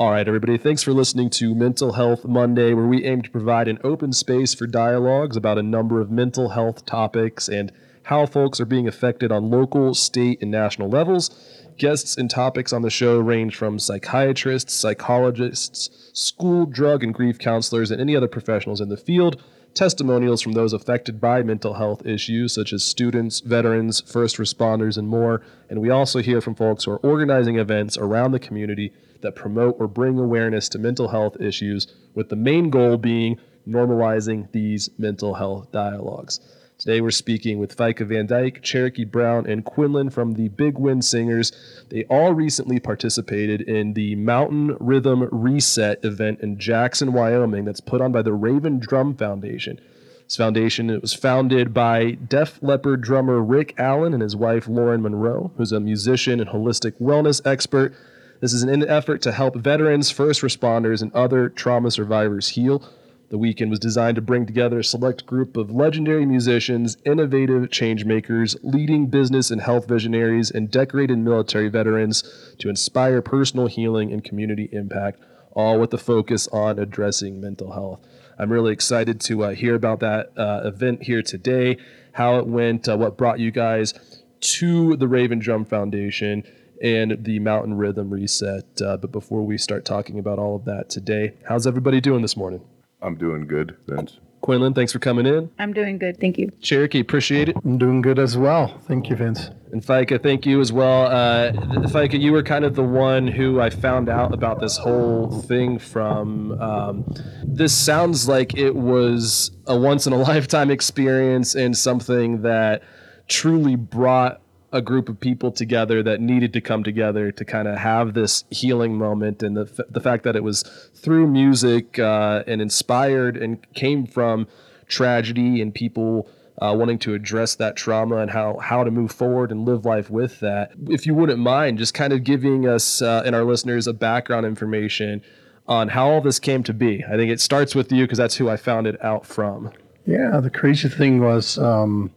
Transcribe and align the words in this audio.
All 0.00 0.12
right, 0.12 0.26
everybody, 0.26 0.56
thanks 0.56 0.82
for 0.82 0.94
listening 0.94 1.28
to 1.28 1.54
Mental 1.54 1.92
Health 1.92 2.24
Monday, 2.24 2.72
where 2.72 2.86
we 2.86 3.04
aim 3.04 3.20
to 3.20 3.30
provide 3.30 3.68
an 3.68 3.78
open 3.84 4.14
space 4.14 4.54
for 4.54 4.66
dialogues 4.66 5.36
about 5.36 5.58
a 5.58 5.62
number 5.62 6.00
of 6.00 6.10
mental 6.10 6.48
health 6.48 6.86
topics 6.86 7.50
and 7.50 7.70
how 8.04 8.24
folks 8.24 8.58
are 8.60 8.64
being 8.64 8.88
affected 8.88 9.30
on 9.30 9.50
local, 9.50 9.92
state, 9.92 10.40
and 10.40 10.50
national 10.50 10.88
levels. 10.88 11.28
Guests 11.76 12.16
and 12.16 12.30
topics 12.30 12.72
on 12.72 12.80
the 12.80 12.88
show 12.88 13.18
range 13.18 13.54
from 13.56 13.78
psychiatrists, 13.78 14.72
psychologists, 14.72 15.90
school, 16.14 16.64
drug, 16.64 17.04
and 17.04 17.12
grief 17.12 17.38
counselors, 17.38 17.90
and 17.90 18.00
any 18.00 18.16
other 18.16 18.26
professionals 18.26 18.80
in 18.80 18.88
the 18.88 18.96
field. 18.96 19.44
Testimonials 19.74 20.40
from 20.40 20.52
those 20.52 20.72
affected 20.72 21.20
by 21.20 21.42
mental 21.42 21.74
health 21.74 22.06
issues, 22.06 22.54
such 22.54 22.72
as 22.72 22.82
students, 22.82 23.40
veterans, 23.40 24.00
first 24.00 24.38
responders, 24.38 24.96
and 24.96 25.10
more. 25.10 25.42
And 25.68 25.78
we 25.78 25.90
also 25.90 26.20
hear 26.22 26.40
from 26.40 26.54
folks 26.54 26.84
who 26.84 26.92
are 26.92 27.06
organizing 27.06 27.58
events 27.58 27.98
around 27.98 28.32
the 28.32 28.40
community 28.40 28.94
that 29.22 29.34
promote 29.34 29.76
or 29.78 29.86
bring 29.86 30.18
awareness 30.18 30.68
to 30.70 30.78
mental 30.78 31.08
health 31.08 31.40
issues, 31.40 31.86
with 32.14 32.28
the 32.28 32.36
main 32.36 32.70
goal 32.70 32.96
being 32.96 33.38
normalizing 33.68 34.50
these 34.52 34.90
mental 34.98 35.34
health 35.34 35.70
dialogues. 35.72 36.40
Today 36.78 37.02
we're 37.02 37.10
speaking 37.10 37.58
with 37.58 37.76
Feike 37.76 38.06
van 38.08 38.26
Dijk, 38.26 38.62
Cherokee 38.62 39.04
Brown, 39.04 39.46
and 39.46 39.66
Quinlin 39.66 40.10
from 40.10 40.32
the 40.32 40.48
Big 40.48 40.78
Wind 40.78 41.04
Singers. 41.04 41.52
They 41.90 42.04
all 42.04 42.32
recently 42.32 42.80
participated 42.80 43.60
in 43.60 43.92
the 43.92 44.14
Mountain 44.14 44.78
Rhythm 44.80 45.28
Reset 45.30 46.02
event 46.02 46.40
in 46.40 46.58
Jackson, 46.58 47.12
Wyoming, 47.12 47.66
that's 47.66 47.82
put 47.82 48.00
on 48.00 48.12
by 48.12 48.22
the 48.22 48.32
Raven 48.32 48.78
Drum 48.78 49.14
Foundation. 49.14 49.78
This 50.24 50.36
foundation 50.36 50.88
it 50.88 51.02
was 51.02 51.12
founded 51.12 51.74
by 51.74 52.12
Def 52.12 52.62
Leppard 52.62 53.02
drummer 53.02 53.42
Rick 53.42 53.74
Allen 53.76 54.14
and 54.14 54.22
his 54.22 54.34
wife 54.34 54.66
Lauren 54.66 55.02
Monroe, 55.02 55.50
who's 55.58 55.72
a 55.72 55.80
musician 55.80 56.40
and 56.40 56.48
holistic 56.48 56.92
wellness 56.98 57.44
expert. 57.44 57.92
This 58.40 58.54
is 58.54 58.62
an 58.62 58.88
effort 58.88 59.20
to 59.22 59.32
help 59.32 59.54
veterans, 59.54 60.10
first 60.10 60.40
responders, 60.40 61.02
and 61.02 61.12
other 61.12 61.50
trauma 61.50 61.90
survivors 61.90 62.48
heal. 62.48 62.82
The 63.28 63.36
weekend 63.36 63.70
was 63.70 63.78
designed 63.78 64.14
to 64.14 64.22
bring 64.22 64.46
together 64.46 64.78
a 64.78 64.84
select 64.84 65.26
group 65.26 65.58
of 65.58 65.70
legendary 65.70 66.24
musicians, 66.24 66.96
innovative 67.04 67.70
change 67.70 68.06
makers, 68.06 68.56
leading 68.62 69.08
business 69.08 69.50
and 69.50 69.60
health 69.60 69.86
visionaries, 69.86 70.50
and 70.50 70.70
decorated 70.70 71.18
military 71.18 71.68
veterans 71.68 72.24
to 72.58 72.70
inspire 72.70 73.20
personal 73.20 73.66
healing 73.66 74.10
and 74.10 74.24
community 74.24 74.70
impact, 74.72 75.20
all 75.52 75.78
with 75.78 75.90
the 75.90 75.98
focus 75.98 76.48
on 76.48 76.78
addressing 76.78 77.42
mental 77.42 77.72
health. 77.72 78.00
I'm 78.38 78.50
really 78.50 78.72
excited 78.72 79.20
to 79.20 79.44
uh, 79.44 79.50
hear 79.50 79.74
about 79.74 80.00
that 80.00 80.32
uh, 80.34 80.62
event 80.64 81.02
here 81.02 81.22
today, 81.22 81.76
how 82.12 82.38
it 82.38 82.46
went, 82.46 82.88
uh, 82.88 82.96
what 82.96 83.18
brought 83.18 83.38
you 83.38 83.50
guys 83.50 83.92
to 84.40 84.96
the 84.96 85.06
Raven 85.06 85.40
Drum 85.40 85.66
Foundation 85.66 86.42
and 86.80 87.24
the 87.24 87.38
Mountain 87.38 87.74
Rhythm 87.74 88.10
Reset. 88.10 88.82
Uh, 88.82 88.96
but 88.96 89.12
before 89.12 89.42
we 89.42 89.58
start 89.58 89.84
talking 89.84 90.18
about 90.18 90.38
all 90.38 90.56
of 90.56 90.64
that 90.64 90.88
today, 90.88 91.34
how's 91.48 91.66
everybody 91.66 92.00
doing 92.00 92.22
this 92.22 92.36
morning? 92.36 92.62
I'm 93.02 93.16
doing 93.16 93.46
good, 93.46 93.76
Vince. 93.86 94.18
Quinlin, 94.42 94.74
thanks 94.74 94.92
for 94.92 94.98
coming 94.98 95.26
in. 95.26 95.50
I'm 95.58 95.72
doing 95.72 95.98
good. 95.98 96.18
Thank 96.18 96.38
you. 96.38 96.50
Cherokee, 96.62 97.00
appreciate 97.00 97.50
it. 97.50 97.56
I'm 97.62 97.76
doing 97.76 98.00
good 98.00 98.18
as 98.18 98.38
well. 98.38 98.78
Thank 98.88 99.10
you, 99.10 99.16
Vince. 99.16 99.50
And 99.70 99.82
Feike, 99.82 100.22
thank 100.22 100.46
you 100.46 100.60
as 100.60 100.72
well. 100.72 101.06
Uh, 101.06 101.52
Feike, 101.88 102.18
you 102.18 102.32
were 102.32 102.42
kind 102.42 102.64
of 102.64 102.74
the 102.74 102.82
one 102.82 103.28
who 103.28 103.60
I 103.60 103.68
found 103.68 104.08
out 104.08 104.32
about 104.32 104.58
this 104.60 104.78
whole 104.78 105.42
thing 105.42 105.78
from. 105.78 106.52
Um, 106.60 107.04
this 107.44 107.76
sounds 107.76 108.28
like 108.28 108.56
it 108.56 108.74
was 108.74 109.50
a 109.66 109.78
once 109.78 110.06
in 110.06 110.12
a 110.14 110.18
lifetime 110.30 110.70
experience 110.70 111.54
and 111.54 111.76
something 111.76 112.42
that 112.42 112.82
truly 113.28 113.76
brought 113.76 114.40
a 114.72 114.80
group 114.80 115.08
of 115.08 115.18
people 115.18 115.50
together 115.50 116.02
that 116.02 116.20
needed 116.20 116.52
to 116.52 116.60
come 116.60 116.84
together 116.84 117.32
to 117.32 117.44
kind 117.44 117.66
of 117.66 117.76
have 117.76 118.14
this 118.14 118.44
healing 118.50 118.96
moment 118.96 119.42
and 119.42 119.56
the, 119.56 119.62
f- 119.62 119.86
the 119.88 120.00
fact 120.00 120.22
that 120.24 120.36
it 120.36 120.44
was 120.44 120.62
through 120.94 121.26
music 121.26 121.98
uh, 121.98 122.44
and 122.46 122.62
inspired 122.62 123.36
and 123.36 123.58
came 123.74 124.06
from 124.06 124.46
tragedy 124.86 125.60
and 125.60 125.74
people 125.74 126.28
uh, 126.60 126.74
wanting 126.76 126.98
to 126.98 127.14
address 127.14 127.54
that 127.56 127.74
trauma 127.74 128.18
and 128.18 128.30
how, 128.30 128.58
how 128.58 128.84
to 128.84 128.90
move 128.90 129.10
forward 129.10 129.50
and 129.50 129.64
live 129.64 129.84
life 129.84 130.10
with 130.10 130.40
that. 130.40 130.72
If 130.88 131.06
you 131.06 131.14
wouldn't 131.14 131.38
mind 131.38 131.78
just 131.78 131.94
kind 131.94 132.12
of 132.12 132.22
giving 132.22 132.68
us 132.68 133.02
uh, 133.02 133.22
and 133.24 133.34
our 133.34 133.44
listeners 133.44 133.86
a 133.86 133.92
background 133.92 134.46
information 134.46 135.22
on 135.66 135.88
how 135.88 136.10
all 136.10 136.20
this 136.20 136.38
came 136.38 136.62
to 136.64 136.74
be. 136.74 137.04
I 137.04 137.16
think 137.16 137.30
it 137.30 137.40
starts 137.40 137.74
with 137.74 137.90
you 137.92 138.04
because 138.04 138.18
that's 138.18 138.36
who 138.36 138.48
I 138.48 138.56
found 138.56 138.86
it 138.86 139.02
out 139.04 139.24
from. 139.24 139.70
Yeah, 140.06 140.40
the 140.40 140.50
crazy 140.50 140.88
thing 140.88 141.20
was 141.20 141.58
um, 141.58 142.10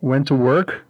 went 0.00 0.28
to 0.28 0.34
work 0.34 0.84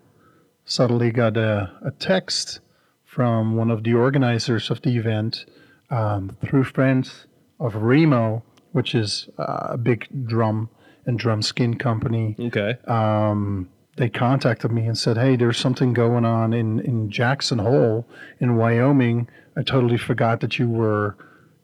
suddenly 0.65 1.11
got 1.11 1.37
a, 1.37 1.73
a 1.85 1.91
text 1.93 2.61
from 3.05 3.57
one 3.57 3.71
of 3.71 3.85
the 3.85 3.95
organizers 3.95 4.71
of 4.71 4.83
the 4.83 4.97
event 4.97 5.45
um, 5.91 6.37
through 6.45 6.65
friends 6.65 7.27
of 7.61 7.77
Remo, 7.77 8.43
which 8.73 8.95
is 8.95 9.29
uh, 9.39 9.69
a 9.71 9.79
big 9.79 10.09
drum 10.27 10.69
and 11.07 11.19
drum 11.19 11.43
skin 11.43 11.77
company. 11.79 12.35
Okay. 12.39 12.77
Um, 12.87 13.69
they 13.97 14.09
contacted 14.09 14.73
me 14.73 14.87
and 14.87 14.99
said, 14.99 15.17
"Hey, 15.17 15.37
there's 15.37 15.59
something 15.59 15.93
going 15.93 16.25
on 16.25 16.53
in 16.53 16.81
in 16.81 17.11
Jackson 17.11 17.61
Hole 17.61 18.07
in 18.41 18.57
Wyoming. 18.57 19.29
I 19.57 19.63
totally 19.63 19.99
forgot 19.99 20.41
that 20.41 20.59
you 20.59 20.69
were 20.69 21.17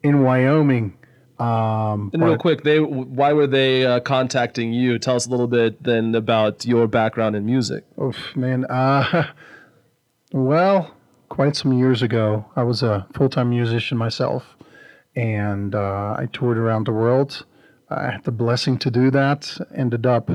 in 0.02 0.22
Wyoming." 0.22 0.96
Um, 1.40 2.10
and 2.12 2.22
real 2.22 2.36
quick, 2.36 2.64
they 2.64 2.80
why 2.80 3.32
were 3.32 3.46
they 3.46 3.86
uh, 3.86 4.00
contacting 4.00 4.74
you? 4.74 4.98
Tell 4.98 5.16
us 5.16 5.26
a 5.26 5.30
little 5.30 5.48
bit 5.48 5.82
then 5.82 6.14
about 6.14 6.66
your 6.66 6.86
background 6.86 7.34
in 7.34 7.46
music. 7.46 7.84
Oh 7.96 8.12
man, 8.36 8.66
uh, 8.66 9.32
well, 10.32 10.94
quite 11.30 11.56
some 11.56 11.72
years 11.72 12.02
ago, 12.02 12.44
I 12.56 12.62
was 12.62 12.82
a 12.82 13.06
full-time 13.14 13.48
musician 13.48 13.96
myself, 13.96 14.44
and 15.16 15.74
uh, 15.74 16.14
I 16.18 16.28
toured 16.30 16.58
around 16.58 16.86
the 16.86 16.92
world. 16.92 17.46
I 17.88 18.10
had 18.10 18.24
the 18.24 18.32
blessing 18.32 18.76
to 18.78 18.90
do 18.90 19.10
that. 19.10 19.56
Ended 19.74 20.04
up 20.04 20.30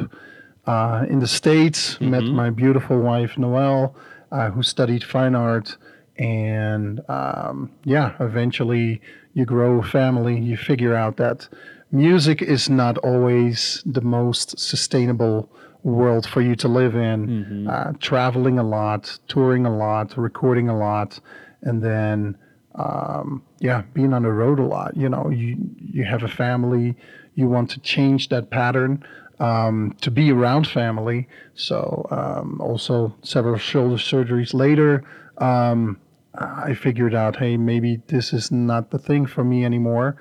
uh, 0.66 1.05
in 1.07 1.19
the 1.19 1.27
states, 1.27 1.95
mm-hmm. 1.95 2.09
met 2.09 2.23
my 2.23 2.49
beautiful 2.49 2.99
wife 2.99 3.37
Noelle, 3.37 3.95
uh, 4.31 4.49
who 4.49 4.63
studied 4.63 5.03
fine 5.03 5.35
art, 5.35 5.77
and 6.17 6.99
um, 7.09 7.72
yeah, 7.83 8.16
eventually 8.19 9.01
you 9.35 9.46
grow 9.46 9.79
a 9.79 9.84
family, 9.84 10.40
you 10.40 10.57
figure 10.57 10.96
out 10.96 11.18
that 11.18 11.47
music 11.91 12.41
is 12.41 12.69
not 12.69 12.97
always 13.00 13.84
the 13.85 14.01
most 14.01 14.57
sustainable 14.57 15.50
world 15.84 16.25
for 16.25 16.41
you 16.41 16.56
to 16.56 16.68
live 16.68 16.96
in. 16.96 17.28
Mm-hmm. 17.28 17.69
Uh, 17.69 17.94
traveling 18.00 18.57
a 18.57 18.63
lot, 18.63 19.19
touring 19.28 19.66
a 19.66 19.78
lot, 19.78 20.18
recording 20.18 20.68
a 20.69 20.78
lot, 20.78 21.19
and 21.62 21.84
then 21.84 22.38
um, 22.75 23.44
yeah, 23.59 23.84
being 23.94 24.13
on 24.13 24.23
the 24.23 24.31
road 24.31 24.59
a 24.59 24.66
lot. 24.66 24.97
You 24.97 25.09
know, 25.09 25.29
you 25.29 25.57
you 25.78 26.06
have 26.06 26.23
a 26.23 26.28
family, 26.28 26.96
you 27.35 27.47
want 27.47 27.69
to 27.72 27.79
change 27.81 28.29
that 28.29 28.50
pattern. 28.50 29.06
Um, 29.38 29.94
to 30.00 30.12
be 30.12 30.31
around 30.31 30.66
family. 30.66 31.28
So, 31.56 32.07
um, 32.09 32.62
also 32.62 33.13
several 33.22 33.57
shoulder 33.57 33.97
surgeries 33.97 34.53
later, 34.53 35.03
um, 35.40 36.00
I 36.38 36.73
figured 36.73 37.13
out, 37.13 37.38
hey, 37.38 37.57
maybe 37.57 38.01
this 38.07 38.34
is 38.34 38.51
not 38.51 38.91
the 38.91 38.99
thing 38.99 39.26
for 39.26 39.43
me 39.43 39.66
anymore. 39.66 40.17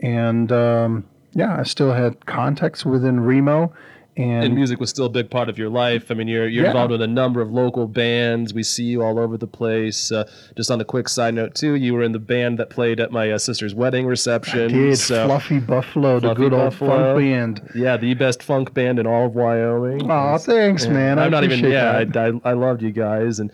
And 0.00 0.50
um, 0.52 1.04
yeah, 1.32 1.58
I 1.58 1.62
still 1.62 1.92
had 1.92 2.26
contacts 2.26 2.84
within 2.84 3.20
Remo. 3.20 3.72
And, 4.16 4.44
and, 4.44 4.54
music 4.54 4.78
was 4.78 4.90
still 4.90 5.06
a 5.06 5.10
big 5.10 5.28
part 5.28 5.48
of 5.48 5.58
your 5.58 5.68
life. 5.68 6.08
I 6.08 6.14
mean, 6.14 6.28
you're 6.28 6.46
you're 6.46 6.62
yeah. 6.62 6.70
involved 6.70 6.92
with 6.92 7.02
a 7.02 7.06
number 7.08 7.40
of 7.40 7.50
local 7.50 7.88
bands. 7.88 8.54
We 8.54 8.62
see 8.62 8.84
you 8.84 9.02
all 9.02 9.18
over 9.18 9.36
the 9.36 9.48
place. 9.48 10.12
Uh, 10.12 10.30
just 10.56 10.70
on 10.70 10.80
a 10.80 10.84
quick 10.84 11.08
side 11.08 11.34
note, 11.34 11.56
too, 11.56 11.74
you 11.74 11.94
were 11.94 12.02
in 12.04 12.12
the 12.12 12.20
band 12.20 12.60
that 12.60 12.70
played 12.70 13.00
at 13.00 13.10
my 13.10 13.32
uh, 13.32 13.38
sister's 13.38 13.74
wedding 13.74 14.06
reception. 14.06 14.66
I 14.66 14.68
did. 14.68 14.98
So, 14.98 15.26
Fluffy 15.26 15.58
Buffalo, 15.58 16.20
Fluffy 16.20 16.28
the 16.28 16.34
good 16.34 16.52
Buffalo. 16.52 16.92
old 16.92 17.02
funk 17.02 17.18
band. 17.18 17.70
Yeah, 17.74 17.96
the 17.96 18.14
best 18.14 18.40
funk 18.40 18.72
band 18.72 19.00
in 19.00 19.06
all 19.08 19.26
of 19.26 19.34
Wyoming. 19.34 20.08
Oh, 20.08 20.38
thanks, 20.38 20.86
man. 20.86 21.18
I'm 21.18 21.32
not 21.32 21.42
even. 21.42 21.58
Yeah, 21.68 22.04
I, 22.14 22.18
I, 22.18 22.50
I 22.50 22.52
loved 22.52 22.82
you 22.82 22.92
guys 22.92 23.40
and. 23.40 23.50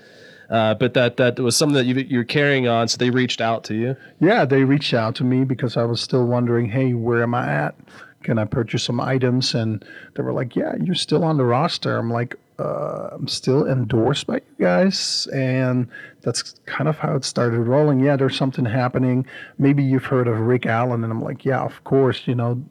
Uh, 0.50 0.74
but 0.74 0.94
that 0.94 1.16
that 1.16 1.38
was 1.38 1.56
something 1.56 1.76
that 1.76 1.86
you, 1.86 1.94
you're 2.08 2.24
carrying 2.24 2.66
on. 2.66 2.88
So 2.88 2.96
they 2.96 3.10
reached 3.10 3.40
out 3.40 3.62
to 3.64 3.74
you. 3.74 3.96
Yeah, 4.20 4.44
they 4.44 4.64
reached 4.64 4.92
out 4.92 5.14
to 5.16 5.24
me 5.24 5.44
because 5.44 5.76
I 5.76 5.84
was 5.84 6.00
still 6.00 6.26
wondering, 6.26 6.68
hey, 6.68 6.92
where 6.92 7.22
am 7.22 7.34
I 7.34 7.46
at? 7.46 7.76
Can 8.24 8.38
I 8.38 8.44
purchase 8.44 8.82
some 8.82 9.00
items? 9.00 9.54
And 9.54 9.84
they 10.14 10.22
were 10.22 10.32
like, 10.32 10.56
yeah, 10.56 10.74
you're 10.82 10.96
still 10.96 11.24
on 11.24 11.36
the 11.36 11.44
roster. 11.44 11.96
I'm 11.96 12.12
like, 12.12 12.36
uh, 12.58 13.08
I'm 13.12 13.28
still 13.28 13.66
endorsed 13.66 14.26
by 14.26 14.34
you 14.34 14.64
guys, 14.64 15.26
and 15.32 15.88
that's 16.20 16.54
kind 16.66 16.88
of 16.88 16.98
how 16.98 17.14
it 17.16 17.24
started 17.24 17.60
rolling. 17.60 18.00
Yeah, 18.00 18.16
there's 18.16 18.36
something 18.36 18.66
happening. 18.66 19.24
Maybe 19.56 19.82
you've 19.82 20.04
heard 20.04 20.28
of 20.28 20.38
Rick 20.40 20.66
Allen, 20.66 21.02
and 21.02 21.12
I'm 21.12 21.22
like, 21.22 21.46
yeah, 21.46 21.62
of 21.62 21.82
course. 21.84 22.26
You 22.26 22.34
know, 22.34 22.62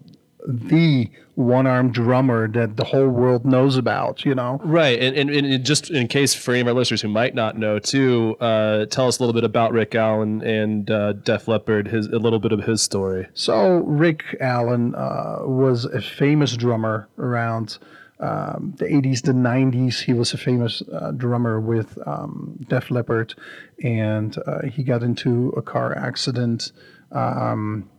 the 0.48 1.10
one-armed 1.36 1.94
drummer 1.94 2.48
that 2.50 2.76
the 2.76 2.84
whole 2.84 3.08
world 3.08 3.46
knows 3.46 3.78
about. 3.78 4.26
You 4.26 4.36
know, 4.36 4.60
Right, 4.64 5.00
and, 5.00 5.16
and, 5.16 5.30
and 5.30 5.66
just 5.66 5.90
in 5.90 6.08
case 6.08 6.34
for 6.34 6.52
any 6.52 6.62
of 6.62 6.68
our 6.68 6.74
listeners 6.74 7.02
who 7.02 7.08
might 7.08 7.34
not 7.34 7.58
know, 7.58 7.80
too, 7.80 8.36
uh, 8.40 8.86
tell 8.86 9.08
us 9.08 9.20
a 9.20 9.24
little 9.24 9.34
bit 9.34 9.44
about 9.44 9.72
Rick 9.72 9.96
Allen 9.96 10.42
and 10.42 10.90
uh, 10.90 11.14
Def 11.14 11.48
Leppard, 11.48 11.88
his 11.88 12.08
a 12.08 12.20
little 12.20 12.40
bit 12.40 12.52
of 12.52 12.64
his 12.64 12.82
story. 12.82 13.28
So 13.34 13.78
Rick 13.78 14.38
Allen 14.40 14.96
uh, 14.96 15.40
was 15.44 15.86
a 15.86 16.02
famous 16.02 16.56
drummer 16.58 17.08
around 17.18 17.78
um, 18.20 18.74
the 18.78 18.86
80s, 18.86 19.22
the 19.22 19.32
90s. 19.32 20.02
He 20.02 20.14
was 20.14 20.34
a 20.34 20.38
famous 20.38 20.82
uh, 20.94 21.12
drummer 21.12 21.60
with 21.60 21.98
um, 22.06 22.58
Def 22.68 22.92
Leppard, 22.92 23.34
and 23.82 24.38
uh, 24.46 24.64
he 24.68 24.84
got 24.84 25.04
into 25.04 25.50
a 25.56 25.62
car 25.62 25.98
accident. 25.98 26.72
Um, 27.12 27.90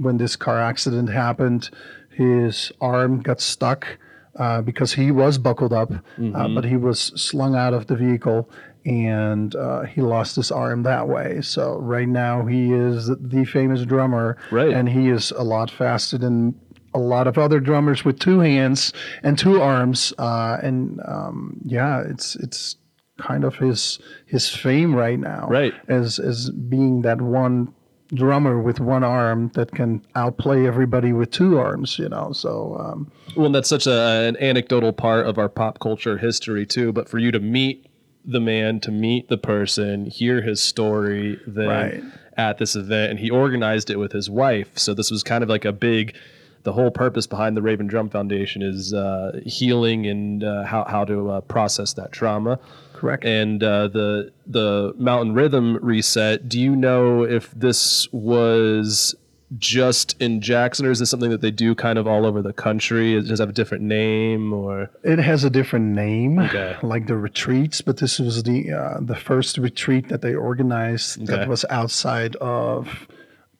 when 0.00 0.16
this 0.16 0.34
car 0.36 0.58
accident 0.60 1.08
happened, 1.10 1.70
his 2.10 2.72
arm 2.80 3.20
got 3.20 3.40
stuck 3.40 3.98
uh, 4.38 4.62
because 4.62 4.94
he 4.94 5.10
was 5.10 5.38
buckled 5.38 5.72
up, 5.72 5.90
uh, 5.92 6.48
but 6.48 6.64
he 6.64 6.76
was 6.76 6.98
slung 7.20 7.54
out 7.54 7.74
of 7.74 7.86
the 7.86 7.96
vehicle 7.96 8.48
and 8.86 9.54
uh, 9.56 9.82
he 9.82 10.00
lost 10.00 10.36
his 10.36 10.50
arm 10.50 10.82
that 10.84 11.06
way. 11.06 11.40
So 11.42 11.78
right 11.78 12.08
now 12.08 12.46
he 12.46 12.72
is 12.72 13.08
the 13.08 13.44
famous 13.44 13.84
drummer, 13.84 14.38
Right. 14.50 14.72
and 14.72 14.88
he 14.88 15.08
is 15.10 15.32
a 15.32 15.42
lot 15.42 15.70
faster 15.70 16.16
than 16.16 16.54
a 16.94 16.98
lot 16.98 17.26
of 17.26 17.36
other 17.38 17.60
drummers 17.60 18.04
with 18.04 18.18
two 18.18 18.40
hands 18.40 18.92
and 19.22 19.38
two 19.38 19.60
arms. 19.60 20.14
Uh, 20.18 20.56
and 20.62 20.98
um, 21.06 21.60
yeah, 21.66 22.02
it's 22.08 22.36
it's 22.36 22.76
kind 23.18 23.44
of 23.44 23.56
his 23.56 23.98
his 24.26 24.48
fame 24.48 24.94
right 24.94 25.18
now, 25.20 25.46
Right. 25.48 25.74
As 25.88 26.18
as 26.18 26.48
being 26.50 27.02
that 27.02 27.20
one 27.20 27.74
drummer 28.14 28.60
with 28.60 28.80
one 28.80 29.04
arm 29.04 29.50
that 29.54 29.70
can 29.72 30.04
outplay 30.14 30.66
everybody 30.66 31.12
with 31.12 31.30
two 31.30 31.58
arms, 31.58 31.98
you 31.98 32.08
know. 32.08 32.32
So 32.32 32.76
um, 32.78 33.10
Well, 33.36 33.46
and 33.46 33.54
that's 33.54 33.68
such 33.68 33.86
a, 33.86 33.92
an 34.28 34.36
anecdotal 34.38 34.92
part 34.92 35.26
of 35.26 35.38
our 35.38 35.48
pop 35.48 35.78
culture 35.78 36.18
history 36.18 36.66
too. 36.66 36.92
But 36.92 37.08
for 37.08 37.18
you 37.18 37.30
to 37.30 37.40
meet 37.40 37.86
the 38.24 38.40
man, 38.40 38.80
to 38.80 38.90
meet 38.90 39.28
the 39.28 39.38
person, 39.38 40.06
hear 40.06 40.42
his 40.42 40.62
story, 40.62 41.38
then 41.46 41.68
Right. 41.68 42.02
at 42.36 42.58
this 42.58 42.76
event, 42.76 43.10
and 43.12 43.18
he 43.18 43.30
organized 43.30 43.90
it 43.90 43.96
with 43.96 44.12
his 44.12 44.28
wife. 44.28 44.76
So 44.76 44.92
this 44.94 45.10
was 45.10 45.22
kind 45.22 45.42
of 45.42 45.48
like 45.48 45.64
a 45.64 45.72
big. 45.72 46.14
The 46.62 46.72
whole 46.72 46.90
purpose 46.90 47.26
behind 47.26 47.56
the 47.56 47.62
Raven 47.62 47.86
Drum 47.86 48.10
Foundation 48.10 48.60
is 48.60 48.92
uh, 48.92 49.40
healing 49.46 50.06
and 50.06 50.44
uh, 50.44 50.64
how 50.64 50.84
how 50.84 51.06
to 51.06 51.30
uh, 51.30 51.40
process 51.42 51.94
that 51.94 52.12
trauma. 52.12 52.58
Correct. 53.00 53.24
And 53.24 53.62
uh, 53.62 53.88
the 53.88 54.32
the 54.46 54.92
Mountain 54.96 55.34
Rhythm 55.34 55.78
reset. 55.82 56.48
Do 56.48 56.60
you 56.60 56.76
know 56.76 57.24
if 57.24 57.50
this 57.52 58.06
was 58.12 59.14
just 59.58 60.14
in 60.22 60.40
Jackson, 60.40 60.86
or 60.86 60.92
is 60.92 61.00
this 61.00 61.10
something 61.10 61.30
that 61.30 61.40
they 61.40 61.50
do 61.50 61.74
kind 61.74 61.98
of 61.98 62.06
all 62.06 62.24
over 62.24 62.40
the 62.40 62.52
country? 62.52 63.14
Does 63.20 63.32
it 63.32 63.42
have 63.42 63.48
a 63.48 63.52
different 63.52 63.82
name, 63.82 64.52
or 64.52 64.90
It 65.02 65.18
has 65.18 65.42
a 65.42 65.50
different 65.50 65.86
name, 65.86 66.38
Okay. 66.38 66.76
like 66.84 67.08
the 67.08 67.16
retreats, 67.16 67.80
but 67.80 67.96
this 67.96 68.20
was 68.20 68.44
the 68.44 68.70
uh, 68.72 68.98
the 69.00 69.16
first 69.16 69.58
retreat 69.58 70.08
that 70.08 70.22
they 70.22 70.34
organized 70.34 71.22
Okay. 71.22 71.32
that 71.34 71.48
was 71.48 71.64
outside 71.68 72.36
of 72.36 73.08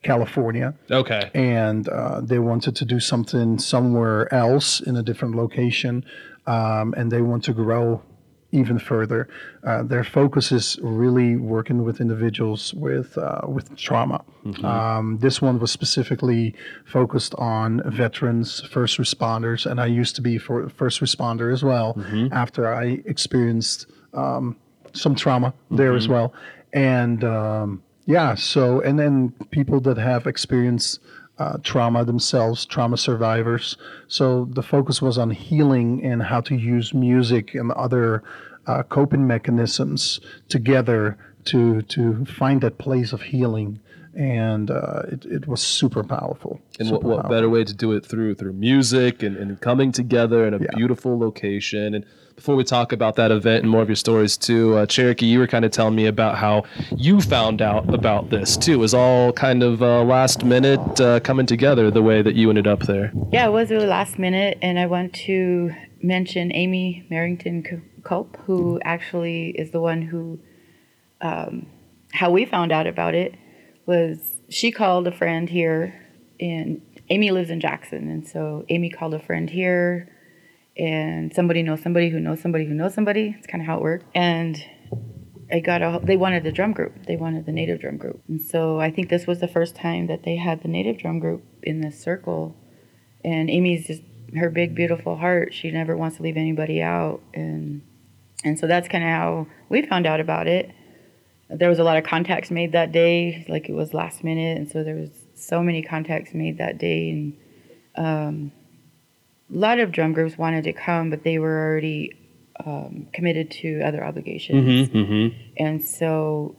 California, 0.02 0.74
okay? 0.90 1.30
and 1.34 1.88
uh, 1.88 2.20
they 2.22 2.38
wanted 2.38 2.74
to 2.76 2.84
do 2.84 3.00
something 3.00 3.58
somewhere 3.58 4.32
else 4.32 4.80
in 4.80 4.96
a 4.96 5.02
different 5.02 5.34
location, 5.34 6.04
um, 6.46 6.94
and 6.96 7.10
they 7.10 7.20
want 7.20 7.44
to 7.44 7.52
grow 7.52 8.00
even 8.52 8.78
further. 8.78 9.28
Uh, 9.64 9.82
their 9.82 10.04
focus 10.04 10.50
is 10.52 10.78
really 10.82 11.36
working 11.36 11.84
with 11.84 12.00
individuals 12.00 12.74
with 12.74 13.16
uh, 13.18 13.42
with 13.46 13.76
trauma. 13.76 14.24
Um, 14.64 15.18
this 15.18 15.40
one 15.42 15.58
was 15.58 15.70
specifically 15.70 16.54
focused 16.84 17.34
on 17.36 17.82
veterans, 17.90 18.60
first 18.70 18.98
responders, 18.98 19.70
and 19.70 19.80
I 19.80 19.86
used 19.86 20.16
to 20.16 20.22
be 20.22 20.38
for 20.38 20.68
first 20.70 21.00
responder 21.00 21.52
as 21.52 21.62
well. 21.62 21.94
After 22.32 22.72
I 22.74 23.02
experienced 23.04 23.86
um, 24.14 24.56
some 24.92 25.14
trauma 25.14 25.52
there 25.70 25.94
as 25.94 26.08
well, 26.08 26.32
and 26.72 27.22
um, 27.24 27.82
yeah, 28.06 28.34
so 28.34 28.80
and 28.80 28.98
then 28.98 29.32
people 29.50 29.80
that 29.82 29.96
have 29.98 30.26
experienced 30.26 31.00
uh, 31.40 31.56
trauma 31.62 32.04
themselves, 32.04 32.66
trauma 32.66 32.98
survivors. 32.98 33.78
So 34.08 34.46
the 34.50 34.62
focus 34.62 35.00
was 35.00 35.16
on 35.16 35.30
healing 35.30 36.04
and 36.04 36.22
how 36.22 36.42
to 36.42 36.54
use 36.54 36.92
music 36.92 37.54
and 37.54 37.72
other 37.72 38.22
uh, 38.66 38.82
coping 38.82 39.26
mechanisms 39.26 40.20
together 40.50 41.16
to 41.46 41.80
to 41.82 42.26
find 42.26 42.60
that 42.60 42.76
place 42.76 43.14
of 43.14 43.22
healing. 43.22 43.80
And 44.14 44.70
uh, 44.70 45.02
it, 45.08 45.24
it 45.24 45.48
was 45.48 45.62
super 45.62 46.02
powerful. 46.04 46.60
And 46.78 46.90
what, 46.90 46.98
super 46.98 47.08
what 47.08 47.16
powerful. 47.22 47.30
better 47.30 47.48
way 47.48 47.64
to 47.64 47.72
do 47.74 47.92
it 47.92 48.04
through 48.04 48.34
through 48.34 48.52
music 48.52 49.22
and, 49.22 49.34
and 49.36 49.58
coming 49.60 49.92
together 49.92 50.46
in 50.46 50.52
a 50.52 50.58
beautiful 50.58 51.18
location 51.18 51.94
and 51.94 52.04
before 52.40 52.56
we 52.56 52.64
talk 52.64 52.90
about 52.92 53.16
that 53.16 53.30
event 53.30 53.64
and 53.64 53.70
more 53.70 53.82
of 53.82 53.88
your 53.90 53.94
stories 53.94 54.38
too 54.38 54.74
uh, 54.74 54.86
cherokee 54.86 55.26
you 55.26 55.38
were 55.38 55.46
kind 55.46 55.62
of 55.62 55.70
telling 55.70 55.94
me 55.94 56.06
about 56.06 56.38
how 56.38 56.64
you 56.96 57.20
found 57.20 57.60
out 57.60 57.92
about 57.92 58.30
this 58.30 58.56
too. 58.56 58.72
It 58.72 58.76
was 58.76 58.94
all 58.94 59.30
kind 59.34 59.62
of 59.62 59.82
uh, 59.82 60.02
last 60.04 60.42
minute 60.42 61.00
uh, 61.00 61.20
coming 61.20 61.44
together 61.44 61.90
the 61.90 62.00
way 62.00 62.22
that 62.22 62.36
you 62.36 62.48
ended 62.48 62.66
up 62.66 62.80
there. 62.80 63.12
Yeah, 63.30 63.46
it 63.46 63.50
was 63.50 63.70
really 63.70 63.86
last 63.86 64.18
minute, 64.18 64.56
and 64.62 64.78
I 64.78 64.86
want 64.86 65.12
to 65.26 65.74
mention 66.02 66.50
Amy 66.52 67.06
Merrington 67.10 67.82
Cope, 68.04 68.38
who 68.46 68.80
actually 68.84 69.50
is 69.50 69.70
the 69.70 69.80
one 69.80 70.00
who, 70.00 70.40
um, 71.20 71.66
how 72.12 72.30
we 72.30 72.46
found 72.46 72.72
out 72.72 72.86
about 72.86 73.14
it 73.14 73.34
was 73.84 74.38
she 74.48 74.72
called 74.72 75.06
a 75.06 75.12
friend 75.12 75.50
here, 75.50 75.94
and 76.40 76.80
Amy 77.10 77.32
lives 77.32 77.50
in 77.50 77.60
Jackson, 77.60 78.08
and 78.08 78.26
so 78.26 78.64
Amy 78.70 78.88
called 78.88 79.12
a 79.12 79.18
friend 79.18 79.50
here, 79.50 80.08
and 80.80 81.32
somebody 81.32 81.62
knows 81.62 81.82
somebody 81.82 82.08
who 82.08 82.18
knows 82.18 82.40
somebody 82.40 82.64
who 82.64 82.74
knows 82.74 82.94
somebody. 82.94 83.36
It's 83.38 83.46
kind 83.46 83.62
of 83.62 83.66
how 83.66 83.76
it 83.76 83.82
worked, 83.82 84.06
and 84.14 84.56
I 85.52 85.60
got 85.60 85.82
a. 85.82 86.00
They 86.02 86.16
wanted 86.16 86.42
the 86.42 86.52
drum 86.52 86.72
group. 86.72 87.06
They 87.06 87.16
wanted 87.16 87.46
the 87.46 87.52
native 87.52 87.80
drum 87.80 87.98
group, 87.98 88.22
and 88.28 88.40
so 88.40 88.80
I 88.80 88.90
think 88.90 89.10
this 89.10 89.26
was 89.26 89.40
the 89.40 89.48
first 89.48 89.76
time 89.76 90.06
that 90.08 90.24
they 90.24 90.36
had 90.36 90.62
the 90.62 90.68
native 90.68 90.98
drum 90.98 91.20
group 91.20 91.44
in 91.62 91.80
this 91.82 92.00
circle 92.00 92.56
and 93.24 93.50
Amy's 93.50 93.86
just 93.86 94.02
her 94.36 94.50
big 94.50 94.74
beautiful 94.74 95.16
heart. 95.16 95.52
She 95.52 95.70
never 95.70 95.96
wants 95.96 96.16
to 96.16 96.22
leave 96.22 96.36
anybody 96.36 96.82
out, 96.82 97.20
and 97.34 97.82
and 98.44 98.58
so 98.58 98.66
that's 98.66 98.88
kind 98.88 99.04
of 99.04 99.10
how 99.10 99.46
we 99.68 99.82
found 99.82 100.06
out 100.06 100.20
about 100.20 100.46
it. 100.46 100.70
There 101.48 101.68
was 101.68 101.78
a 101.78 101.84
lot 101.84 101.96
of 101.96 102.04
contacts 102.04 102.50
made 102.50 102.72
that 102.72 102.92
day, 102.92 103.44
like 103.48 103.68
it 103.68 103.72
was 103.72 103.92
last 103.92 104.22
minute, 104.22 104.56
and 104.56 104.70
so 104.70 104.84
there 104.84 104.94
was 104.94 105.10
so 105.34 105.62
many 105.62 105.82
contacts 105.82 106.32
made 106.32 106.58
that 106.58 106.78
day, 106.78 107.10
and 107.10 107.36
um, 107.96 108.52
lot 109.50 109.78
of 109.78 109.92
drum 109.92 110.12
groups 110.12 110.38
wanted 110.38 110.64
to 110.64 110.72
come, 110.72 111.10
but 111.10 111.24
they 111.24 111.38
were 111.38 111.68
already 111.68 112.16
um, 112.64 113.08
committed 113.12 113.50
to 113.50 113.80
other 113.82 114.04
obligations, 114.04 114.88
mm-hmm. 114.88 115.36
and 115.56 115.84
so 115.84 116.56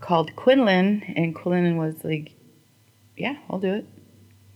called 0.00 0.34
Quinlin, 0.36 1.14
and 1.16 1.34
Quinlin 1.34 1.76
was 1.76 2.04
like, 2.04 2.32
"Yeah, 3.16 3.36
I'll 3.50 3.58
do 3.58 3.74
it." 3.74 3.86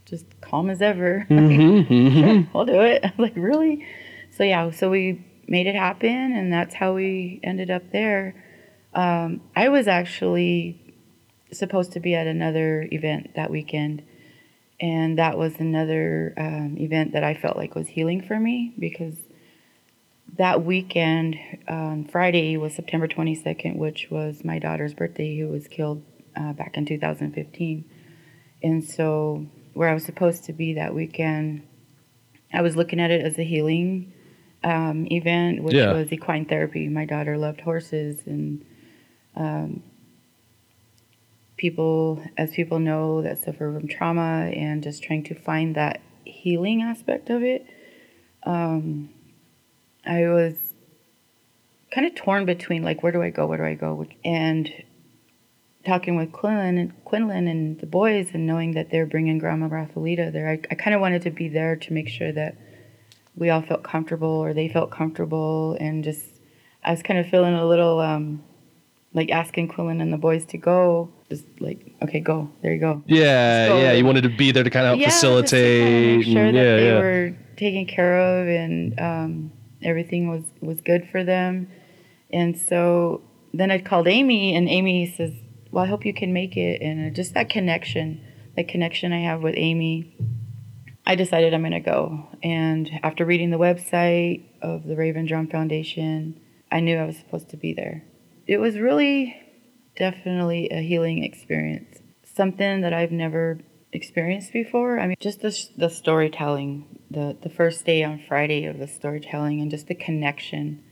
Just 0.07 0.27
calm 0.41 0.71
as 0.71 0.83
ever. 0.83 1.27
Sure, 1.31 2.47
I'll 2.55 2.65
do 2.65 2.81
it. 2.81 3.05
I 3.05 3.09
was 3.09 3.19
like, 3.19 3.37
really? 3.37 3.87
So 4.31 4.43
yeah, 4.45 4.71
so 4.71 4.91
we 4.91 5.25
made 5.47 5.67
it 5.67 5.75
happen, 5.75 6.33
and 6.33 6.53
that's 6.53 6.75
how 6.75 6.95
we 6.95 7.41
ended 7.43 7.71
up 7.71 7.91
there. 7.93 8.43
Um, 8.95 9.41
I 9.55 9.69
was 9.69 9.87
actually 9.87 10.95
supposed 11.53 11.93
to 11.93 12.01
be 12.01 12.15
at 12.15 12.27
another 12.27 12.89
event 12.91 13.35
that 13.35 13.51
weekend, 13.51 14.03
and 14.81 15.19
that 15.19 15.37
was 15.37 15.57
another 15.59 16.33
um, 16.39 16.77
event 16.79 17.13
that 17.13 17.23
I 17.23 17.35
felt 17.35 17.57
like 17.57 17.75
was 17.75 17.89
healing 17.89 18.23
for 18.23 18.39
me 18.41 18.73
because 18.79 19.15
that 20.37 20.65
weekend, 20.65 21.37
um, 21.69 22.05
Friday 22.11 22.57
was 22.57 22.75
September 22.75 23.07
22nd, 23.09 23.77
which 23.77 24.09
was 24.11 24.45
my 24.45 24.59
daughter's 24.59 24.95
birthday, 24.95 25.37
who 25.39 25.49
was 25.49 25.67
killed 25.69 26.03
uh, 26.37 26.53
back 26.53 26.77
in 26.77 26.87
2015. 26.87 27.85
And 28.63 28.85
so, 28.85 29.47
where 29.75 29.89
I 29.89 29.95
was 29.95 30.05
supposed 30.05 30.45
to 30.45 30.53
be 30.53 30.75
that 30.75 30.95
weekend, 30.95 31.67
I 32.53 32.63
was 32.63 32.77
looking 32.77 33.01
at 33.01 33.11
it 33.11 33.25
as 33.25 33.39
a 33.39 33.43
healing 33.45 34.13
um, 34.63 35.07
event, 35.11 35.63
which 35.63 35.75
Yeah. 35.75 35.93
was 35.93 36.13
equine 36.13 36.45
therapy. 36.45 36.89
My 36.89 37.05
daughter 37.05 37.37
loved 37.37 37.61
horses, 37.63 38.23
and 38.27 38.65
um, 39.35 39.83
people, 41.61 42.23
as 42.39 42.53
people 42.53 42.79
know, 42.79 43.21
that 43.21 43.37
suffer 43.37 43.71
from 43.71 43.87
trauma 43.87 44.51
and 44.55 44.83
just 44.83 45.03
trying 45.03 45.23
to 45.23 45.35
find 45.35 45.75
that 45.77 46.01
healing 46.25 46.81
aspect 46.81 47.29
of 47.29 47.43
it. 47.43 47.67
Um, 48.45 49.11
I 50.07 50.23
was 50.29 50.55
kind 51.93 52.07
of 52.07 52.15
torn 52.15 52.47
between 52.47 52.83
like, 52.83 53.03
where 53.03 53.13
do 53.13 53.23
I 53.23 53.29
go? 53.29 53.47
Where 53.47 53.59
do 53.59 53.65
I 53.65 53.75
go? 53.75 54.07
And 54.25 54.73
talking 55.85 56.17
with 56.17 56.33
Quinlin, 56.33 56.81
and 56.81 57.05
Quinlin 57.05 57.47
and 57.51 57.79
the 57.79 57.87
boys, 57.87 58.31
and 58.33 58.47
knowing 58.47 58.73
that 58.73 58.91
they're 58.91 59.05
bringing 59.05 59.37
Grandma 59.37 59.69
Raphaelita 59.69 60.33
there, 60.33 60.49
I, 60.49 60.61
I 60.71 60.75
kind 60.77 60.95
of 60.95 61.03
wanted 61.03 61.21
to 61.23 61.31
be 61.31 61.49
there 61.49 61.77
to 61.77 61.93
make 61.93 62.09
sure 62.09 62.33
that 62.33 62.57
we 63.37 63.51
all 63.51 63.61
felt 63.61 63.83
comfortable 63.83 64.29
or 64.29 64.55
they 64.55 64.69
felt 64.69 64.91
comfortable 64.91 65.77
and 65.79 66.05
just 66.05 66.25
I 66.83 66.91
was 66.93 67.03
kind 67.03 67.21
of 67.21 67.29
feeling 67.29 67.55
a 67.55 67.67
little 67.67 68.01
um, 68.01 68.43
like 69.13 69.31
asking 69.31 69.69
Quinlin 69.69 70.01
and 70.01 70.11
the 70.11 70.19
boys 70.19 70.47
to 70.47 70.57
go. 70.59 71.11
Just 71.31 71.47
like, 71.61 71.95
okay, 72.03 72.21
go. 72.21 72.51
There 72.61 72.75
you 72.75 72.81
go. 72.81 73.03
Yeah, 73.07 73.77
yeah. 73.79 73.93
You 73.93 74.05
wanted 74.05 74.23
to 74.23 74.29
be 74.37 74.51
there 74.51 74.65
to 74.65 74.71
kind 74.71 74.85
of 74.85 74.91
help 74.91 75.01
yeah, 75.01 75.07
just 75.07 75.21
to 75.21 75.27
kinda 75.29 75.43
facilitate. 75.43 76.17
make 76.19 76.27
sure 76.27 76.45
and- 76.45 76.57
that 76.57 76.63
yeah, 76.63 76.77
they 76.77 76.87
yeah. 76.87 76.99
were 76.99 77.37
taken 77.57 77.87
care 77.87 78.19
of 78.19 78.49
and 78.49 78.99
um, 79.01 79.53
everything 79.83 80.29
was 80.29 80.43
was 80.61 80.81
good 80.81 81.09
for 81.11 81.23
them. 81.25 81.69
And 82.33 82.59
so 82.59 83.23
then 83.55 83.71
I 83.71 83.79
called 83.79 84.07
Amy, 84.09 84.55
and 84.55 84.69
Amy 84.69 85.07
says, 85.07 85.33
"Well, 85.71 85.85
I 85.85 85.87
hope 85.89 86.05
you 86.05 86.15
can 86.15 86.33
make 86.33 86.57
it." 86.57 86.81
And 86.83 87.15
just 87.15 87.35
that 87.35 87.49
connection, 87.49 88.21
that 88.57 88.69
connection 88.69 89.13
I 89.13 89.21
have 89.21 89.43
with 89.43 89.55
Amy, 89.57 90.17
I 91.07 91.15
decided 91.17 91.55
I'm 91.55 91.63
going 91.63 91.73
to 91.73 91.81
go. 91.81 92.29
And 92.43 92.91
after 93.03 93.25
reading 93.25 93.51
the 93.51 93.59
website 93.59 94.45
of 94.63 94.85
the 94.85 94.97
Raven 94.97 95.27
Drum 95.27 95.49
Foundation, 95.49 96.41
I 96.71 96.81
knew 96.81 96.97
I 96.99 97.05
was 97.05 97.17
supposed 97.17 97.51
to 97.51 97.57
be 97.57 97.73
there. 97.73 98.05
It 98.47 98.59
was 98.59 98.79
really 98.79 99.37
definitely 100.01 100.71
a 100.71 100.81
healing 100.81 101.23
experience. 101.23 101.99
Something 102.25 102.81
that 102.81 102.95
I've 102.95 103.13
never 103.13 103.59
experienced 103.93 104.53
before. 104.53 104.99
I 104.99 105.07
mean, 105.07 105.17
just 105.21 105.43
the, 105.43 105.55
the 105.77 105.91
storytelling, 105.91 107.01
the, 107.11 107.37
the 107.43 107.51
first 107.51 107.85
day 107.85 108.03
on 108.03 108.23
Friday 108.27 108.65
of 108.65 108.79
the 108.79 108.89
storytelling, 108.89 109.61
and 109.61 109.71
just 109.71 109.89
the 109.89 109.95
connection. 109.95 110.83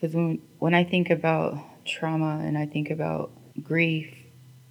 Because 0.00 0.16
when, 0.16 0.40
when 0.58 0.74
I 0.74 0.84
think 0.84 1.10
about 1.10 1.58
trauma 1.84 2.40
and 2.42 2.56
I 2.56 2.64
think 2.64 2.90
about 2.90 3.30
grief, 3.62 4.14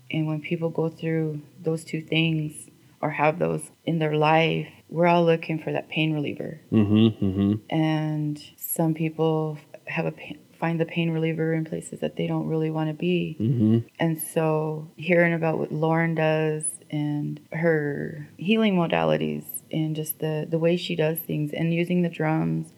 and 0.09 0.25
when 0.27 0.41
people 0.41 0.69
go 0.69 0.89
through 0.89 1.41
those 1.61 1.83
two 1.83 2.01
things 2.01 2.69
or 3.01 3.11
have 3.11 3.37
those 3.37 3.69
in 3.83 3.99
their 3.99 4.15
life, 4.15 4.67
we're 4.89 5.07
all 5.07 5.25
looking 5.25 5.59
for 5.59 5.71
that 5.71 5.89
pain 5.89 6.13
reliever. 6.13 6.61
Mm-hmm, 6.71 7.25
mm-hmm. 7.25 7.53
And 7.69 8.41
some 8.57 8.93
people 8.95 9.59
have 9.85 10.05
a 10.05 10.11
pain, 10.11 10.39
find 10.59 10.79
the 10.79 10.85
pain 10.85 11.11
reliever 11.11 11.53
in 11.53 11.65
places 11.65 11.99
that 11.99 12.15
they 12.15 12.27
don't 12.27 12.47
really 12.47 12.69
want 12.69 12.89
to 12.89 12.93
be. 12.93 13.37
Mm-hmm. 13.39 13.79
And 13.99 14.21
so 14.21 14.91
hearing 14.95 15.33
about 15.33 15.57
what 15.57 15.71
Lauren 15.71 16.15
does 16.15 16.63
and 16.89 17.39
her 17.51 18.29
healing 18.37 18.75
modalities 18.75 19.45
and 19.71 19.95
just 19.95 20.19
the, 20.19 20.47
the 20.49 20.59
way 20.59 20.77
she 20.77 20.95
does 20.95 21.19
things 21.19 21.51
and 21.53 21.73
using 21.73 22.01
the 22.01 22.09
drums. 22.09 22.71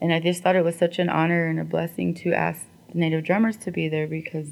And 0.00 0.12
I 0.12 0.20
just 0.20 0.42
thought 0.42 0.56
it 0.56 0.64
was 0.64 0.76
such 0.76 0.98
an 0.98 1.08
honor 1.08 1.46
and 1.46 1.58
a 1.58 1.64
blessing 1.64 2.14
to 2.16 2.32
ask 2.32 2.66
the 2.92 2.98
native 2.98 3.24
drummers 3.24 3.56
to 3.58 3.70
be 3.70 3.88
there 3.88 4.06
because 4.06 4.48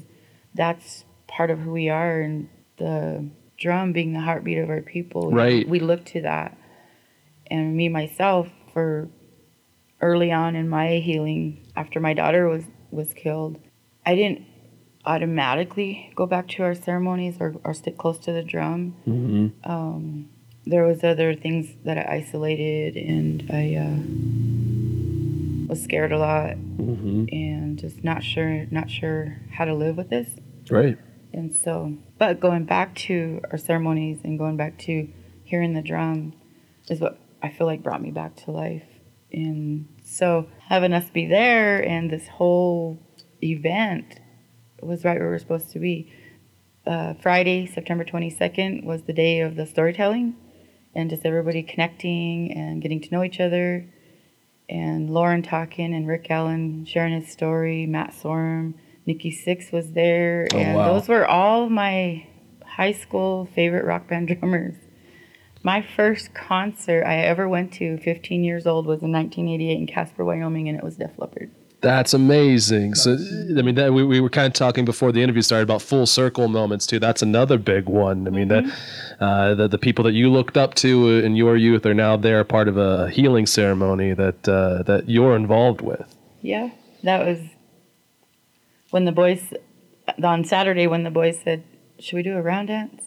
that's 0.53 1.05
part 1.27 1.49
of 1.49 1.59
who 1.59 1.71
we 1.71 1.89
are 1.89 2.21
and 2.21 2.49
the 2.77 3.29
drum 3.57 3.93
being 3.93 4.13
the 4.13 4.19
heartbeat 4.19 4.57
of 4.57 4.69
our 4.69 4.81
people. 4.81 5.31
Right. 5.31 5.67
We 5.67 5.79
look 5.79 6.05
to 6.05 6.21
that. 6.21 6.57
And 7.47 7.75
me 7.75 7.87
myself 7.89 8.49
for 8.73 9.09
early 10.01 10.31
on 10.31 10.55
in 10.55 10.67
my 10.67 10.97
healing 10.97 11.62
after 11.75 11.99
my 11.99 12.13
daughter 12.13 12.47
was 12.47 12.63
was 12.91 13.13
killed, 13.13 13.59
I 14.05 14.15
didn't 14.15 14.45
automatically 15.05 16.11
go 16.15 16.25
back 16.25 16.47
to 16.47 16.63
our 16.63 16.75
ceremonies 16.75 17.37
or, 17.39 17.55
or 17.63 17.73
stick 17.73 17.97
close 17.97 18.17
to 18.19 18.31
the 18.31 18.43
drum. 18.43 18.95
Mm-hmm. 19.07 19.69
Um, 19.69 20.29
there 20.65 20.85
was 20.85 21.03
other 21.03 21.35
things 21.35 21.75
that 21.83 21.97
I 21.97 22.17
isolated 22.17 22.95
and 22.95 23.49
I 23.51 23.75
uh, 23.75 23.99
was 25.67 25.83
scared 25.83 26.11
a 26.13 26.17
lot 26.17 26.55
Mm-hmm. 26.83 27.25
and 27.31 27.79
just 27.79 28.03
not 28.03 28.23
sure 28.23 28.65
not 28.71 28.89
sure 28.89 29.37
how 29.51 29.65
to 29.65 29.73
live 29.73 29.95
with 29.95 30.09
this. 30.09 30.29
Right. 30.69 30.97
And 31.31 31.55
so, 31.55 31.97
but 32.17 32.39
going 32.39 32.65
back 32.65 32.95
to 32.95 33.41
our 33.51 33.57
ceremonies 33.57 34.19
and 34.23 34.37
going 34.37 34.57
back 34.57 34.77
to 34.79 35.07
hearing 35.43 35.73
the 35.73 35.81
drum 35.81 36.33
is 36.89 36.99
what 36.99 37.19
I 37.41 37.49
feel 37.49 37.67
like 37.67 37.81
brought 37.83 38.01
me 38.01 38.11
back 38.11 38.35
to 38.37 38.51
life. 38.51 38.83
And 39.31 39.87
so, 40.13 40.47
having 40.67 40.93
us 40.93 41.09
be 41.09 41.25
there 41.25 41.81
and 41.81 42.09
this 42.11 42.27
whole 42.27 42.99
event 43.43 44.19
was 44.81 45.03
right 45.03 45.17
where 45.19 45.29
we 45.29 45.35
are 45.35 45.39
supposed 45.39 45.71
to 45.71 45.79
be. 45.79 46.11
Uh, 46.85 47.13
Friday, 47.15 47.65
September 47.65 48.03
22nd, 48.03 48.83
was 48.83 49.03
the 49.03 49.13
day 49.13 49.39
of 49.39 49.55
the 49.55 49.65
storytelling 49.65 50.35
and 50.93 51.09
just 51.09 51.25
everybody 51.25 51.63
connecting 51.63 52.51
and 52.51 52.81
getting 52.81 53.01
to 53.01 53.09
know 53.11 53.23
each 53.23 53.39
other. 53.39 53.89
And 54.69 55.09
Lauren 55.09 55.41
talking 55.43 55.93
and 55.93 56.07
Rick 56.07 56.27
Allen 56.29 56.85
sharing 56.85 57.19
his 57.19 57.31
story, 57.31 57.85
Matt 57.85 58.11
Sorum, 58.11 58.73
Nikki 59.05 59.31
Sixx 59.31 59.71
was 59.71 59.91
there, 59.93 60.47
Oh, 60.53 60.57
and 60.57 60.75
wow. 60.77 60.93
those 60.93 61.07
were 61.07 61.25
all 61.27 61.69
my 61.69 62.27
high 62.65 62.93
school 62.93 63.45
favorite 63.53 63.85
rock 63.85 64.07
band 64.07 64.27
drummers. 64.29 64.75
My 65.63 65.81
first 65.81 66.33
concert 66.33 67.05
I 67.05 67.19
ever 67.19 67.47
went 67.47 67.71
to, 67.73 67.97
15 67.97 68.43
years 68.43 68.67
old, 68.67 68.85
was 68.85 69.01
in 69.01 69.13
1988 69.13 69.77
in 69.77 69.87
Casper, 69.87 70.25
Wyoming, 70.25 70.67
and 70.67 70.77
it 70.77 70.83
was 70.83 70.97
Def 70.97 71.17
Leppard. 71.17 71.51
That's 71.79 72.13
amazing. 72.13 72.95
So, 72.95 73.13
I 73.13 73.61
mean, 73.61 73.75
that, 73.75 73.93
we, 73.93 74.05
we 74.05 74.21
were 74.21 74.29
kind 74.29 74.47
of 74.47 74.53
talking 74.53 74.85
before 74.85 75.11
the 75.11 75.21
interview 75.21 75.41
started 75.41 75.63
about 75.63 75.81
full 75.81 76.05
circle 76.05 76.47
moments 76.47 76.85
too. 76.85 76.97
That's 76.97 77.21
another 77.21 77.57
big 77.57 77.87
one. 77.87 78.25
I 78.25 78.29
mean, 78.29 78.47
that 78.47 78.63
uh, 79.19 79.53
the, 79.55 79.67
the 79.67 79.77
people 79.77 80.03
that 80.05 80.13
you 80.13 80.29
looked 80.29 80.55
up 80.55 80.75
to 80.75 81.09
in 81.09 81.35
your 81.35 81.57
youth 81.57 81.85
are 81.85 81.93
now 81.93 82.15
there, 82.15 82.41
part 82.45 82.69
of 82.69 82.77
a 82.77 83.09
healing 83.09 83.45
ceremony 83.45 84.13
that 84.13 84.47
uh, 84.47 84.83
that 84.83 85.09
you're 85.09 85.35
involved 85.35 85.81
with. 85.81 86.15
Yeah, 86.41 86.69
that 87.03 87.25
was 87.25 87.39
when 88.91 89.03
the 89.03 89.11
boys 89.11 89.53
on 90.23 90.45
Saturday 90.45 90.87
when 90.87 91.03
the 91.03 91.11
boys 91.11 91.37
said, 91.43 91.65
"Should 91.99 92.15
we 92.15 92.23
do 92.23 92.37
a 92.37 92.41
round 92.41 92.69
dance?" 92.69 93.03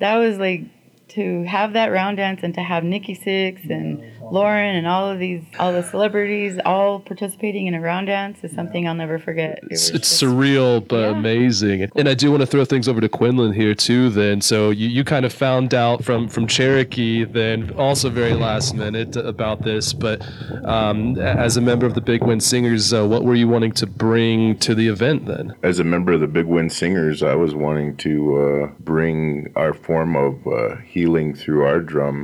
That 0.00 0.16
was 0.16 0.36
like 0.36 0.66
to 1.10 1.42
have 1.44 1.72
that 1.72 1.86
round 1.92 2.16
dance 2.18 2.40
and 2.42 2.54
to 2.54 2.62
have 2.62 2.84
Nikki 2.84 3.16
Sixx 3.16 3.68
and 3.70 4.02
Lauren 4.22 4.76
and 4.76 4.86
all 4.86 5.08
of 5.08 5.18
these 5.18 5.42
all 5.58 5.72
the 5.72 5.82
celebrities 5.82 6.58
all 6.66 7.00
participating 7.00 7.66
in 7.66 7.74
a 7.74 7.80
round 7.80 8.06
dance 8.08 8.42
is 8.44 8.52
something 8.52 8.86
I'll 8.86 8.94
never 8.94 9.18
forget. 9.18 9.58
It 9.62 9.68
It's, 9.70 9.88
it's 9.90 10.08
just- 10.10 10.22
surreal 10.22 10.86
but 10.86 11.00
Yeah. 11.10 11.18
amazing. 11.18 11.88
And 11.96 12.08
I 12.08 12.14
do 12.14 12.30
want 12.30 12.40
to 12.42 12.46
throw 12.46 12.64
things 12.64 12.88
over 12.88 13.00
to 13.00 13.08
Quinlin 13.08 13.54
here 13.54 13.74
too. 13.74 14.10
Then, 14.10 14.40
so 14.40 14.70
you, 14.70 14.88
you 14.88 15.04
kind 15.04 15.24
of 15.24 15.32
found 15.32 15.74
out 15.74 16.04
from 16.04 16.28
from 16.28 16.46
Cherokee, 16.46 17.24
then 17.24 17.70
also 17.78 18.10
very 18.10 18.34
last 18.34 18.74
minute 18.74 19.16
about 19.16 19.62
this. 19.62 19.92
But 19.92 20.22
um, 20.64 21.18
as 21.18 21.56
a 21.56 21.60
member 21.60 21.86
of 21.86 21.94
the 21.94 22.00
Big 22.00 22.22
Wind 22.22 22.42
Singers, 22.42 22.92
uh, 22.92 23.06
what 23.06 23.24
were 23.24 23.34
you 23.34 23.48
wanting 23.48 23.72
to 23.72 23.86
bring 23.86 24.56
to 24.58 24.74
the 24.74 24.88
event 24.88 25.26
then? 25.26 25.54
As 25.62 25.78
a 25.78 25.84
member 25.84 26.12
of 26.12 26.20
the 26.20 26.26
Big 26.26 26.46
Wind 26.46 26.72
Singers, 26.72 27.22
I 27.22 27.34
was 27.34 27.54
wanting 27.54 27.96
to 27.98 28.36
uh, 28.36 28.66
bring 28.80 29.50
our 29.56 29.72
form 29.72 30.16
of 30.16 30.46
uh, 30.46 30.76
healing 30.98 31.32
through 31.32 31.62
our 31.64 31.80
drum 31.80 32.16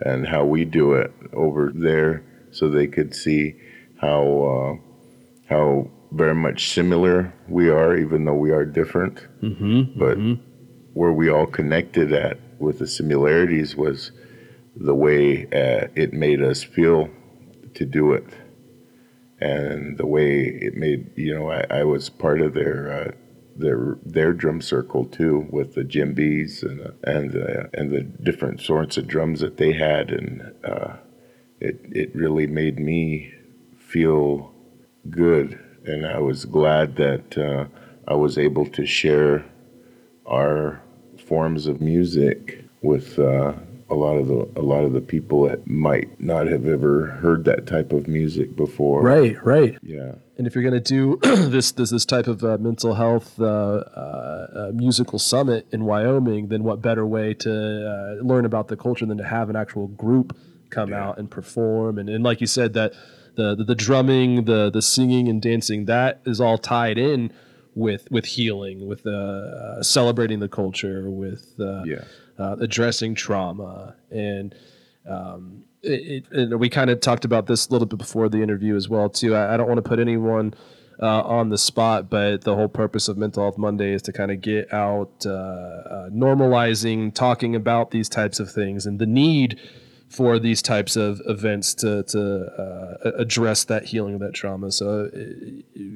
and 0.00 0.26
how 0.26 0.44
we 0.44 0.64
do 0.64 0.94
it 0.94 1.12
over 1.32 1.72
there, 1.74 2.22
so 2.50 2.68
they 2.68 2.88
could 2.88 3.14
see 3.14 3.54
how 4.00 4.22
uh, 4.54 4.72
how 5.52 5.90
very 6.12 6.34
much 6.34 6.70
similar 6.70 7.32
we 7.48 7.68
are, 7.68 7.96
even 7.96 8.24
though 8.24 8.40
we 8.46 8.50
are 8.50 8.64
different. 8.64 9.16
Mm-hmm. 9.42 9.98
But 10.02 10.16
where 10.94 11.12
we 11.12 11.30
all 11.30 11.46
connected 11.46 12.12
at 12.12 12.38
with 12.58 12.78
the 12.80 12.86
similarities 12.86 13.76
was 13.76 14.10
the 14.74 14.94
way 14.94 15.44
uh, 15.46 15.86
it 15.94 16.12
made 16.12 16.42
us 16.42 16.62
feel 16.62 17.08
to 17.74 17.84
do 17.84 18.12
it, 18.12 18.26
and 19.40 19.98
the 19.98 20.06
way 20.06 20.32
it 20.66 20.74
made 20.74 21.10
you 21.16 21.32
know 21.34 21.46
I, 21.50 21.60
I 21.80 21.84
was 21.84 22.10
part 22.10 22.40
of 22.40 22.54
their 22.54 22.78
uh, 22.92 23.10
their 23.58 23.98
their 24.04 24.32
drum 24.32 24.60
circle 24.60 25.04
too 25.04 25.46
with 25.50 25.74
the 25.74 25.82
djembes 25.82 26.62
and 26.62 26.92
and 27.04 27.36
uh, 27.36 27.68
and 27.74 27.90
the 27.90 28.02
different 28.02 28.60
sorts 28.60 28.96
of 28.96 29.06
drums 29.06 29.40
that 29.40 29.56
they 29.56 29.72
had, 29.72 30.10
and 30.10 30.52
uh, 30.64 30.94
it 31.60 31.80
it 31.90 32.14
really 32.14 32.46
made 32.46 32.78
me 32.78 33.32
feel 33.76 34.52
good, 35.10 35.58
and 35.84 36.06
I 36.06 36.18
was 36.18 36.44
glad 36.44 36.96
that 36.96 37.36
uh, 37.38 37.66
I 38.06 38.14
was 38.14 38.38
able 38.38 38.66
to 38.66 38.86
share 38.86 39.44
our 40.26 40.82
forms 41.26 41.66
of 41.66 41.80
music 41.80 42.64
with 42.82 43.18
uh, 43.18 43.54
a 43.90 43.94
lot 43.94 44.16
of 44.16 44.26
the 44.26 44.48
a 44.56 44.62
lot 44.62 44.84
of 44.84 44.92
the 44.92 45.00
people 45.00 45.48
that 45.48 45.66
might 45.66 46.20
not 46.20 46.46
have 46.46 46.66
ever 46.66 47.06
heard 47.06 47.44
that 47.44 47.66
type 47.66 47.92
of 47.92 48.06
music 48.06 48.54
before. 48.54 49.02
Right, 49.02 49.42
right. 49.44 49.78
Yeah. 49.82 50.16
And 50.36 50.46
if 50.46 50.54
you're 50.54 50.62
going 50.62 50.80
to 50.80 50.80
do 50.80 51.18
this, 51.48 51.72
this 51.72 51.90
this 51.90 52.04
type 52.04 52.26
of 52.26 52.44
uh, 52.44 52.58
mental 52.58 52.94
health 52.94 53.40
uh, 53.40 53.44
uh, 53.44 54.46
uh, 54.54 54.70
musical 54.74 55.18
summit 55.18 55.66
in 55.72 55.84
Wyoming, 55.84 56.48
then 56.48 56.64
what 56.64 56.82
better 56.82 57.06
way 57.06 57.34
to 57.34 57.50
uh, 58.20 58.24
learn 58.24 58.44
about 58.44 58.68
the 58.68 58.76
culture 58.76 59.06
than 59.06 59.18
to 59.18 59.24
have 59.24 59.50
an 59.50 59.56
actual 59.56 59.88
group 59.88 60.36
come 60.70 60.92
out 60.92 61.18
and 61.18 61.30
perform? 61.30 61.98
And, 61.98 62.08
and 62.08 62.22
like 62.22 62.40
you 62.40 62.46
said, 62.46 62.74
that 62.74 62.92
the, 63.36 63.54
the 63.54 63.64
the 63.64 63.74
drumming, 63.74 64.44
the 64.44 64.70
the 64.70 64.82
singing 64.82 65.28
and 65.28 65.40
dancing, 65.40 65.86
that 65.86 66.20
is 66.26 66.40
all 66.40 66.58
tied 66.58 66.98
in 66.98 67.32
with 67.74 68.10
with 68.10 68.26
healing, 68.26 68.86
with 68.86 69.06
uh, 69.06 69.10
uh, 69.10 69.82
celebrating 69.82 70.40
the 70.40 70.48
culture, 70.48 71.10
with 71.10 71.54
uh, 71.58 71.84
Yeah. 71.84 72.04
Uh, 72.38 72.56
addressing 72.60 73.14
trauma. 73.14 73.94
And 74.10 74.54
um, 75.08 75.64
it, 75.82 76.24
it, 76.30 76.32
and 76.32 76.60
we 76.60 76.68
kind 76.68 76.90
of 76.90 77.00
talked 77.00 77.24
about 77.24 77.46
this 77.46 77.68
a 77.68 77.72
little 77.72 77.86
bit 77.86 77.98
before 77.98 78.28
the 78.28 78.42
interview 78.42 78.76
as 78.76 78.88
well 78.88 79.08
too. 79.08 79.34
I, 79.34 79.54
I 79.54 79.56
don't 79.56 79.68
want 79.68 79.78
to 79.78 79.88
put 79.88 79.98
anyone 79.98 80.54
uh, 81.00 81.22
on 81.22 81.48
the 81.48 81.58
spot 81.58 82.10
but 82.10 82.42
the 82.42 82.54
whole 82.54 82.68
purpose 82.68 83.06
of 83.06 83.16
mental 83.16 83.44
health 83.44 83.56
monday 83.56 83.92
is 83.92 84.02
to 84.02 84.12
kind 84.12 84.32
of 84.32 84.40
get 84.40 84.72
out 84.72 85.24
uh, 85.26 85.30
uh, 85.30 86.10
normalizing 86.10 87.14
talking 87.14 87.54
about 87.54 87.92
these 87.92 88.08
types 88.08 88.40
of 88.40 88.50
things 88.50 88.84
and 88.84 88.98
the 88.98 89.06
need 89.06 89.60
for 90.08 90.38
these 90.38 90.62
types 90.62 90.96
of 90.96 91.20
events 91.26 91.74
to 91.74 92.02
to 92.04 92.46
uh, 92.58 93.10
address 93.18 93.64
that 93.64 93.84
healing 93.86 94.14
of 94.14 94.20
that 94.20 94.34
trauma. 94.34 94.72
So, 94.72 95.06
uh, 95.06 95.18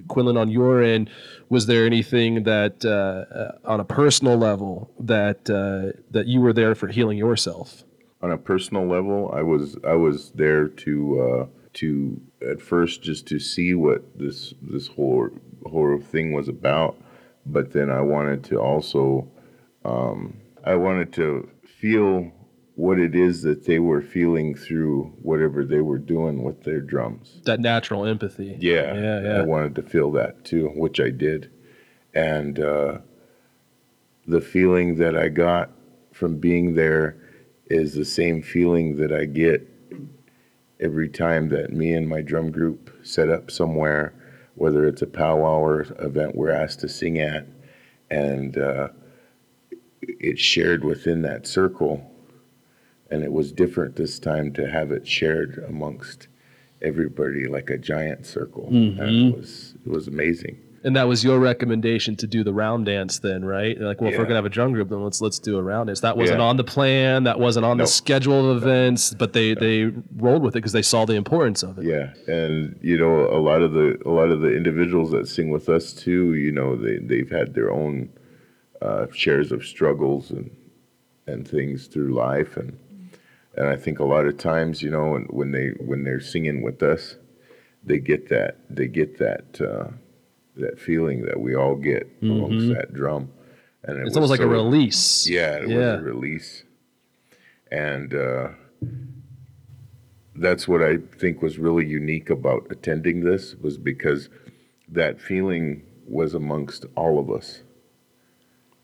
Quinlin, 0.06 0.38
on 0.38 0.50
your 0.50 0.82
end, 0.82 1.10
was 1.48 1.66
there 1.66 1.86
anything 1.86 2.44
that, 2.44 2.84
uh, 2.84 3.52
on 3.68 3.80
a 3.80 3.84
personal 3.84 4.36
level, 4.36 4.90
that 5.00 5.48
uh, 5.48 5.98
that 6.10 6.26
you 6.26 6.40
were 6.40 6.52
there 6.52 6.74
for 6.74 6.88
healing 6.88 7.18
yourself? 7.18 7.84
On 8.20 8.30
a 8.30 8.38
personal 8.38 8.86
level, 8.86 9.30
I 9.34 9.42
was 9.42 9.76
I 9.84 9.94
was 9.94 10.30
there 10.32 10.68
to 10.68 11.20
uh, 11.20 11.46
to 11.74 12.20
at 12.50 12.60
first 12.60 13.02
just 13.02 13.26
to 13.28 13.38
see 13.38 13.74
what 13.74 14.18
this 14.18 14.54
this 14.60 14.88
whole 14.88 15.30
whole 15.64 15.98
thing 15.98 16.32
was 16.32 16.48
about, 16.48 16.96
but 17.46 17.72
then 17.72 17.90
I 17.90 18.02
wanted 18.02 18.44
to 18.44 18.60
also 18.60 19.26
um, 19.84 20.36
I 20.64 20.74
wanted 20.74 21.12
to 21.14 21.48
feel 21.66 22.30
what 22.74 22.98
it 22.98 23.14
is 23.14 23.42
that 23.42 23.66
they 23.66 23.78
were 23.78 24.00
feeling 24.00 24.54
through 24.54 25.12
whatever 25.22 25.64
they 25.64 25.80
were 25.80 25.98
doing 25.98 26.42
with 26.42 26.62
their 26.64 26.80
drums. 26.80 27.40
That 27.44 27.60
natural 27.60 28.06
empathy. 28.06 28.56
Yeah, 28.58 28.94
yeah, 28.94 29.22
yeah. 29.22 29.38
I 29.38 29.42
wanted 29.42 29.74
to 29.76 29.82
feel 29.82 30.10
that 30.12 30.44
too, 30.44 30.68
which 30.74 31.00
I 31.00 31.10
did, 31.10 31.50
and 32.14 32.58
uh, 32.58 32.98
the 34.26 34.40
feeling 34.40 34.96
that 34.96 35.16
I 35.16 35.28
got 35.28 35.70
from 36.12 36.38
being 36.38 36.74
there 36.74 37.16
is 37.66 37.94
the 37.94 38.04
same 38.04 38.42
feeling 38.42 38.96
that 38.96 39.12
I 39.12 39.24
get 39.26 39.68
every 40.80 41.08
time 41.08 41.48
that 41.50 41.72
me 41.72 41.92
and 41.92 42.08
my 42.08 42.20
drum 42.22 42.50
group 42.50 42.90
set 43.02 43.28
up 43.28 43.50
somewhere, 43.50 44.14
whether 44.54 44.86
it's 44.86 45.02
a 45.02 45.06
powwow 45.06 45.58
or 45.58 45.82
event 46.00 46.34
we're 46.34 46.50
asked 46.50 46.80
to 46.80 46.88
sing 46.88 47.18
at, 47.18 47.46
and 48.10 48.58
uh, 48.58 48.88
it's 50.00 50.40
shared 50.40 50.84
within 50.84 51.22
that 51.22 51.46
circle 51.46 52.11
and 53.12 53.22
it 53.22 53.32
was 53.32 53.52
different 53.52 53.96
this 53.96 54.18
time 54.18 54.52
to 54.54 54.68
have 54.68 54.90
it 54.90 55.06
shared 55.06 55.62
amongst 55.68 56.28
everybody 56.80 57.46
like 57.46 57.70
a 57.70 57.78
giant 57.78 58.26
circle. 58.26 58.68
Mm-hmm. 58.72 59.00
And 59.00 59.34
it 59.34 59.36
was 59.36 59.74
it 59.86 59.90
was 59.90 60.08
amazing. 60.08 60.58
And 60.84 60.96
that 60.96 61.06
was 61.06 61.22
your 61.22 61.38
recommendation 61.38 62.16
to 62.16 62.26
do 62.26 62.42
the 62.42 62.52
round 62.52 62.86
dance 62.86 63.20
then, 63.20 63.44
right? 63.44 63.80
Like, 63.80 64.00
well, 64.00 64.10
if 64.10 64.18
we're 64.18 64.24
gonna 64.24 64.34
have 64.36 64.46
a 64.46 64.48
drum 64.48 64.72
group, 64.72 64.88
then 64.88 65.00
let's 65.04 65.20
let's 65.20 65.38
do 65.38 65.56
a 65.56 65.62
round 65.62 65.86
dance. 65.86 66.00
That 66.00 66.16
wasn't 66.16 66.40
Yeah. 66.40 66.46
on 66.46 66.56
the 66.56 66.64
plan. 66.64 67.22
That 67.24 67.38
wasn't 67.38 67.66
on 67.66 67.76
the 67.76 67.86
schedule 67.86 68.50
of 68.50 68.56
events, 68.62 69.14
but 69.14 69.32
they 69.32 69.54
they 69.54 69.92
rolled 70.16 70.42
with 70.42 70.54
it 70.54 70.58
because 70.58 70.72
they 70.72 70.82
saw 70.82 71.04
the 71.04 71.14
importance 71.14 71.62
of 71.62 71.78
it. 71.78 71.84
Yeah, 71.84 72.14
and 72.26 72.76
you 72.80 72.98
know 72.98 73.28
a 73.28 73.38
lot 73.38 73.62
of 73.62 73.74
the 73.74 73.96
a 74.04 74.10
lot 74.10 74.30
of 74.30 74.40
the 74.40 74.56
individuals 74.56 75.12
that 75.12 75.28
sing 75.28 75.50
with 75.50 75.68
us 75.68 75.92
too. 75.92 76.34
You 76.34 76.50
know 76.50 76.74
they 76.74 76.96
they've 76.98 77.30
had 77.30 77.54
their 77.54 77.70
own 77.70 78.08
uh, 78.80 79.06
shares 79.12 79.52
of 79.52 79.64
struggles 79.64 80.30
and 80.32 80.50
and 81.28 81.46
things 81.46 81.86
through 81.86 82.12
life, 82.12 82.56
and 82.56 82.76
and 83.56 83.68
I 83.68 83.76
think 83.76 83.98
a 83.98 84.04
lot 84.04 84.26
of 84.26 84.38
times 84.38 84.82
you 84.82 84.90
know 84.90 85.10
when, 85.12 85.22
when 85.24 85.52
they 85.52 85.68
when 85.80 86.04
they're 86.04 86.20
singing 86.20 86.62
with 86.62 86.82
us, 86.82 87.16
they 87.84 87.98
get 87.98 88.28
that 88.28 88.58
they 88.70 88.86
get 88.88 89.18
that 89.18 89.60
uh, 89.60 89.88
that 90.56 90.78
feeling 90.80 91.22
that 91.26 91.40
we 91.40 91.54
all 91.54 91.74
get 91.76 92.08
amongst 92.22 92.68
that 92.74 92.92
drum, 92.92 93.30
and 93.84 93.96
it 93.96 94.00
Mm-hmm. 94.00 94.06
It's 94.06 94.10
was 94.10 94.16
almost 94.16 94.30
like 94.30 94.40
a 94.40 94.46
release. 94.46 95.28
yeah, 95.28 95.56
it 95.56 95.68
Yeah. 95.68 95.92
was 95.96 96.00
a 96.00 96.02
release. 96.04 96.64
And 97.70 98.12
uh, 98.14 98.48
that's 100.36 100.66
what 100.68 100.82
I 100.82 100.98
think 101.18 101.42
was 101.42 101.58
really 101.58 101.86
unique 101.86 102.30
about 102.30 102.66
attending 102.70 103.20
this 103.24 103.54
was 103.56 103.78
because 103.78 104.28
that 104.88 105.20
feeling 105.20 105.82
was 106.06 106.34
amongst 106.34 106.84
all 106.96 107.18
of 107.18 107.30
us. 107.30 107.62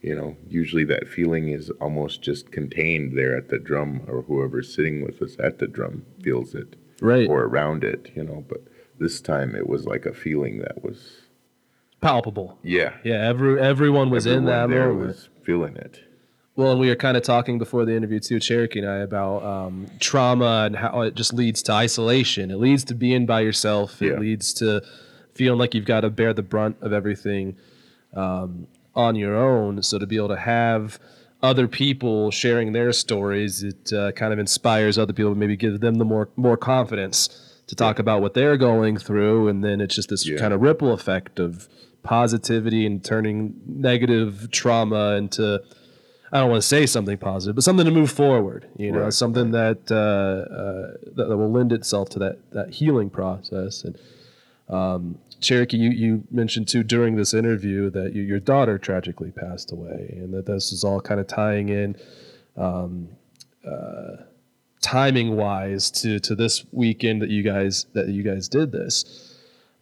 You 0.00 0.14
know, 0.14 0.37
usually 0.49 0.85
that 0.85 1.09
feeling 1.09 1.49
is 1.49 1.71
almost 1.81 2.23
just 2.23 2.52
contained 2.52 3.19
there 3.19 3.37
at 3.37 3.49
the 3.49 3.59
drum 3.59 4.02
or 4.07 4.23
whoever's 4.23 4.73
sitting 4.73 5.02
with 5.02 5.21
us 5.21 5.37
at 5.43 5.59
the 5.59 5.67
drum 5.67 6.05
feels 6.23 6.55
it 6.55 6.76
Right. 7.00 7.28
or 7.28 7.43
around 7.45 7.83
it, 7.85 8.12
you 8.14 8.23
know, 8.23 8.45
but 8.49 8.62
this 8.99 9.21
time 9.21 9.55
it 9.57 9.69
was 9.69 9.87
like 9.87 10.07
a 10.07 10.12
feeling 10.14 10.59
that 10.59 10.83
was 10.85 11.23
Palpable. 12.00 12.59
yeah. 12.62 12.93
Yeah, 13.02 13.26
every 13.28 13.61
everyone 13.61 14.11
was 14.11 14.25
in 14.26 14.45
that 14.45 14.69
there 14.71 14.88
moment. 14.93 15.09
was 15.09 15.28
feeling 15.43 15.76
it. 15.76 16.00
Well, 16.55 16.71
and 16.73 16.81
we 16.81 16.88
were 16.88 16.97
kind 16.97 17.17
of 17.17 17.23
talking 17.25 17.59
before 17.59 17.85
the 17.85 17.95
interview 17.97 18.21
too, 18.21 18.38
Cherokee 18.40 18.81
and 18.81 18.88
I, 18.88 18.97
about 18.99 19.42
um, 19.44 19.87
trauma 20.01 20.64
and 20.66 20.77
how 20.77 21.03
it 21.03 21.14
just 21.16 21.33
leads 21.33 21.62
to 21.64 21.72
isolation. 21.72 22.51
It 22.53 22.57
leads 22.59 22.85
to 22.85 22.94
being 22.94 23.27
by 23.27 23.40
yourself. 23.40 24.01
It 24.03 24.12
Yeah. 24.12 24.18
leads 24.18 24.53
to 24.55 24.83
feeling 25.35 25.59
like 25.59 25.75
you've 25.75 25.85
got 25.87 26.01
to 26.03 26.11
bear 26.11 26.33
the 26.33 26.42
brunt 26.42 26.77
of 26.81 26.92
everything 26.92 27.57
um, 28.14 28.66
on 28.98 29.14
your 29.14 29.37
own. 29.37 29.82
So 29.82 29.98
to 29.98 30.06
be 30.06 30.16
able 30.16 30.28
to 30.28 30.37
have 30.37 30.98
other 31.40 31.68
people 31.68 32.30
sharing 32.32 32.72
their 32.72 32.92
stories, 32.92 33.62
it 33.62 33.92
uh, 33.92 34.11
kind 34.12 34.32
of 34.32 34.38
inspires 34.40 34.98
other 34.98 35.12
people, 35.12 35.34
maybe 35.37 35.56
gives 35.56 35.78
them 35.78 35.94
the 35.94 36.04
more 36.04 36.28
more 36.37 36.56
confidence 36.56 37.28
to 37.68 37.74
talk 37.74 37.98
about 37.98 38.20
what 38.22 38.34
they're 38.34 38.56
going 38.56 38.96
through, 38.96 39.46
and 39.48 39.62
then 39.62 39.80
it's 39.80 39.94
just 39.94 40.08
this 40.08 40.26
Yeah. 40.26 40.38
kind 40.38 40.52
of 40.52 40.61
ripple 40.61 40.92
effect 40.92 41.38
of 41.38 41.68
positivity 42.02 42.87
and 42.87 43.04
turning 43.04 43.54
negative 43.66 44.48
trauma 44.50 45.12
into 45.16 45.62
I 46.32 46.40
don't 46.40 46.50
want 46.50 46.61
to 46.62 46.68
say 46.68 46.84
something 46.84 47.16
positive, 47.18 47.54
but 47.54 47.64
something 47.64 47.87
to 47.87 47.90
move 47.90 48.11
forward. 48.11 48.66
You 48.76 48.92
know, 48.92 49.00
Right, 49.04 49.12
something 49.14 49.50
that, 49.52 49.90
uh, 49.90 49.94
uh, 49.94 50.96
that 51.16 51.28
that 51.28 51.37
will 51.37 51.50
lend 51.50 51.72
itself 51.72 52.08
to 52.11 52.18
that 52.18 52.37
that 52.52 52.74
healing 52.74 53.11
process. 53.11 53.84
And 53.84 53.96
um, 54.68 55.18
Cherokee, 55.40 55.77
you 55.77 55.90
you 55.90 56.24
mentioned 56.31 56.68
too 56.68 56.83
during 56.83 57.16
this 57.16 57.35
interview 57.35 57.90
that 57.90 58.14
you, 58.14 58.22
your 58.22 58.40
daughter 58.40 58.79
tragically 58.79 59.31
passed 59.31 59.72
away, 59.72 60.14
and 60.16 60.33
that 60.35 60.46
this 60.46 60.72
is 60.72 60.85
all 60.85 61.01
kind 61.01 61.20
of 61.20 61.27
tying 61.27 61.68
in. 61.68 61.96
Um, 62.57 63.09
uh, 63.66 64.22
timing 64.81 65.37
wise 65.37 65.90
to 65.90 66.20
to 66.20 66.35
this 66.35 66.64
weekend 66.72 67.20
that 67.22 67.31
you 67.31 67.42
guys 67.42 67.87
that 67.94 68.09
you 68.09 68.22
guys 68.22 68.48
did 68.48 68.72
this 68.72 69.29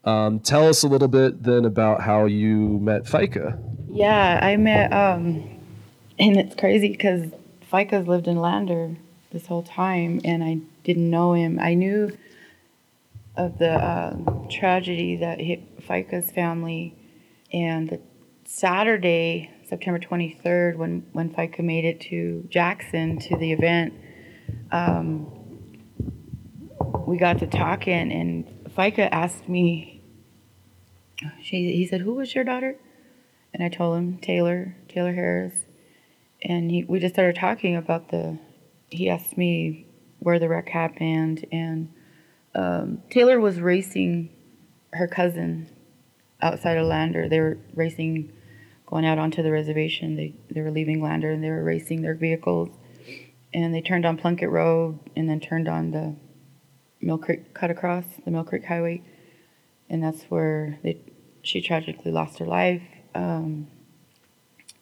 um, 0.07 0.39
tell 0.39 0.69
us 0.69 0.85
a 0.85 0.89
little 0.89 1.09
bit 1.09 1.43
then 1.43 1.65
about 1.65 2.01
how 2.01 2.27
you 2.27 2.79
met 2.79 3.05
Feike. 3.05 3.59
Yeah, 3.91 4.39
I 4.41 4.57
met, 4.57 4.93
um, 4.93 5.59
and 6.19 6.37
it's 6.37 6.55
crazy 6.55 6.89
because 6.89 7.33
Feike's 7.73 8.07
lived 8.07 8.29
in 8.29 8.37
Lander 8.37 8.97
this 9.33 9.47
whole 9.47 9.65
time, 9.65 10.21
and 10.25 10.45
I 10.45 10.59
didn't 10.85 11.11
know 11.11 11.35
him. 11.35 11.59
I 11.61 11.75
knew 11.75 12.17
of 13.37 13.59
the 13.59 13.75
um 13.75 14.47
tragedy 14.51 15.17
that 15.17 15.41
hit 15.41 15.81
Feike's 15.87 16.31
family, 16.31 16.97
and 17.53 17.89
the 17.89 18.01
Saturday, 18.45 19.51
September 19.69 19.99
23rd, 19.99 20.77
when, 20.77 21.05
when 21.13 21.31
Feike 21.31 21.59
made 21.61 21.85
it 21.85 22.01
to 22.03 22.47
Jackson 22.49 23.19
to 23.19 23.37
the 23.37 23.53
event, 23.53 23.93
um, 24.71 25.27
we 27.07 27.17
got 27.17 27.39
to 27.41 27.47
talking, 27.47 28.13
and 28.13 28.47
Feike 28.77 29.09
asked 29.11 29.49
me, 29.49 30.01
she, 31.43 31.73
he 31.73 31.87
said, 31.87 32.03
Who 32.03 32.15
was 32.15 32.35
your 32.35 32.45
daughter? 32.45 32.77
and 33.57 33.65
I 33.65 33.75
told 33.75 33.97
him 33.97 34.19
Taylor, 34.19 34.77
Taylor 34.87 35.15
Harris, 35.15 35.55
and 36.43 36.71
he, 36.71 36.85
we 36.85 37.01
just 37.01 37.15
started 37.15 37.37
talking 37.37 37.75
about 37.75 38.11
the. 38.11 38.39
He 38.91 39.09
asked 39.09 39.39
me 39.39 39.87
where 40.19 40.39
the 40.39 40.47
wreck 40.47 40.69
happened, 40.69 41.47
and 41.51 41.91
um, 42.57 43.03
Taylor 43.11 43.39
was 43.39 43.61
racing 43.61 44.31
her 44.95 45.07
cousin 45.07 45.69
outside 46.41 46.79
of 46.79 46.87
Lander. 46.87 47.29
They 47.29 47.39
were 47.39 47.59
racing, 47.75 48.33
going 48.87 49.05
out 49.05 49.19
onto 49.19 49.43
the 49.43 49.53
reservation. 49.53 50.17
They 50.17 50.35
they 50.51 50.63
were 50.63 50.71
leaving 50.71 51.03
Lander, 51.03 51.31
and 51.31 51.45
they 51.45 51.51
were 51.51 51.63
racing 51.63 52.01
their 52.01 52.15
vehicles, 52.15 52.71
and 53.53 53.75
they 53.75 53.83
turned 53.83 54.07
on 54.07 54.17
Plunkett 54.17 54.49
Road, 54.49 54.99
and 55.15 55.29
then 55.29 55.39
turned 55.39 55.69
on 55.69 55.91
the 55.91 56.17
Mill 57.03 57.19
Creek 57.19 57.53
cut 57.53 57.71
across 57.71 58.05
the 58.25 58.31
Mill 58.31 58.45
Creek 58.45 58.65
Highway, 58.65 59.03
and 59.91 60.03
that's 60.03 60.25
where 60.25 60.79
they 60.83 60.99
she 61.43 61.61
tragically 61.61 62.11
lost 62.11 62.39
her 62.39 62.47
life. 62.47 62.83
Um, 63.15 63.69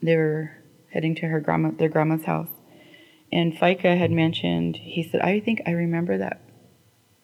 they 0.01 0.17
were 0.17 0.53
heading 0.91 1.17
to 1.17 1.27
her 1.27 1.41
grandma, 1.41 1.73
their 1.73 1.89
grandma's 1.89 2.25
house, 2.25 2.51
and 3.33 3.53
Feike 3.53 3.83
had 3.83 4.13
mentioned. 4.13 4.77
He 4.77 5.03
said, 5.03 5.23
"I 5.23 5.41
think 5.41 5.63
I 5.67 5.73
remember 5.73 6.19
that." 6.19 6.41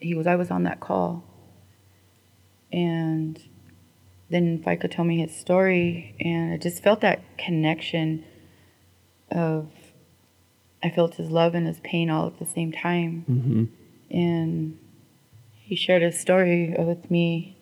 He 0.01 0.15
was, 0.15 0.27
"I 0.27 0.37
was 0.37 0.51
on 0.51 0.63
that 0.65 0.81
call," 0.81 1.25
and 2.73 3.41
then 4.31 4.59
Feike 4.63 4.91
told 4.91 5.09
me 5.09 5.19
his 5.21 5.35
story, 5.35 6.15
and 6.21 6.53
I 6.55 6.57
just 6.57 6.83
felt 6.83 7.01
that 7.01 7.21
connection 7.39 8.25
of. 9.31 9.69
I 10.83 10.89
felt 10.89 11.17
his 11.17 11.31
love 11.31 11.55
and 11.55 11.67
his 11.67 11.79
pain 11.81 12.09
all 12.09 12.27
at 12.27 12.39
the 12.39 12.47
same 12.47 12.73
time, 12.73 13.25
Mm-hmm. 13.31 13.65
and 14.17 14.79
he 15.63 15.77
shared 15.77 16.03
a 16.03 16.11
story 16.11 16.75
with 16.79 17.11
me 17.11 17.55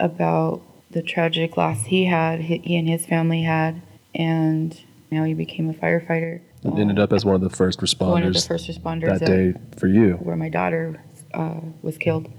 about 0.00 0.60
the 0.90 1.02
tragic 1.02 1.56
loss 1.56 1.84
he 1.86 2.06
had, 2.06 2.40
he 2.40 2.58
he 2.58 2.76
and 2.76 2.88
his 2.88 3.06
family 3.06 3.42
had, 3.42 3.80
and 4.14 4.80
now 5.12 5.22
he 5.22 5.34
became 5.34 5.70
a 5.70 5.72
firefighter. 5.72 6.40
And 6.64 6.76
ended 6.80 6.98
up 6.98 7.12
as 7.12 7.24
one 7.24 7.36
of 7.36 7.40
the 7.42 7.50
first 7.50 7.78
responders 7.78 8.10
one 8.10 8.22
of 8.24 8.34
the 8.34 8.40
first 8.40 8.68
responders 8.68 9.20
that 9.20 9.26
day 9.26 9.54
for 9.78 9.86
you. 9.86 10.14
where 10.14 10.34
my 10.34 10.48
daughter 10.48 11.00
uh, 11.36 11.60
was 11.82 11.98
killed. 11.98 12.32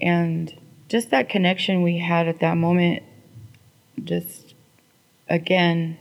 And 0.00 0.52
just 0.88 1.10
that 1.10 1.28
connection 1.28 1.82
we 1.82 1.98
had 1.98 2.26
at 2.28 2.40
that 2.40 2.56
moment, 2.56 3.02
just 4.02 4.54
again, 5.28 5.98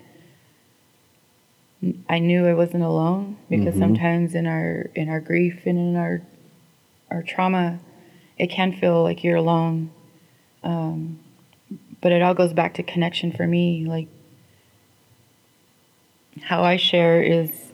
I 2.09 2.19
knew 2.19 2.47
I 2.47 2.53
wasn't 2.53 2.83
alone 2.83 3.37
because 3.49 3.75
Mhm. 3.75 3.79
sometimes 3.79 4.33
in 4.35 4.47
our 4.47 4.89
in 4.95 5.09
our 5.09 5.19
grief 5.19 5.65
and 5.65 5.77
in 5.77 5.95
our 5.95 6.21
our 7.11 7.21
trauma, 7.21 7.79
it 8.37 8.49
can 8.49 8.71
feel 8.71 9.03
like 9.03 9.23
you're 9.23 9.35
alone. 9.37 9.91
Um, 10.63 11.19
but 12.01 12.11
it 12.11 12.21
all 12.21 12.33
goes 12.33 12.53
back 12.53 12.73
to 12.75 12.83
connection 12.83 13.31
for 13.31 13.45
me. 13.47 13.85
Like 13.85 14.07
how 16.41 16.63
I 16.63 16.77
share 16.77 17.21
is 17.21 17.71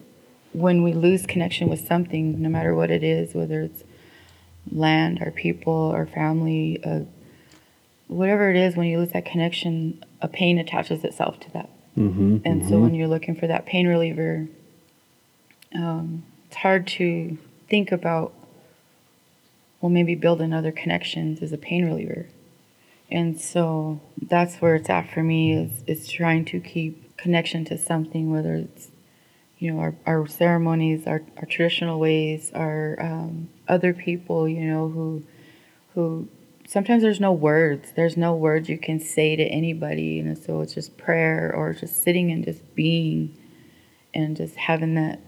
when 0.54 0.84
we 0.84 0.94
lose 0.94 1.26
connection 1.26 1.70
with 1.70 1.86
something, 1.88 2.42
no 2.42 2.50
matter 2.50 2.76
what 2.76 2.92
it 2.92 3.04
is, 3.04 3.34
whether 3.34 3.62
it's 3.62 3.84
land, 4.71 5.19
our 5.21 5.32
people, 5.32 5.91
our 5.91 6.06
family, 6.06 6.84
uh, 6.84 7.02
whatever 8.08 8.50
it 8.50 8.58
is, 8.58 8.76
when 8.76 8.88
you 8.88 9.00
lose 9.00 9.12
that 9.12 9.26
connection, 9.26 10.04
a 10.21 10.28
pain 10.28 10.58
attaches 10.60 11.04
itself 11.04 11.39
to 11.39 11.52
that. 11.52 11.69
Mm-hmm. 11.97 12.38
And 12.45 12.67
so 12.67 12.78
when 12.80 12.93
you're 12.93 13.08
looking 13.08 13.36
for 13.36 13.47
that 13.47 13.65
pain 13.65 13.88
reliever, 13.88 14.47
um, 15.74 16.24
it's 16.47 16.58
hard 16.58 16.88
to 16.88 17.38
think 17.69 17.91
about, 17.91 18.34
well, 19.80 19.89
maybe 19.89 20.15
building 20.15 20.54
other 20.54 20.71
connections 20.71 21.41
as 21.41 21.52
a 21.52 21.58
pain 21.58 21.86
reliever. 21.86 22.28
And 23.10 23.39
so 23.39 24.00
that's 24.21 24.58
where 24.58 24.76
it's 24.76 24.89
at 24.89 25.10
for 25.10 25.24
me 25.24 25.54
is, 25.54 25.84
is 25.88 26.08
trying 26.08 26.45
to 26.45 26.60
keep 26.60 27.17
connection 27.17 27.65
to 27.65 27.78
something, 27.78 28.32
whether 28.32 28.56
it's, 28.56 28.91
you 29.62 29.71
know, 29.71 29.80
our, 29.80 29.95
our 30.08 30.26
ceremonies, 30.26 31.06
our, 31.06 31.21
our 31.38 31.45
traditional 31.45 32.00
ways, 32.00 32.52
our 32.56 32.97
um, 33.00 33.47
other 33.67 33.93
people, 33.93 34.50
you 34.50 34.62
know, 34.65 34.89
who, 34.89 35.24
who 35.93 36.28
sometimes 36.67 37.04
there's 37.04 37.19
no 37.19 37.32
words. 37.32 37.93
There's 37.95 38.17
no 38.17 38.34
words 38.34 38.69
you 38.69 38.80
can 38.80 39.00
say 39.00 39.36
to 39.36 39.43
anybody. 39.43 40.19
And 40.19 40.36
so 40.36 40.62
it's 40.62 40.74
just 40.74 40.97
prayer 40.97 41.54
or 41.56 41.74
just 41.74 42.02
sitting 42.04 42.32
and 42.32 42.43
just 42.43 42.74
being 42.74 43.38
and 44.15 44.36
just 44.36 44.56
having 44.56 44.95
that, 44.95 45.19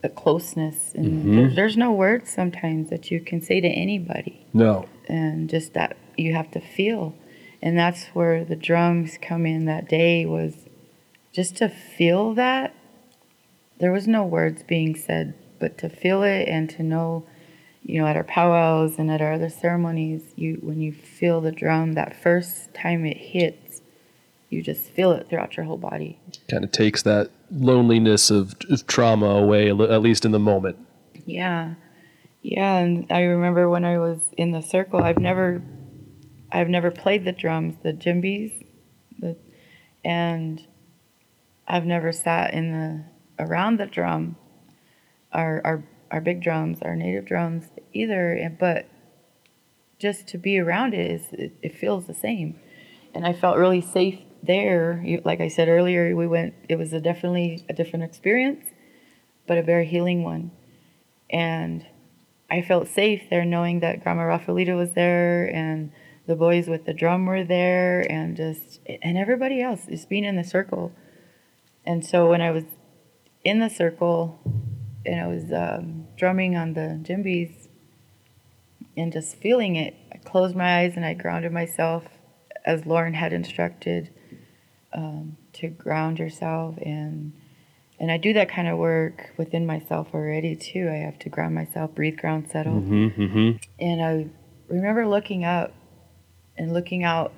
that 0.00 0.16
closeness. 0.16 0.92
And 0.96 1.24
Mhm. 1.24 1.34
there's, 1.36 1.54
there's 1.54 1.76
no 1.76 1.92
words 1.92 2.30
sometimes 2.30 2.90
that 2.90 3.12
you 3.12 3.20
can 3.20 3.40
say 3.40 3.60
to 3.60 3.68
anybody. 3.68 4.44
No. 4.52 4.86
And 5.08 5.48
just 5.48 5.72
that 5.74 5.96
you 6.16 6.34
have 6.34 6.50
to 6.50 6.60
feel. 6.60 7.14
And 7.62 7.78
that's 7.78 8.06
where 8.06 8.44
the 8.44 8.56
drums 8.56 9.18
come 9.22 9.46
in 9.46 9.66
that 9.66 9.88
day 9.88 10.26
was 10.26 10.66
just 11.32 11.54
to 11.58 11.68
feel 11.68 12.34
that. 12.34 12.74
There 13.82 13.92
was 13.92 14.08
no 14.08 14.24
words 14.24 14.62
being 14.62 14.94
said, 14.94 15.34
but 15.58 15.76
to 15.78 15.90
feel 15.90 16.22
it 16.22 16.48
and 16.48 16.70
to 16.70 16.82
know 16.82 17.26
you 17.84 18.00
know, 18.00 18.06
at 18.06 18.16
our 18.16 18.24
powwows 18.24 18.98
and 18.98 19.10
at 19.10 19.20
our 19.20 19.32
other 19.32 19.50
ceremonies, 19.50 20.32
you 20.36 20.58
when 20.62 20.80
you 20.80 20.92
feel 20.92 21.40
the 21.40 21.50
drum 21.50 21.94
that 21.94 22.14
first 22.14 22.72
time 22.74 23.04
it 23.04 23.16
hits, 23.16 23.82
you 24.50 24.62
just 24.62 24.90
feel 24.90 25.12
it 25.12 25.28
throughout 25.28 25.56
your 25.56 25.66
whole 25.66 25.76
body. 25.76 26.18
Kind 26.48 26.64
of 26.64 26.70
takes 26.70 27.02
that 27.02 27.30
loneliness 27.50 28.30
of, 28.30 28.54
of 28.70 28.86
trauma 28.86 29.26
away, 29.26 29.70
at 29.70 30.00
least 30.00 30.24
in 30.24 30.30
the 30.30 30.38
moment. 30.38 30.78
Yeah. 31.26 31.74
Yeah, 32.42 32.78
and 32.78 33.06
I 33.10 33.22
remember 33.22 33.68
when 33.68 33.84
I 33.84 33.98
was 33.98 34.20
in 34.36 34.52
the 34.52 34.62
circle, 34.62 35.02
I've 35.02 35.18
never 35.18 35.62
I've 36.52 36.68
never 36.68 36.90
played 36.90 37.24
the 37.24 37.32
drums, 37.32 37.76
the 37.82 37.92
djembes, 37.92 38.64
the 39.18 39.36
and 40.04 40.64
I've 41.66 41.86
never 41.86 42.12
sat 42.12 42.54
in 42.54 42.72
the 42.72 43.11
around 43.42 43.78
the 43.78 43.86
drum 43.86 44.36
our 45.32 45.60
our 45.64 45.84
our 46.10 46.20
big 46.20 46.42
drums, 46.42 46.80
our 46.82 46.94
native 46.94 47.24
drums 47.24 47.68
either, 47.92 48.54
but 48.58 48.86
just 49.98 50.26
to 50.28 50.36
be 50.36 50.58
around 50.58 50.92
it 50.92 51.10
is 51.10 51.22
it, 51.32 51.52
it 51.62 51.74
feels 51.74 52.06
the 52.06 52.14
same. 52.14 52.58
And 53.14 53.26
I 53.26 53.32
felt 53.32 53.56
really 53.56 53.80
safe 53.80 54.18
there. 54.42 55.02
Like 55.24 55.40
I 55.40 55.48
said 55.48 55.68
earlier, 55.68 56.14
we 56.14 56.26
went 56.26 56.54
it 56.68 56.76
was 56.76 56.92
a 56.92 57.00
definitely 57.00 57.64
a 57.68 57.72
different 57.72 58.04
experience, 58.04 58.66
but 59.46 59.58
a 59.58 59.62
very 59.62 59.86
healing 59.86 60.22
one. 60.22 60.50
And 61.30 61.86
I 62.50 62.60
felt 62.60 62.88
safe 62.88 63.22
there 63.30 63.46
knowing 63.46 63.80
that 63.80 64.02
Grandma 64.02 64.22
Rafaelita 64.22 64.76
was 64.76 64.92
there 64.92 65.46
and 65.54 65.90
the 66.26 66.36
boys 66.36 66.68
with 66.68 66.84
the 66.84 66.92
drum 66.92 67.24
were 67.24 67.42
there 67.42 68.00
and 68.12 68.36
just 68.36 68.80
and 69.02 69.16
everybody 69.16 69.62
else 69.62 69.86
just 69.86 70.10
being 70.10 70.24
in 70.24 70.36
the 70.36 70.44
circle. 70.44 70.92
And 71.86 72.04
so 72.04 72.28
when 72.28 72.42
I 72.42 72.50
was 72.50 72.64
in 73.44 73.60
the 73.60 73.68
circle 73.68 74.38
and 75.04 75.20
I 75.20 75.26
was 75.26 75.52
um, 75.52 76.06
drumming 76.16 76.56
on 76.56 76.74
the 76.74 77.00
djembes 77.02 77.68
and 78.96 79.12
just 79.12 79.36
feeling 79.36 79.76
it, 79.76 79.94
I 80.12 80.18
closed 80.18 80.54
my 80.54 80.80
eyes 80.80 80.94
and 80.96 81.04
I 81.04 81.14
grounded 81.14 81.52
myself 81.52 82.04
as 82.64 82.86
Lauren 82.86 83.14
had 83.14 83.32
instructed 83.32 84.10
um, 84.92 85.36
to 85.54 85.68
ground 85.68 86.18
yourself 86.18 86.76
and 86.82 87.32
and 87.98 88.10
I 88.10 88.16
do 88.16 88.32
that 88.32 88.48
kind 88.48 88.66
of 88.66 88.78
work 88.78 89.32
within 89.36 89.64
myself 89.64 90.08
already 90.12 90.56
too. 90.56 90.88
I 90.90 90.96
have 90.96 91.20
to 91.20 91.28
ground 91.28 91.54
myself, 91.54 91.94
breathe, 91.94 92.16
ground, 92.16 92.50
settle. 92.50 92.80
Mm-hmm. 92.80 93.50
And 93.78 94.02
I 94.02 94.26
remember 94.66 95.06
looking 95.06 95.44
up 95.44 95.72
and 96.58 96.72
looking 96.72 97.04
out 97.04 97.32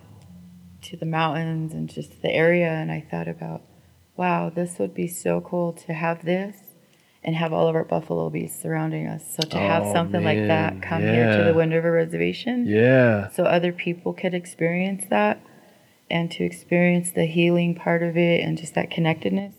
to 0.83 0.97
the 0.97 1.05
mountains 1.05 1.75
and 1.75 1.91
just 1.91 2.23
the 2.23 2.31
area, 2.31 2.71
and 2.71 2.91
I 2.91 3.07
thought 3.11 3.29
about, 3.29 3.61
wow, 4.17 4.51
this 4.51 4.79
would 4.79 4.95
be 4.95 5.09
so 5.09 5.41
cool 5.41 5.73
to 5.73 5.93
have 5.93 6.25
this 6.25 6.57
and 7.23 7.35
have 7.35 7.53
all 7.53 7.69
of 7.69 7.75
our 7.75 7.85
buffalo 7.85 8.29
beasts 8.31 8.61
surrounding 8.63 9.07
us. 9.07 9.35
So 9.35 9.49
to 9.49 9.57
have 9.59 9.85
Oh, 9.85 9.93
something 9.93 10.23
like 10.23 10.47
that 10.47 10.83
come 10.83 11.01
here 11.03 11.37
to 11.39 11.45
the 11.45 11.55
Wind 11.55 11.73
River 11.73 11.91
Reservation. 11.93 12.67
Yeah. 12.67 13.29
so 13.31 13.45
other 13.45 13.73
people 13.73 14.13
could 14.13 14.35
experience 14.35 15.05
that 15.11 15.41
and 16.11 16.31
to 16.33 16.45
experience 16.45 17.11
the 17.13 17.25
healing 17.25 17.75
part 17.75 18.03
of 18.03 18.17
it 18.17 18.41
and 18.45 18.59
just 18.59 18.75
that 18.75 18.91
connectedness 18.91 19.55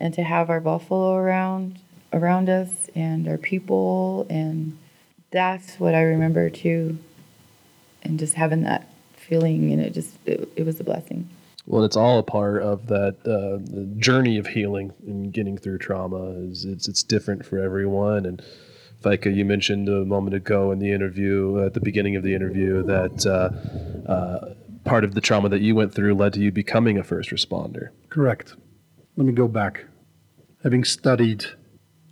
and 0.00 0.14
to 0.14 0.22
have 0.22 0.48
our 0.50 0.60
buffalo 0.60 1.14
around 1.16 1.80
around 2.12 2.48
us 2.48 2.88
and 2.94 3.26
our 3.28 3.36
people. 3.36 4.26
And 4.30 4.78
that's 5.32 5.78
what 5.80 5.94
I 5.96 6.02
remember 6.02 6.48
too. 6.48 6.98
And 8.02 8.18
just 8.20 8.34
having 8.34 8.62
that 8.62 8.88
feeling 9.14 9.72
and 9.72 9.82
it 9.82 9.92
just 9.92 10.14
it, 10.26 10.48
it 10.56 10.64
was 10.64 10.78
a 10.80 10.84
blessing 10.84 11.28
Well, 11.68 11.84
it's 11.84 11.98
all 11.98 12.18
a 12.18 12.22
part 12.22 12.62
of 12.62 12.86
that 12.86 13.18
uh, 13.28 13.58
journey 14.00 14.38
of 14.38 14.46
healing 14.46 14.90
and 15.06 15.30
getting 15.30 15.58
through 15.58 15.78
trauma. 15.78 16.30
Is 16.30 16.64
it's 16.64 16.88
it's 16.88 17.02
different 17.02 17.44
for 17.44 17.58
everyone. 17.58 18.24
And 18.24 18.42
Feike, 19.02 19.36
you 19.36 19.44
mentioned 19.44 19.86
a 19.86 20.06
moment 20.06 20.34
ago 20.34 20.72
in 20.72 20.78
the 20.78 20.90
interview, 20.90 21.62
at 21.62 21.74
the 21.74 21.80
beginning 21.80 22.16
of 22.16 22.22
the 22.22 22.34
interview, 22.34 22.82
that 22.84 23.26
uh, 23.26 24.10
uh, 24.10 24.54
part 24.84 25.04
of 25.04 25.14
the 25.14 25.20
trauma 25.20 25.50
that 25.50 25.60
you 25.60 25.74
went 25.74 25.94
through 25.94 26.14
led 26.14 26.32
to 26.32 26.40
you 26.40 26.50
becoming 26.50 26.96
a 26.96 27.04
first 27.04 27.28
responder. 27.28 27.90
Correct. 28.08 28.54
Let 29.16 29.26
me 29.26 29.34
go 29.34 29.46
back. 29.46 29.84
Having 30.62 30.84
studied 30.84 31.44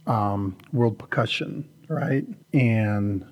um, 0.06 0.58
world 0.70 0.98
percussion, 0.98 1.66
right, 1.88 2.26
and 2.52 3.24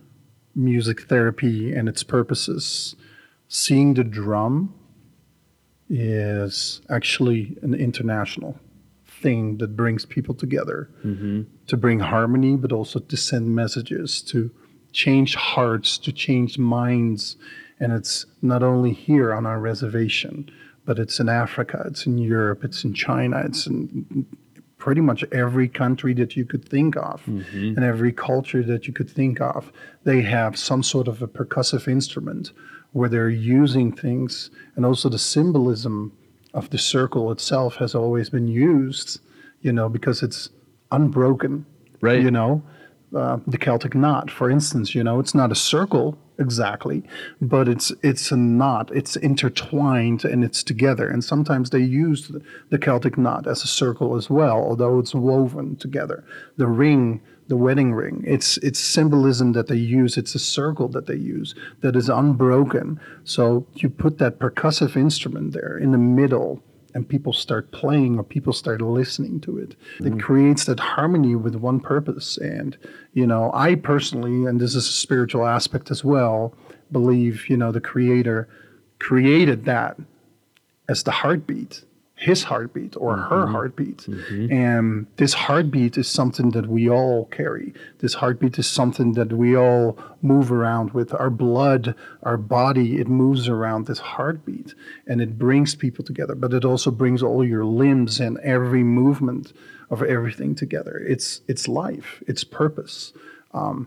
music 0.55 1.03
therapy 1.03 1.75
and 1.75 1.87
its 1.87 2.03
purposes, 2.03 2.97
seeing 3.47 3.93
the 3.93 4.05
drum 4.05 4.75
is 5.89 6.81
actually 6.89 7.57
an 7.63 7.75
international 7.75 8.59
thing 9.07 9.59
that 9.59 9.77
brings 9.77 10.05
people 10.05 10.35
together 10.35 10.91
mm-hmm. 11.05 11.43
to 11.67 11.77
bring 11.77 12.01
harmony, 12.01 12.57
but 12.57 12.73
also 12.73 12.99
to 12.99 13.17
send 13.17 13.55
messages, 13.55 14.23
to 14.23 14.51
change 14.93 15.35
hearts, 15.35 15.99
to 15.99 16.13
change 16.13 16.59
minds. 16.59 17.37
And 17.81 17.93
it's 17.93 18.27
not 18.43 18.63
only 18.63 18.93
here 18.93 19.33
on 19.33 19.47
our 19.47 19.59
reservation, 19.59 20.51
but 20.85 20.99
it's 20.99 21.19
in 21.21 21.29
Africa, 21.29 21.83
it's 21.87 22.07
in 22.07 22.19
Europe, 22.19 22.65
it's 22.65 22.85
in 22.85 22.95
China, 22.95 23.43
it's 23.45 23.67
in 23.67 24.27
pretty 24.77 25.01
much 25.01 25.25
every 25.33 25.67
country 25.67 26.13
that 26.13 26.37
you 26.37 26.45
could 26.45 26.69
think 26.69 26.95
of 26.97 27.25
mm-hmm. 27.25 27.69
and 27.75 27.83
every 27.83 28.13
culture 28.13 28.63
that 28.63 28.87
you 28.87 28.93
could 28.93 29.09
think 29.09 29.41
of. 29.41 29.73
They 30.05 30.21
have 30.21 30.59
some 30.59 30.83
sort 30.83 31.09
of 31.09 31.23
a 31.23 31.27
percussive 31.27 31.89
instrument 31.89 32.53
where 32.95 33.09
they're 33.09 33.29
using 33.29 33.93
things, 33.93 34.51
and 34.77 34.87
also 34.87 35.09
the 35.09 35.19
symbolism 35.19 36.17
of 36.55 36.71
the 36.71 36.79
circle 36.79 37.31
itself 37.33 37.77
has 37.77 37.95
always 37.95 38.31
been 38.31 38.49
used, 38.49 39.21
you 39.61 39.73
know, 39.73 39.89
because 39.89 40.23
it's 40.23 40.49
unbroken. 40.93 41.67
Right. 42.01 42.23
You 42.23 42.31
know, 42.31 42.63
uh, 43.15 43.39
the 43.47 43.59
Celtic 43.59 43.95
knot, 43.95 44.31
for 44.31 44.49
instance, 44.49 44.95
you 44.95 45.03
know, 45.03 45.19
it's 45.19 45.35
not 45.35 45.51
a 45.51 45.57
circle 45.57 46.17
exactly, 46.39 47.03
but 47.41 47.69
it's 47.69 47.93
it's 48.03 48.31
a 48.31 48.37
knot. 48.37 48.91
It's 48.95 49.17
intertwined 49.17 50.25
and 50.25 50.45
it's 50.45 50.63
together. 50.63 51.09
And 51.09 51.23
sometimes 51.23 51.71
they 51.71 51.81
use 51.81 52.29
the, 52.29 52.43
the 52.71 52.79
Celtic 52.79 53.19
knot 53.19 53.47
as 53.47 53.65
a 53.65 53.69
circle 53.69 54.17
as 54.17 54.31
well, 54.31 54.59
although 54.59 54.99
it's 55.01 55.15
woven 55.15 55.77
together. 55.77 56.25
The 56.57 56.69
ring, 56.69 57.21
the 57.49 57.57
wedding 57.57 57.93
ring, 57.93 58.25
it's 58.27 58.57
it's 58.59 58.79
symbolism 58.79 59.53
that 59.53 59.67
they 59.67 59.77
use. 59.77 60.17
It's 60.17 60.35
a 60.35 60.39
circle 60.39 60.89
that 60.89 61.07
they 61.07 61.17
use 61.17 61.55
that 61.81 61.95
is 61.97 62.09
unbroken. 62.09 63.01
So 63.25 63.67
you 63.75 63.91
put 63.91 64.19
that 64.19 64.39
percussive 64.39 64.97
instrument 64.97 65.53
there 65.53 65.77
in 65.77 65.93
the 65.93 65.99
middle 65.99 66.63
and 66.95 67.09
people 67.09 67.33
start 67.33 67.73
playing 67.73 68.19
or 68.19 68.23
people 68.23 68.53
start 68.53 68.81
listening 68.81 69.41
to 69.41 69.59
it. 69.59 69.75
It 69.99 70.15
mm. 70.15 70.21
creates 70.21 70.65
that 70.67 70.79
harmony 70.79 71.35
with 71.35 71.57
one 71.57 71.81
purpose. 71.81 72.39
And, 72.39 72.79
you 73.13 73.27
know, 73.27 73.51
I 73.53 73.75
personally, 73.75 74.47
and 74.47 74.61
this 74.61 74.77
is 74.77 74.89
a 74.89 74.93
spiritual 74.93 75.45
aspect 75.45 75.91
as 75.91 76.05
well, 76.05 76.55
believe, 76.93 77.49
you 77.51 77.57
know, 77.57 77.73
the 77.73 77.81
creator 77.81 78.49
created 79.01 79.65
that 79.65 79.99
as 80.89 81.03
the 81.03 81.11
heartbeat 81.11 81.83
his 82.25 82.45
heartbeat 82.45 82.97
or 82.97 83.17
her 83.19 83.47
heartbeat. 83.47 84.09
And 84.51 85.07
this 85.17 85.35
heartbeat 85.35 85.99
is 85.99 86.09
something 86.09 86.53
that 86.53 86.67
we 86.67 86.89
all 86.89 87.27
carry. 87.27 87.75
This 87.99 88.15
heartbeat 88.15 88.59
is 88.59 88.67
something 88.67 89.13
that 89.13 89.31
we 89.31 89.55
all 89.55 89.99
move 90.23 90.51
around 90.51 90.93
with. 90.93 91.13
Our 91.13 91.29
blood, 91.29 91.95
our 92.23 92.39
body, 92.39 92.99
it 92.99 93.09
moves 93.09 93.47
around 93.47 93.87
this 93.87 93.99
heartbeat 93.99 94.75
and 95.07 95.21
it 95.21 95.39
brings 95.39 95.75
people 95.75 96.03
together, 96.03 96.35
but 96.35 96.55
it 96.55 96.65
also 96.65 96.91
brings 96.91 97.23
all 97.23 97.45
your 97.45 97.67
limbs 97.67 98.21
and 98.21 98.39
every 98.39 98.83
movement 98.83 99.53
of 99.91 100.03
everything 100.03 100.55
together. 100.55 100.97
It's 101.07 101.43
it's 101.47 101.69
life, 101.69 102.23
it's 102.27 102.43
purpose. 102.43 103.13
Um, 103.53 103.87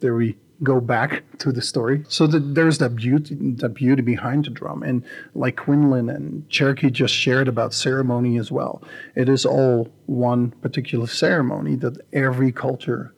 there 0.00 0.16
we 0.16 0.36
go 0.62 0.80
back 0.80 1.22
to 1.38 1.52
the 1.52 1.62
story. 1.62 2.04
So 2.08 2.26
that 2.28 2.54
there's 2.54 2.78
that 2.78 2.96
beauty, 2.96 3.34
that 3.34 3.74
beauty 3.74 4.02
behind 4.02 4.44
the 4.44 4.50
drum, 4.50 4.82
and 4.82 5.04
like 5.34 5.56
Quinlin 5.56 6.14
and 6.14 6.48
Cherokee 6.48 6.90
just 6.90 7.14
shared 7.14 7.48
about 7.48 7.74
ceremony 7.74 8.38
as 8.38 8.50
well. 8.50 8.82
It 9.14 9.28
is 9.28 9.44
all 9.44 9.88
one 10.06 10.50
particular 10.50 11.06
ceremony 11.06 11.76
that 11.76 11.98
every 12.12 12.52
culture 12.52 13.14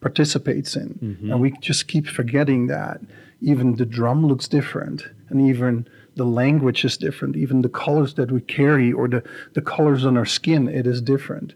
participates 0.00 0.76
in, 0.76 0.98
mm-hmm. 1.02 1.32
and 1.32 1.40
we 1.40 1.52
just 1.60 1.88
keep 1.88 2.06
forgetting 2.06 2.66
that. 2.68 3.00
Even 3.40 3.76
the 3.76 3.86
drum 3.86 4.26
looks 4.26 4.48
different, 4.48 5.04
and 5.28 5.46
even 5.46 5.88
the 6.14 6.24
language 6.24 6.84
is 6.84 6.96
different. 6.96 7.36
Even 7.36 7.62
the 7.62 7.68
colors 7.68 8.14
that 8.14 8.30
we 8.30 8.40
carry 8.40 8.92
or 8.92 9.08
the, 9.08 9.22
the 9.54 9.60
colors 9.60 10.04
on 10.04 10.16
our 10.16 10.24
skin, 10.24 10.68
it 10.68 10.86
is 10.86 11.02
different 11.02 11.54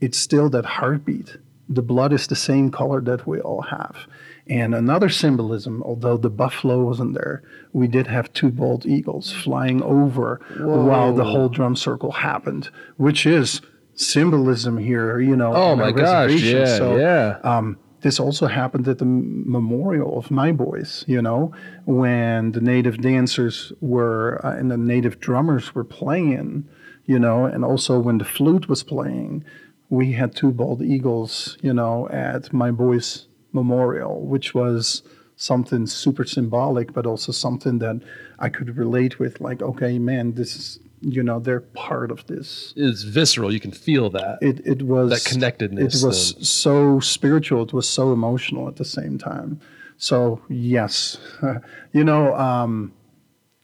it's 0.00 0.18
still 0.18 0.48
that 0.50 0.64
heartbeat. 0.64 1.36
The 1.68 1.82
blood 1.82 2.12
is 2.12 2.26
the 2.26 2.36
same 2.36 2.70
color 2.70 3.00
that 3.02 3.26
we 3.26 3.40
all 3.40 3.62
have. 3.62 4.06
And 4.48 4.74
another 4.74 5.08
symbolism, 5.10 5.82
although 5.82 6.16
the 6.16 6.30
buffalo 6.30 6.82
wasn't 6.84 7.14
there, 7.14 7.42
we 7.72 7.86
did 7.86 8.06
have 8.06 8.32
two 8.32 8.50
bald 8.50 8.86
eagles 8.86 9.32
flying 9.32 9.82
over 9.82 10.40
while 10.58 11.14
the 11.14 11.24
whole 11.24 11.48
drum 11.50 11.76
circle 11.76 12.12
happened, 12.12 12.70
which 12.96 13.26
is 13.26 13.60
symbolism 13.94 14.78
here, 14.78 15.20
you 15.20 15.36
know. 15.36 15.52
Oh 15.54 15.76
my 15.76 15.92
gosh! 15.92 16.32
Yeah, 16.40 16.64
So, 16.78 16.96
yeah. 16.96 17.38
um, 17.44 17.78
this 18.00 18.20
also 18.20 18.46
happened 18.46 18.86
at 18.88 18.98
the 18.98 19.04
memorial 19.04 20.18
of 20.18 20.30
my 20.30 20.52
boys, 20.52 21.04
you 21.08 21.20
know, 21.20 21.52
when 21.84 22.52
the 22.52 22.60
native 22.60 22.98
dancers 23.00 23.72
were 23.80 24.40
uh, 24.44 24.56
and 24.56 24.70
the 24.70 24.76
native 24.76 25.20
drummers 25.20 25.74
were 25.74 25.84
playing, 25.84 26.68
you 27.06 27.18
know, 27.18 27.44
and 27.44 27.64
also 27.64 27.98
when 27.98 28.18
the 28.18 28.24
flute 28.24 28.68
was 28.68 28.82
playing, 28.82 29.44
we 29.90 30.12
had 30.12 30.34
two 30.34 30.52
bald 30.52 30.80
eagles, 30.82 31.58
you 31.60 31.72
know, 31.72 32.08
at 32.10 32.52
my 32.52 32.70
boys' 32.70 33.27
memorial, 33.52 34.20
which 34.20 34.54
was 34.54 35.02
something 35.36 35.86
super 35.86 36.24
symbolic, 36.24 36.92
but 36.92 37.06
also 37.06 37.32
something 37.32 37.78
that 37.78 38.00
I 38.38 38.48
could 38.48 38.76
relate 38.76 39.18
with. 39.18 39.40
Like, 39.40 39.62
okay, 39.62 39.98
man, 39.98 40.34
this 40.34 40.56
is, 40.56 40.80
you 41.00 41.22
know, 41.22 41.38
they're 41.38 41.60
part 41.60 42.10
of 42.10 42.26
this 42.26 42.74
It's 42.76 43.02
visceral. 43.02 43.52
You 43.52 43.60
can 43.60 43.72
feel 43.72 44.10
that. 44.10 44.38
it 44.42 44.60
it 44.66 44.82
was 44.82 45.10
That 45.10 45.24
connectedness 45.30 46.02
It 46.02 46.06
was 46.06 46.48
so 46.48 47.00
spiritual. 47.00 47.62
It 47.62 47.72
was 47.72 47.88
so 47.88 48.12
emotional 48.12 48.68
at 48.68 48.76
the 48.76 48.84
same 48.84 49.16
time. 49.18 49.60
So 49.96 50.40
yes, 50.48 51.18
you 51.92 52.04
know, 52.04 52.34
um, 52.34 52.92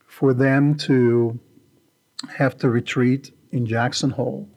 for 0.07 0.33
them 0.33 0.77
to 0.77 1.39
have 2.39 2.57
to 2.59 2.69
retreat 2.71 3.33
in 3.51 3.67
Jackson 3.67 4.11
Hole 4.11 4.49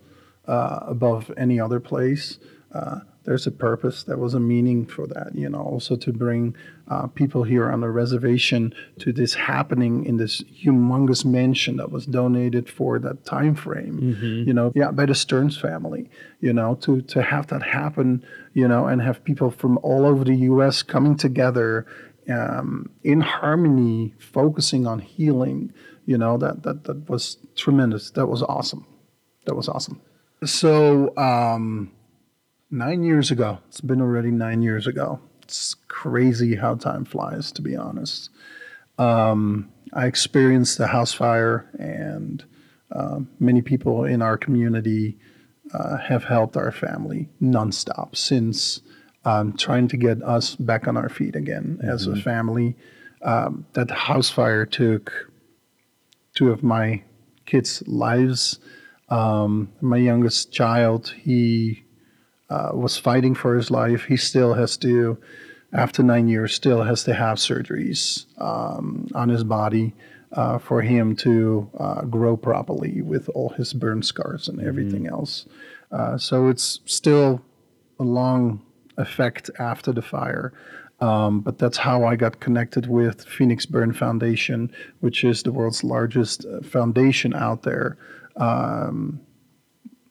uh, 0.47 0.79
above 0.83 1.31
any 1.37 1.59
other 1.59 1.79
place. 1.79 2.39
Uh, 2.71 2.99
there's 3.27 3.45
a 3.45 3.51
purpose. 3.51 4.03
There 4.03 4.17
was 4.17 4.33
a 4.33 4.39
meaning 4.39 4.85
for 4.85 5.05
that, 5.07 5.35
you 5.35 5.49
know. 5.49 5.59
Also 5.59 5.97
to 5.97 6.13
bring 6.13 6.55
uh, 6.87 7.07
people 7.07 7.43
here 7.43 7.69
on 7.69 7.81
the 7.81 7.89
reservation 7.89 8.73
to 8.99 9.11
this 9.11 9.33
happening 9.33 10.05
in 10.05 10.15
this 10.15 10.41
humongous 10.43 11.25
mansion 11.25 11.75
that 11.75 11.91
was 11.91 12.05
donated 12.05 12.69
for 12.69 12.97
that 12.99 13.25
time 13.25 13.53
frame, 13.53 13.99
you 14.47 14.53
know. 14.53 14.71
Yeah, 14.73 14.91
by 14.91 15.05
the 15.05 15.13
Stearns 15.13 15.57
family, 15.57 16.09
you 16.39 16.53
know. 16.53 16.75
To 16.75 17.01
to 17.01 17.21
have 17.21 17.47
that 17.47 17.63
happen, 17.63 18.23
you 18.53 18.65
know, 18.65 18.87
and 18.87 19.01
have 19.01 19.21
people 19.25 19.51
from 19.51 19.77
all 19.83 20.05
over 20.05 20.23
the 20.23 20.37
U.S. 20.51 20.81
coming 20.81 21.17
together 21.17 21.85
um, 22.29 22.89
in 23.03 23.19
harmony, 23.19 24.13
focusing 24.19 24.87
on 24.87 24.99
healing. 24.99 25.73
You 26.05 26.17
know 26.17 26.37
that 26.37 26.63
that 26.63 26.85
that 26.85 27.09
was 27.09 27.35
tremendous. 27.57 28.09
That 28.11 28.27
was 28.27 28.41
awesome. 28.41 28.87
That 29.43 29.55
was 29.55 29.67
awesome. 29.67 29.99
So 30.45 31.17
um, 31.17 31.91
nine 32.69 33.03
years 33.03 33.31
ago, 33.31 33.59
it's 33.67 33.81
been 33.81 34.01
already 34.01 34.31
nine 34.31 34.61
years 34.61 34.87
ago. 34.87 35.19
It's 35.43 35.75
crazy 35.87 36.55
how 36.55 36.75
time 36.75 37.05
flies, 37.05 37.51
to 37.53 37.61
be 37.61 37.75
honest. 37.75 38.29
Um, 38.97 39.71
I 39.93 40.05
experienced 40.05 40.77
the 40.77 40.87
house 40.87 41.13
fire, 41.13 41.69
and 41.79 42.43
uh, 42.91 43.19
many 43.39 43.61
people 43.61 44.03
in 44.03 44.21
our 44.21 44.37
community 44.37 45.17
uh, 45.73 45.97
have 45.97 46.25
helped 46.25 46.57
our 46.57 46.71
family 46.71 47.29
nonstop 47.41 48.15
since 48.15 48.81
um, 49.25 49.53
trying 49.53 49.87
to 49.89 49.97
get 49.97 50.21
us 50.23 50.55
back 50.55 50.87
on 50.87 50.97
our 50.97 51.09
feet 51.09 51.35
again 51.35 51.79
as 51.83 52.07
a 52.07 52.15
family. 52.15 52.75
Um, 53.21 53.65
that 53.73 53.91
house 53.91 54.29
fire 54.29 54.65
took 54.65 55.31
two 56.33 56.51
of 56.51 56.63
my 56.63 57.03
kids' 57.45 57.83
lives. 57.87 58.59
Um, 59.09 59.71
my 59.81 59.97
youngest 59.97 60.51
child, 60.51 61.13
he 61.17 61.83
uh, 62.49 62.71
was 62.73 62.97
fighting 62.97 63.35
for 63.35 63.55
his 63.55 63.69
life. 63.69 64.05
He 64.05 64.17
still 64.17 64.53
has 64.53 64.77
to, 64.77 65.17
after 65.73 66.03
nine 66.03 66.27
years, 66.27 66.53
still 66.53 66.83
has 66.83 67.03
to 67.05 67.13
have 67.13 67.37
surgeries 67.37 68.25
um, 68.41 69.07
on 69.13 69.29
his 69.29 69.43
body 69.43 69.93
uh, 70.31 70.57
for 70.57 70.81
him 70.81 71.15
to 71.15 71.69
uh, 71.79 72.01
grow 72.03 72.37
properly 72.37 73.01
with 73.01 73.29
all 73.29 73.49
his 73.49 73.73
burn 73.73 74.01
scars 74.03 74.47
and 74.47 74.61
everything 74.61 75.07
else. 75.07 75.45
Uh, 75.91 76.17
so 76.17 76.47
it's 76.47 76.81
still 76.85 77.41
a 77.99 78.03
long 78.03 78.61
effect 78.97 79.49
after 79.59 79.91
the 79.91 80.01
fire. 80.01 80.53
Um, 80.99 81.41
but 81.41 81.59
that's 81.59 81.77
how 81.77 82.05
I 82.05 82.15
got 82.15 82.39
connected 82.39 82.87
with 82.87 83.23
Phoenix 83.23 83.65
Burn 83.65 83.93
Foundation, 83.93 84.71
which 84.99 85.23
is 85.23 85.43
the 85.43 85.51
world's 85.51 85.83
largest 85.83 86.45
uh, 86.45 86.61
foundation 86.61 87.35
out 87.35 87.61
there 87.61 87.97
um, 88.37 89.19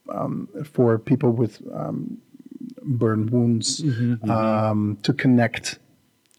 um, 0.08 0.48
for 0.64 0.98
people 0.98 1.32
with 1.32 1.60
um, 1.74 2.18
burn 2.82 3.26
wounds 3.26 3.82
um, 4.30 4.98
to 5.02 5.12
connect, 5.12 5.78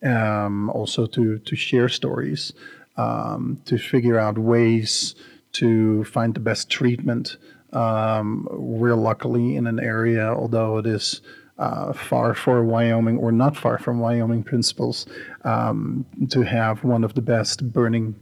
um, 0.03 0.69
also 0.69 1.05
to 1.07 1.39
to 1.39 1.55
share 1.55 1.89
stories, 1.89 2.53
um, 2.97 3.61
to 3.65 3.77
figure 3.77 4.19
out 4.19 4.37
ways 4.37 5.15
to 5.53 6.03
find 6.05 6.33
the 6.33 6.39
best 6.39 6.69
treatment. 6.69 7.37
Um, 7.73 8.47
we're 8.51 8.95
luckily 8.95 9.55
in 9.55 9.67
an 9.67 9.79
area, 9.79 10.33
although 10.33 10.77
it 10.77 10.85
is 10.85 11.21
uh, 11.57 11.93
far 11.93 12.33
for 12.33 12.63
Wyoming 12.63 13.17
or 13.17 13.31
not 13.31 13.57
far 13.57 13.77
from 13.77 13.99
Wyoming 13.99 14.43
principles, 14.43 15.05
um, 15.43 16.05
to 16.29 16.43
have 16.43 16.83
one 16.83 17.03
of 17.03 17.13
the 17.13 17.21
best 17.21 17.73
burning 17.73 18.15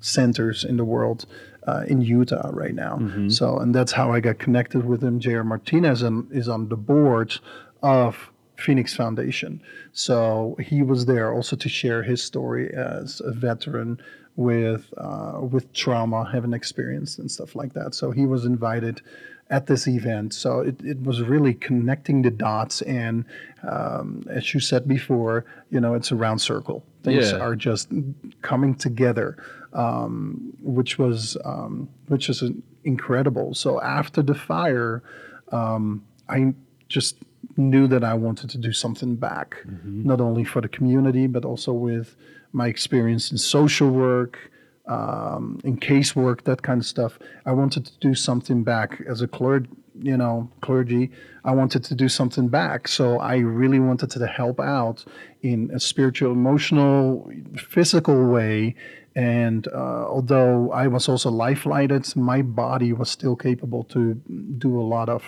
centers 0.00 0.64
in 0.64 0.76
the 0.76 0.84
world 0.84 1.26
uh, 1.66 1.84
in 1.86 2.00
Utah 2.00 2.50
right 2.52 2.74
now. 2.74 2.98
So, 3.30 3.58
and 3.58 3.74
that's 3.74 3.92
how 3.92 4.12
I 4.12 4.20
got 4.20 4.38
connected 4.38 4.84
with 4.86 5.02
him. 5.02 5.20
J.R. 5.20 5.44
Martinez 5.44 6.02
and, 6.02 6.30
is 6.32 6.48
on 6.48 6.68
the 6.68 6.76
board 6.76 7.38
of 7.82 8.30
Phoenix 8.56 8.94
Foundation. 8.94 9.62
So 9.92 10.56
he 10.60 10.82
was 10.82 11.06
there 11.06 11.32
also 11.32 11.56
to 11.56 11.68
share 11.68 12.02
his 12.02 12.22
story 12.22 12.72
as 12.72 13.20
a 13.24 13.32
veteran 13.32 14.00
with 14.36 14.92
uh, 14.96 15.40
with 15.40 15.72
trauma, 15.72 16.28
having 16.30 16.52
experienced 16.52 17.18
and 17.18 17.30
stuff 17.30 17.54
like 17.54 17.74
that. 17.74 17.94
So 17.94 18.10
he 18.10 18.26
was 18.26 18.44
invited 18.44 19.02
at 19.50 19.66
this 19.66 19.86
event. 19.88 20.32
So 20.32 20.60
it, 20.60 20.80
it 20.82 21.02
was 21.02 21.22
really 21.22 21.54
connecting 21.54 22.22
the 22.22 22.30
dots. 22.30 22.82
And 22.82 23.24
um, 23.68 24.24
as 24.30 24.54
you 24.54 24.60
said 24.60 24.86
before, 24.86 25.44
you 25.70 25.80
know, 25.80 25.94
it's 25.94 26.10
a 26.12 26.16
round 26.16 26.40
circle. 26.40 26.84
Things 27.02 27.32
Yeah. 27.32 27.38
are 27.38 27.56
just 27.56 27.90
coming 28.42 28.74
together, 28.76 29.36
um, 29.72 30.52
which 30.62 30.98
was 30.98 31.36
um, 31.44 31.88
which 32.08 32.28
is 32.28 32.42
incredible. 32.84 33.54
So 33.54 33.80
after 33.80 34.22
the 34.22 34.34
fire, 34.34 35.02
um, 35.52 36.04
I 36.28 36.54
just 36.88 37.16
knew 37.56 37.86
that 37.88 38.04
I 38.04 38.14
wanted 38.14 38.50
to 38.50 38.58
do 38.58 38.72
something 38.72 39.16
back, 39.16 39.56
not 39.84 40.20
only 40.20 40.44
for 40.44 40.60
the 40.60 40.68
community 40.68 41.26
but 41.26 41.44
also 41.44 41.72
with 41.72 42.16
my 42.52 42.68
experience 42.68 43.30
in 43.32 43.38
social 43.38 43.90
work, 43.90 44.49
um, 44.90 45.60
in 45.62 45.76
casework, 45.78 46.42
that 46.44 46.62
kind 46.62 46.80
of 46.80 46.86
stuff. 46.86 47.18
I 47.46 47.52
wanted 47.52 47.86
to 47.86 47.92
do 48.00 48.14
something 48.14 48.64
back 48.64 49.00
as 49.08 49.22
a 49.22 49.28
clergy, 49.28 49.70
you 50.02 50.16
know, 50.16 50.50
clergy. 50.60 51.10
I 51.44 51.52
wanted 51.52 51.84
to 51.84 51.94
do 51.94 52.08
something 52.08 52.48
back, 52.48 52.88
so 52.88 53.20
I 53.20 53.36
really 53.36 53.78
wanted 53.78 54.10
to 54.10 54.26
help 54.26 54.58
out 54.60 55.04
in 55.42 55.70
a 55.72 55.80
spiritual, 55.80 56.32
emotional, 56.32 57.30
physical 57.56 58.26
way. 58.26 58.74
And 59.14 59.68
uh, 59.68 60.06
although 60.16 60.72
I 60.72 60.86
was 60.88 61.08
also 61.08 61.30
life 61.30 61.66
lighted, 61.66 62.04
my 62.16 62.42
body 62.42 62.92
was 62.92 63.10
still 63.10 63.36
capable 63.36 63.84
to 63.84 64.14
do 64.58 64.80
a 64.80 64.86
lot 64.96 65.08
of 65.08 65.22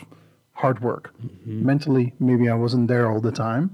hard 0.54 0.80
work. 0.82 1.14
Mentally, 1.44 2.14
maybe 2.18 2.48
I 2.48 2.54
wasn't 2.54 2.88
there 2.88 3.10
all 3.10 3.20
the 3.20 3.32
time, 3.32 3.70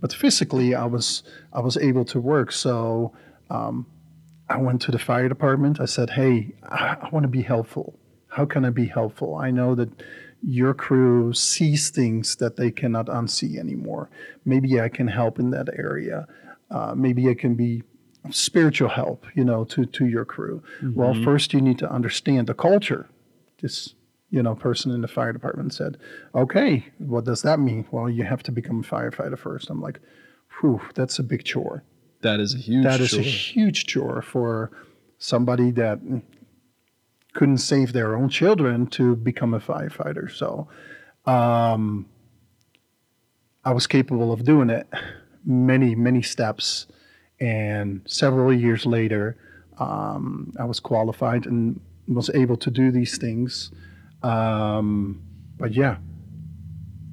but 0.00 0.12
physically, 0.12 0.74
I 0.74 0.84
was 0.84 1.22
I 1.52 1.60
was 1.60 1.76
able 1.78 2.04
to 2.06 2.20
work. 2.20 2.52
So 2.52 3.12
um, 3.50 3.86
I 4.50 4.56
went 4.56 4.82
to 4.82 4.90
the 4.90 4.98
fire 4.98 5.28
department. 5.28 5.80
I 5.80 5.84
said, 5.84 6.10
"Hey, 6.10 6.54
I, 6.64 7.08
want 7.12 7.22
to 7.22 7.28
be 7.28 7.42
helpful. 7.42 7.94
How 8.28 8.44
can 8.44 8.64
I 8.64 8.70
be 8.70 8.86
helpful? 8.86 9.36
I 9.36 9.50
know 9.50 9.76
that 9.76 9.90
your 10.42 10.74
crew 10.74 11.32
sees 11.32 11.90
things 11.90 12.36
that 12.36 12.56
they 12.56 12.70
cannot 12.70 13.06
unsee 13.06 13.58
anymore. 13.58 14.10
Maybe 14.44 14.80
I 14.80 14.88
can 14.88 15.06
help 15.06 15.38
in 15.38 15.50
that 15.50 15.68
area. 15.76 16.26
Uh, 16.70 16.94
maybe 16.96 17.28
I 17.28 17.34
can 17.34 17.54
be 17.54 17.84
spiritual 18.30 18.88
help, 18.88 19.24
you 19.34 19.44
know, 19.44 19.64
to 19.66 19.86
to 19.86 20.06
your 20.06 20.24
crew. 20.24 20.62
Well, 20.82 21.14
first 21.24 21.54
you 21.54 21.60
need 21.60 21.78
to 21.78 21.90
understand 21.90 22.48
the 22.48 22.54
culture. 22.54 23.08
This, 23.62 23.94
you 24.30 24.42
know, 24.42 24.54
person 24.56 24.90
in 24.90 25.00
the 25.00 25.08
fire 25.08 25.32
department 25.32 25.74
said, 25.74 25.96
"Okay, 26.34 26.86
what 26.98 27.24
does 27.24 27.42
that 27.42 27.60
mean?" 27.60 27.86
Well, 27.92 28.10
you 28.10 28.24
have 28.24 28.42
to 28.44 28.52
become 28.52 28.80
a 28.80 28.82
firefighter 28.82 29.38
first. 29.38 29.70
I'm 29.70 29.80
like, 29.80 30.00
"Whew, 30.60 30.80
that's 30.94 31.20
a 31.20 31.22
big 31.22 31.44
chore." 31.44 31.84
That 32.22 32.40
is 32.40 32.54
a 32.54 32.58
huge. 32.58 32.84
That 32.84 33.00
is 33.00 33.10
chore. 33.10 33.20
a 33.20 33.24
huge 33.24 33.86
chore 33.86 34.22
for 34.22 34.70
somebody 35.18 35.70
that 35.72 36.00
couldn't 37.34 37.58
save 37.58 37.92
their 37.92 38.16
own 38.16 38.28
children 38.28 38.86
to 38.88 39.16
become 39.16 39.54
a 39.54 39.60
firefighter. 39.60 40.30
So 40.30 40.68
um, 41.26 42.06
I 43.64 43.72
was 43.72 43.86
capable 43.86 44.32
of 44.32 44.44
doing 44.44 44.70
it 44.70 44.86
many, 45.44 45.94
many 45.94 46.22
steps. 46.22 46.86
And 47.38 48.02
several 48.06 48.52
years 48.52 48.84
later, 48.84 49.36
um, 49.78 50.52
I 50.58 50.64
was 50.64 50.80
qualified 50.80 51.46
and 51.46 51.80
was 52.06 52.30
able 52.30 52.56
to 52.58 52.70
do 52.70 52.90
these 52.90 53.16
things. 53.16 53.70
Um, 54.22 55.22
but 55.58 55.72
yeah, 55.72 55.96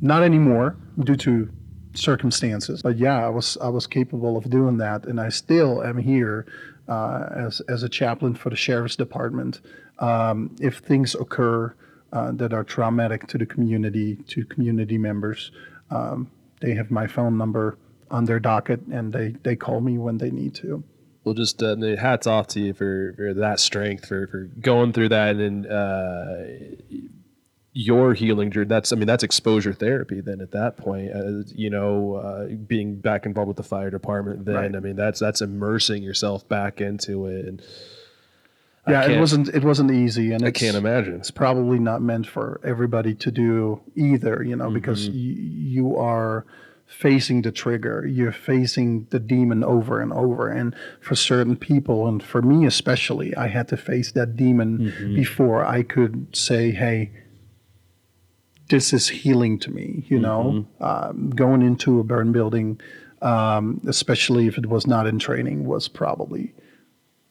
not 0.02 0.24
anymore 0.24 0.76
due 1.00 1.16
to 1.18 1.50
circumstances. 1.98 2.82
But 2.82 2.98
yeah, 2.98 3.26
I 3.26 3.30
was 3.30 3.58
I 3.62 3.70
was 3.70 3.88
capable 3.88 4.38
of 4.38 4.50
doing 4.50 4.78
that, 4.78 5.06
and 5.06 5.20
I 5.20 5.30
still 5.30 5.84
am 5.84 5.98
here 5.98 6.46
uh, 6.88 7.30
as 7.36 7.62
as 7.62 7.84
a 7.84 7.90
chaplain 7.90 8.36
for 8.36 8.50
the 8.50 8.56
sheriff's 8.56 8.96
department. 8.96 9.62
Um, 10.00 10.56
if 10.60 10.78
things 10.78 11.16
occur 11.16 11.74
uh, 12.14 12.32
that 12.34 12.54
are 12.54 12.64
traumatic 12.64 13.28
to 13.28 13.38
the 13.38 13.46
community, 13.46 14.16
to 14.28 14.46
community 14.46 14.98
members, 14.98 15.52
um, 15.90 16.30
they 16.62 16.76
have 16.76 16.92
my 16.92 17.08
phone 17.08 17.38
number 17.38 17.78
on 18.10 18.26
their 18.26 18.40
docket, 18.40 18.82
and 18.88 19.14
they 19.14 19.36
they 19.44 19.56
call 19.56 19.82
me 19.82 19.98
when 19.98 20.18
they 20.18 20.32
need 20.32 20.56
to. 20.56 20.84
Well, 21.24 21.34
just 21.34 21.62
uh, 21.62 21.76
hats 21.98 22.26
off 22.26 22.48
to 22.50 22.62
you 22.62 22.74
for, 22.74 23.14
for 23.18 23.34
that 23.34 23.60
strength, 23.60 24.06
for, 24.06 24.28
for 24.28 24.44
going 24.62 24.94
through 24.94 25.10
that, 25.10 25.36
and 25.36 25.68
uh, 25.68 26.38
your 27.80 28.14
healing 28.16 28.50
journey. 28.50 28.68
That's, 28.68 28.92
I 28.92 28.96
mean, 28.96 29.06
that's 29.06 29.22
exposure 29.24 29.72
therapy. 29.74 30.20
Then 30.20 30.42
at 30.42 30.50
that 30.52 30.78
point, 30.78 31.12
uh, 31.14 31.44
you 31.54 31.70
know, 31.70 32.16
uh, 32.16 32.48
being 32.56 32.96
back 32.96 33.26
involved 33.28 33.50
with 33.50 33.58
the 33.58 33.64
fire 33.64 33.92
department. 33.92 34.46
Then, 34.46 34.56
Right. 34.56 34.76
I 34.76 34.80
mean, 34.80 34.96
that's 34.96 35.20
that's 35.20 35.42
immersing 35.42 36.02
yourself 36.02 36.48
back 36.50 36.82
into 36.82 37.28
it. 37.28 37.46
And 37.46 37.62
Yeah, 38.88 39.06
it 39.10 39.20
wasn't 39.20 39.50
it 39.50 39.64
wasn't 39.64 39.92
easy, 39.92 40.32
and 40.32 40.44
I 40.46 40.52
can't 40.52 40.76
imagine. 40.78 41.16
it's 41.16 41.30
probably 41.32 41.78
not 41.78 42.02
meant 42.02 42.26
for 42.26 42.60
everybody 42.64 43.14
to 43.16 43.30
do 43.32 43.82
either, 43.96 44.42
you 44.44 44.56
know, 44.56 44.72
because 44.72 45.10
y- 45.10 45.16
you 45.16 45.96
are 45.98 46.46
facing 46.86 47.42
the 47.42 47.52
trigger, 47.52 48.08
you're 48.08 48.32
facing 48.32 49.06
the 49.10 49.20
demon 49.20 49.62
over 49.64 50.00
and 50.02 50.14
over. 50.14 50.48
And 50.50 50.74
for 51.02 51.16
certain 51.16 51.58
people, 51.58 52.08
and 52.08 52.24
for 52.24 52.42
me 52.42 52.66
especially, 52.66 53.36
I 53.36 53.48
had 53.48 53.68
to 53.68 53.78
face 53.78 54.14
that 54.14 54.38
demon 54.38 54.94
before 55.14 55.66
I 55.66 55.84
could 55.84 56.28
say, 56.36 56.72
hey, 56.72 57.12
this 58.70 58.94
is 58.94 59.08
healing 59.08 59.60
to 59.60 59.72
me, 59.72 60.04
you 60.08 60.20
know, 60.20 60.66
um, 60.82 61.30
going 61.32 61.62
into 61.62 62.00
a 62.00 62.04
burn 62.04 62.32
building, 62.32 62.80
um, 63.22 63.82
especially 63.88 64.48
if 64.48 64.58
it 64.58 64.66
was 64.66 64.86
not 64.88 65.08
in 65.08 65.20
training, 65.20 65.66
was 65.66 65.88
probably 65.88 66.54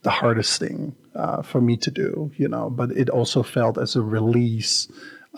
the 0.02 0.10
hardest 0.10 0.58
thing 0.60 0.94
uh, 1.14 1.42
for 1.42 1.60
me 1.60 1.76
to 1.76 1.90
do, 1.90 2.30
you 2.36 2.48
know, 2.48 2.70
but 2.70 2.90
it 2.92 3.08
also 3.10 3.42
felt 3.42 3.76
as 3.78 3.96
a 3.96 4.02
release 4.02 4.88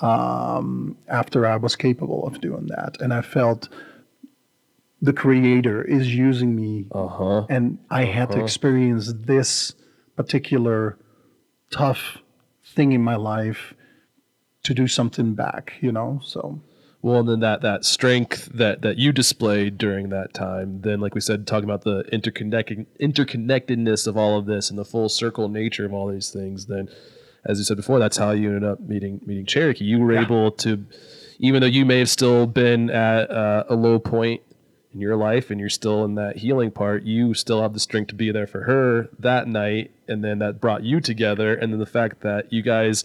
um, 0.01 0.97
after 1.09 1.47
I 1.47 1.57
was 1.57 1.75
capable 1.77 2.27
of 2.27 2.41
doing 2.41 2.67
that. 2.67 3.01
And 3.01 3.13
I 3.13 3.23
felt 3.23 3.69
the 5.01 5.13
creator 5.13 5.83
is 5.83 6.15
using 6.15 6.55
me 6.55 6.87
Uh 6.93 7.07
huh. 7.09 7.47
and 7.49 7.79
I 7.91 8.05
had 8.05 8.31
to 8.33 8.43
experience 8.43 9.13
this 9.13 9.75
particular 10.17 10.99
tough 11.71 12.19
thing 12.65 12.93
in 12.93 13.03
my 13.03 13.17
life 13.17 13.75
to 14.69 14.75
do 14.75 14.87
something 14.87 15.35
back, 15.35 15.73
you 15.81 15.91
know, 15.91 16.21
so. 16.23 16.61
Well, 17.01 17.21
and 17.21 17.29
then 17.29 17.41
that 17.41 17.63
that 17.63 17.85
strength 17.85 18.51
that 18.53 18.83
that 18.83 18.99
you 18.99 19.13
displayed 19.13 19.79
during 19.79 20.11
that 20.11 20.35
time, 20.35 20.83
then 20.83 21.01
like 21.01 21.15
we 21.15 21.23
said, 21.23 21.47
talking 21.47 21.65
about 21.65 21.83
the 21.83 22.05
interconnecting 22.13 22.87
interconnectedness 23.01 24.07
of 24.07 24.17
all 24.17 24.37
of 24.37 24.47
this 24.47 24.69
and 24.69 24.79
the 24.79 24.85
full 24.85 25.09
circle 25.09 25.49
nature 25.49 25.87
of 25.87 25.95
all 25.95 26.09
these 26.09 26.31
things, 26.31 26.67
then 26.67 26.89
as 27.47 27.59
you 27.59 27.65
said 27.65 27.77
before, 27.77 27.99
that's 27.99 28.19
how 28.19 28.33
you 28.33 28.49
ended 28.49 28.65
up 28.65 28.81
meeting 28.81 29.21
meeting 29.25 29.47
Cherokee. 29.47 29.85
You 29.85 30.01
were 30.01 30.13
able 30.13 30.51
to, 30.51 30.85
even 31.39 31.61
though 31.63 31.69
you 31.69 31.87
may 31.87 32.01
have 32.01 32.11
still 32.11 32.47
been 32.47 32.91
at 32.91 33.31
uh, 33.31 33.65
a 33.69 33.77
low 33.77 33.99
point 33.99 34.43
in 34.93 35.01
your 35.01 35.17
life 35.17 35.51
and 35.51 35.61
you're 35.61 35.71
still 35.71 36.05
in 36.05 36.17
that 36.17 36.39
healing 36.39 36.73
part, 36.73 37.05
you 37.05 37.33
still 37.33 37.63
have 37.63 37.75
the 37.75 37.81
strength 37.81 38.09
to 38.09 38.17
be 38.17 38.33
there 38.33 38.49
for 38.49 38.65
her 38.65 39.09
that 39.21 39.47
night, 39.47 39.93
and 40.09 40.25
then 40.25 40.41
that 40.41 40.61
brought 40.61 40.83
you 40.83 41.01
together, 41.01 41.55
and 41.55 41.73
then 41.73 41.79
the 41.79 41.87
fact 41.87 42.21
that 42.21 42.53
you 42.53 42.61
guys 42.61 43.05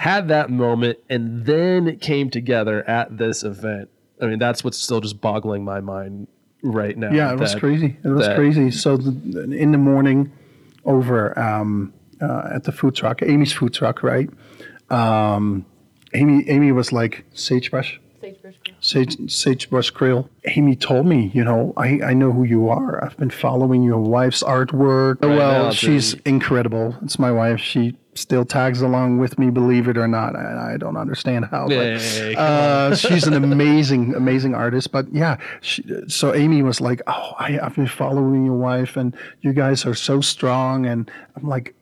had 0.00 0.28
that 0.28 0.48
moment 0.48 0.98
and 1.10 1.44
then 1.44 1.86
it 1.86 2.00
came 2.00 2.30
together 2.30 2.82
at 2.88 3.18
this 3.18 3.44
event. 3.44 3.90
I 4.18 4.28
mean, 4.28 4.38
that's 4.38 4.64
what's 4.64 4.78
still 4.78 5.02
just 5.02 5.20
boggling 5.20 5.62
my 5.62 5.80
mind 5.80 6.26
right 6.62 6.96
now. 6.96 7.10
Yeah, 7.12 7.30
it 7.34 7.38
was 7.38 7.54
crazy. 7.54 7.98
It 8.02 8.08
was 8.08 8.26
that- 8.26 8.34
crazy. 8.34 8.70
So 8.70 8.96
the, 8.96 9.42
in 9.52 9.72
the 9.72 9.78
morning, 9.78 10.32
over 10.86 11.38
um, 11.38 11.92
uh, 12.18 12.48
at 12.50 12.64
the 12.64 12.72
food 12.72 12.94
truck, 12.94 13.20
Amy's 13.20 13.52
food 13.52 13.74
truck, 13.74 14.02
right? 14.02 14.30
Um, 14.88 15.66
Amy, 16.14 16.48
Amy 16.48 16.72
was 16.72 16.94
like 16.94 17.26
sagebrush. 17.34 18.00
sagebrush, 18.22 18.54
sage, 18.90 19.16
sagebrush 19.30 19.90
grill. 19.90 20.28
Amy 20.44 20.76
told 20.76 21.06
me, 21.06 21.30
you 21.34 21.44
know, 21.44 21.72
I, 21.76 22.00
I 22.02 22.14
know 22.14 22.32
who 22.32 22.44
you 22.44 22.68
are. 22.68 23.02
I've 23.04 23.16
been 23.16 23.30
following 23.30 23.82
your 23.82 23.98
wife's 24.00 24.42
artwork. 24.42 25.22
Right 25.22 25.36
well, 25.36 25.64
now, 25.64 25.70
she's 25.70 26.14
the- 26.14 26.28
incredible. 26.28 26.96
It's 27.02 27.18
my 27.18 27.30
wife. 27.30 27.60
She 27.60 27.96
still 28.14 28.44
tags 28.44 28.82
along 28.82 29.18
with 29.18 29.38
me, 29.38 29.50
believe 29.50 29.86
it 29.88 29.96
or 29.96 30.08
not. 30.08 30.34
I, 30.34 30.74
I 30.74 30.76
don't 30.76 30.96
understand 30.96 31.46
how. 31.46 31.68
but, 31.68 32.00
Hey, 32.00 32.34
uh, 32.36 32.94
she's 33.04 33.26
an 33.26 33.34
amazing, 33.34 34.14
amazing 34.14 34.54
artist. 34.54 34.90
But 34.92 35.12
yeah, 35.12 35.36
she, 35.60 35.84
so 36.08 36.34
Amy 36.34 36.62
was 36.62 36.80
like, 36.80 37.00
"Oh, 37.06 37.32
I, 37.38 37.58
I've 37.60 37.76
been 37.76 37.86
following 37.86 38.44
your 38.44 38.56
wife, 38.56 38.96
and 38.96 39.16
you 39.40 39.52
guys 39.52 39.86
are 39.86 39.94
so 39.94 40.20
strong." 40.20 40.86
And 40.86 41.10
I'm 41.36 41.48
like, 41.48 41.74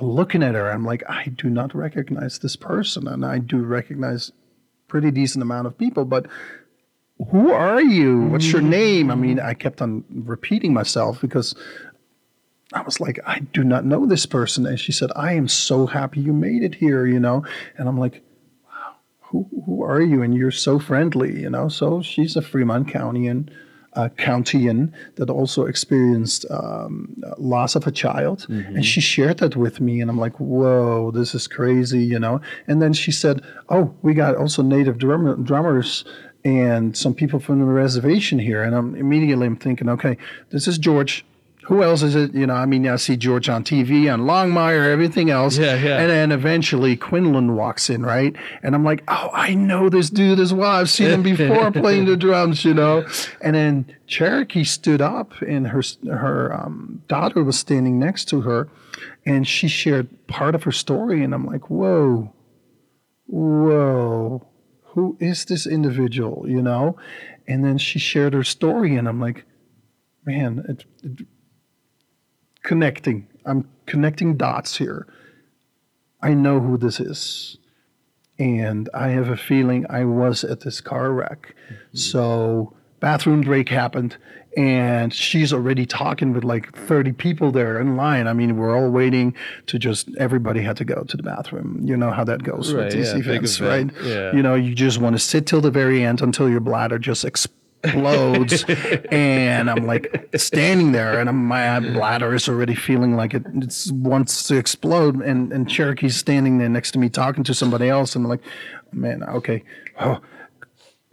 looking 0.00 0.42
at 0.42 0.54
her, 0.54 0.70
I'm 0.70 0.84
like, 0.84 1.02
I 1.08 1.28
do 1.28 1.48
not 1.48 1.74
recognize 1.74 2.38
this 2.40 2.56
person, 2.56 3.06
and 3.08 3.24
I 3.24 3.38
do 3.38 3.58
recognize 3.62 4.32
pretty 4.88 5.10
decent 5.10 5.42
amount 5.42 5.66
of 5.66 5.76
people, 5.76 6.04
but 6.04 6.26
who 7.30 7.50
are 7.50 7.80
you? 7.80 8.22
What's 8.22 8.52
your 8.52 8.60
name? 8.60 9.10
I 9.10 9.14
mean, 9.14 9.40
I 9.40 9.54
kept 9.54 9.80
on 9.80 10.04
repeating 10.10 10.74
myself 10.74 11.20
because 11.20 11.54
I 12.72 12.82
was 12.82 13.00
like, 13.00 13.18
I 13.26 13.40
do 13.40 13.64
not 13.64 13.84
know 13.84 14.06
this 14.06 14.26
person. 14.26 14.66
And 14.66 14.78
she 14.78 14.92
said, 14.92 15.10
I 15.16 15.32
am 15.32 15.48
so 15.48 15.86
happy 15.86 16.20
you 16.20 16.32
made 16.32 16.62
it 16.62 16.74
here, 16.74 17.06
you 17.06 17.18
know? 17.18 17.44
And 17.78 17.88
I'm 17.88 17.98
like, 17.98 18.22
wow, 18.64 18.96
who, 19.20 19.48
who 19.64 19.82
are 19.82 20.02
you? 20.02 20.22
And 20.22 20.34
you're 20.34 20.50
so 20.50 20.78
friendly, 20.78 21.40
you 21.40 21.48
know? 21.48 21.68
So 21.68 22.02
she's 22.02 22.36
a 22.36 22.42
Fremont 22.42 22.88
Countyan, 22.88 23.48
uh, 23.96 24.08
Countian 24.16 24.92
that 25.16 25.30
also 25.30 25.64
experienced 25.64 26.44
um, 26.50 27.22
loss 27.38 27.74
of 27.74 27.86
a 27.86 27.90
child. 27.90 28.46
And 28.76 28.84
she 28.84 29.00
shared 29.00 29.38
that 29.38 29.56
with 29.56 29.80
me. 29.80 30.00
And 30.00 30.10
I'm 30.10 30.18
like, 30.18 30.38
whoa, 30.38 31.10
this 31.10 31.34
is 31.34 31.48
crazy, 31.48 32.04
you 32.04 32.18
know? 32.18 32.40
And 32.68 32.80
then 32.80 32.92
she 32.92 33.10
said, 33.10 33.42
oh, 33.70 33.94
we 34.02 34.14
got 34.14 34.36
also 34.36 34.62
native 34.62 34.98
drummer, 34.98 35.36
drummers 35.36 36.04
and 36.44 36.96
some 36.96 37.12
people 37.12 37.40
from 37.40 37.58
the 37.58 37.64
reservation 37.64 38.38
here. 38.38 38.62
And 38.62 38.72
I'm 38.72 38.94
immediately 38.94 39.48
I'm 39.48 39.56
thinking, 39.56 39.88
okay, 39.88 40.16
this 40.50 40.68
is 40.68 40.78
George. 40.78 41.24
Who 41.66 41.82
else 41.82 42.02
is 42.02 42.14
it? 42.14 42.32
You 42.32 42.46
know, 42.46 42.54
I 42.54 42.64
mean, 42.64 42.86
I 42.86 42.94
see 42.94 43.16
George 43.16 43.48
on 43.48 43.64
TV, 43.64 44.12
on 44.12 44.20
Longmire, 44.20 44.86
everything 44.86 45.30
else. 45.30 45.58
Yeah, 45.58 45.74
yeah. 45.74 45.98
And 45.98 46.08
then 46.08 46.30
eventually 46.30 46.96
Quinlin 46.96 47.54
walks 47.54 47.90
in, 47.90 48.06
right? 48.06 48.36
And 48.62 48.76
I'm 48.76 48.84
like, 48.84 49.02
oh, 49.08 49.30
I 49.32 49.54
know 49.54 49.88
this 49.88 50.08
dude 50.08 50.38
as 50.38 50.54
well. 50.54 50.70
I've 50.70 50.88
seen 50.88 51.10
him 51.10 51.22
before 51.24 51.72
playing 51.72 52.04
the 52.04 52.16
drums, 52.16 52.64
you 52.64 52.72
know. 52.72 53.04
And 53.40 53.56
then 53.56 53.96
Cherokee 54.06 54.62
stood 54.62 55.00
up, 55.02 55.32
and 55.42 55.66
her 55.66 55.82
her 56.08 56.54
um, 56.54 57.02
daughter 57.08 57.42
was 57.42 57.58
standing 57.58 57.98
next 57.98 58.26
to 58.26 58.42
her, 58.42 58.68
and 59.24 59.46
she 59.46 59.66
shared 59.66 60.28
part 60.28 60.54
of 60.54 60.62
her 60.62 60.72
story. 60.72 61.24
And 61.24 61.34
I'm 61.34 61.46
like, 61.46 61.68
whoa, 61.68 62.32
whoa, 63.26 64.46
who 64.84 65.16
is 65.18 65.44
this 65.46 65.66
individual, 65.66 66.44
you 66.46 66.62
know? 66.62 66.96
And 67.48 67.64
then 67.64 67.78
she 67.78 67.98
shared 67.98 68.34
her 68.34 68.44
story, 68.44 68.94
and 68.94 69.08
I'm 69.08 69.20
like, 69.20 69.44
man, 70.24 70.64
it, 70.68 70.84
it, 71.02 71.26
connecting. 72.66 73.26
I'm 73.46 73.66
connecting 73.86 74.36
dots 74.36 74.76
here. 74.76 75.06
I 76.20 76.34
know 76.34 76.60
who 76.60 76.76
this 76.76 77.00
is. 77.00 77.56
And 78.38 78.90
I 78.92 79.08
have 79.08 79.30
a 79.30 79.36
feeling 79.36 79.86
I 79.88 80.04
was 80.04 80.44
at 80.44 80.60
this 80.60 80.80
car 80.82 81.12
wreck. 81.12 81.54
Mm-hmm. 81.70 81.96
So 81.96 82.74
bathroom 83.00 83.42
break 83.42 83.68
happened 83.70 84.16
and 84.56 85.12
she's 85.14 85.52
already 85.52 85.86
talking 85.86 86.32
with 86.32 86.42
like 86.42 86.74
30 86.76 87.12
people 87.12 87.52
there 87.52 87.78
in 87.80 87.96
line. 87.96 88.26
I 88.26 88.32
mean, 88.32 88.56
we're 88.56 88.76
all 88.76 88.90
waiting 88.90 89.34
to 89.66 89.78
just 89.78 90.08
everybody 90.18 90.60
had 90.60 90.76
to 90.78 90.84
go 90.84 91.04
to 91.04 91.16
the 91.16 91.22
bathroom. 91.22 91.80
You 91.82 91.96
know 91.96 92.10
how 92.10 92.24
that 92.24 92.42
goes 92.42 92.72
Right, 92.72 92.84
with 92.84 92.94
these 92.94 93.12
yeah, 93.12 93.18
events, 93.18 93.60
event, 93.60 93.92
right? 93.94 94.04
yeah. 94.04 94.32
You 94.34 94.42
know, 94.42 94.54
you 94.54 94.74
just 94.74 94.98
want 94.98 95.14
to 95.14 95.20
sit 95.20 95.46
till 95.46 95.60
the 95.60 95.70
very 95.70 96.02
end 96.02 96.20
until 96.20 96.48
your 96.48 96.60
bladder 96.60 96.98
just 96.98 97.24
explodes. 97.24 97.62
and 99.10 99.70
I'm 99.70 99.86
like 99.86 100.28
standing 100.36 100.92
there 100.92 101.18
and 101.18 101.28
I'm, 101.28 101.44
my 101.46 101.80
bladder 101.80 102.34
is 102.34 102.48
already 102.48 102.74
feeling 102.74 103.16
like 103.16 103.34
it 103.34 103.44
it's 103.56 103.90
wants 103.92 104.46
to 104.48 104.56
explode. 104.56 105.16
And, 105.16 105.52
and 105.52 105.66
Cherokee's 105.68 106.16
standing 106.16 106.58
there 106.58 106.68
next 106.68 106.92
to 106.92 106.98
me 106.98 107.08
talking 107.08 107.44
to 107.44 107.54
somebody 107.54 107.88
else. 107.88 108.16
And 108.16 108.24
I'm 108.24 108.30
like, 108.30 108.42
man, 108.92 109.22
okay. 109.24 109.62
Oh, 110.00 110.20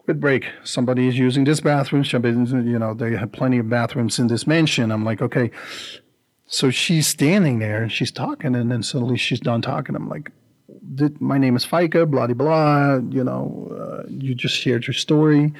Good 0.06 0.20
break. 0.20 0.46
Somebody 0.66 1.08
is 1.08 1.18
using 1.18 1.46
this 1.46 1.62
bathroom. 1.62 2.04
Somebody, 2.04 2.36
you 2.36 2.78
know, 2.78 2.94
they 2.94 3.16
have 3.16 3.32
plenty 3.32 3.58
of 3.58 3.70
bathrooms 3.70 4.20
in 4.20 4.28
this 4.28 4.46
mansion. 4.46 4.92
I'm 4.92 5.06
like, 5.06 5.22
okay. 5.22 5.50
So 6.46 6.70
she's 6.72 7.08
standing 7.08 7.60
there 7.60 7.84
and 7.84 7.92
she's 7.92 8.12
talking, 8.12 8.54
and 8.54 8.70
then 8.70 8.84
suddenly 8.84 9.18
she's 9.18 9.40
done 9.40 9.62
talking. 9.62 9.96
I'm 9.96 10.10
like, 10.10 10.32
my 11.22 11.38
name 11.38 11.56
is 11.56 11.66
Feike, 11.66 12.10
blah, 12.12 12.28
blah, 12.28 12.34
blah. 12.34 12.96
You 13.10 13.24
know, 13.24 13.72
uh, 13.80 14.08
you 14.10 14.36
just 14.36 14.56
shared 14.56 14.86
your 14.86 14.94
story. 14.94 15.54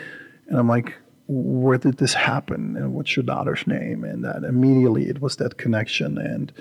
And 0.48 0.60
I'm 0.60 0.68
like, 0.68 0.94
where 1.28 1.78
did 1.78 1.98
this 1.98 2.14
happen? 2.14 2.76
And 2.76 2.94
what's 2.94 3.16
your 3.16 3.24
daughter's 3.24 3.66
name? 3.66 4.04
And 4.04 4.24
that 4.24 4.44
immediately 4.44 5.08
it 5.08 5.22
was 5.22 5.38
that 5.38 5.58
connection. 5.58 6.18
And 6.18 6.52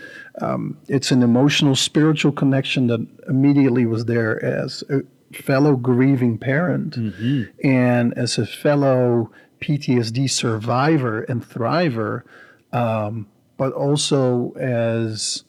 um, 0.40 0.78
it's 0.88 1.10
an 1.10 1.22
emotional, 1.22 1.74
spiritual 1.74 2.32
connection 2.32 2.86
that 2.86 3.06
immediately 3.28 3.86
was 3.86 4.04
there 4.04 4.42
as 4.44 4.84
a 4.88 5.00
fellow 5.34 5.76
grieving 5.76 6.38
parent 6.38 6.96
and 7.64 8.14
as 8.14 8.38
a 8.38 8.46
fellow 8.46 9.30
PTSD 9.60 10.30
survivor 10.30 11.22
and 11.22 11.42
thriver, 11.42 12.22
um, 12.72 13.26
but 13.56 13.72
also 13.72 14.52
as 14.52 15.44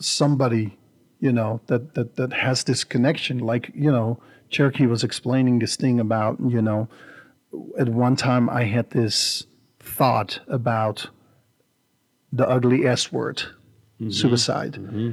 somebody, 0.00 0.76
you 1.20 1.32
know, 1.32 1.60
that, 1.66 1.94
that, 1.94 2.16
that 2.16 2.32
has 2.32 2.64
this 2.64 2.84
connection. 2.84 3.38
Like, 3.38 3.70
you 3.74 3.90
know, 3.90 4.20
Cherokee 4.50 4.86
was 4.86 5.02
explaining 5.02 5.58
this 5.58 5.76
thing 5.76 6.00
about, 6.00 6.38
you 6.46 6.62
know, 6.62 6.88
at 7.78 7.88
one 7.88 8.16
time 8.16 8.48
I 8.48 8.64
had 8.64 8.90
this 8.90 9.46
thought 9.78 10.40
about 10.48 11.08
the 12.32 12.48
ugly 12.48 12.86
S 12.86 13.12
word, 13.12 13.38
mm-hmm. 14.00 14.10
suicide. 14.10 14.74
Mm-hmm. 14.74 15.12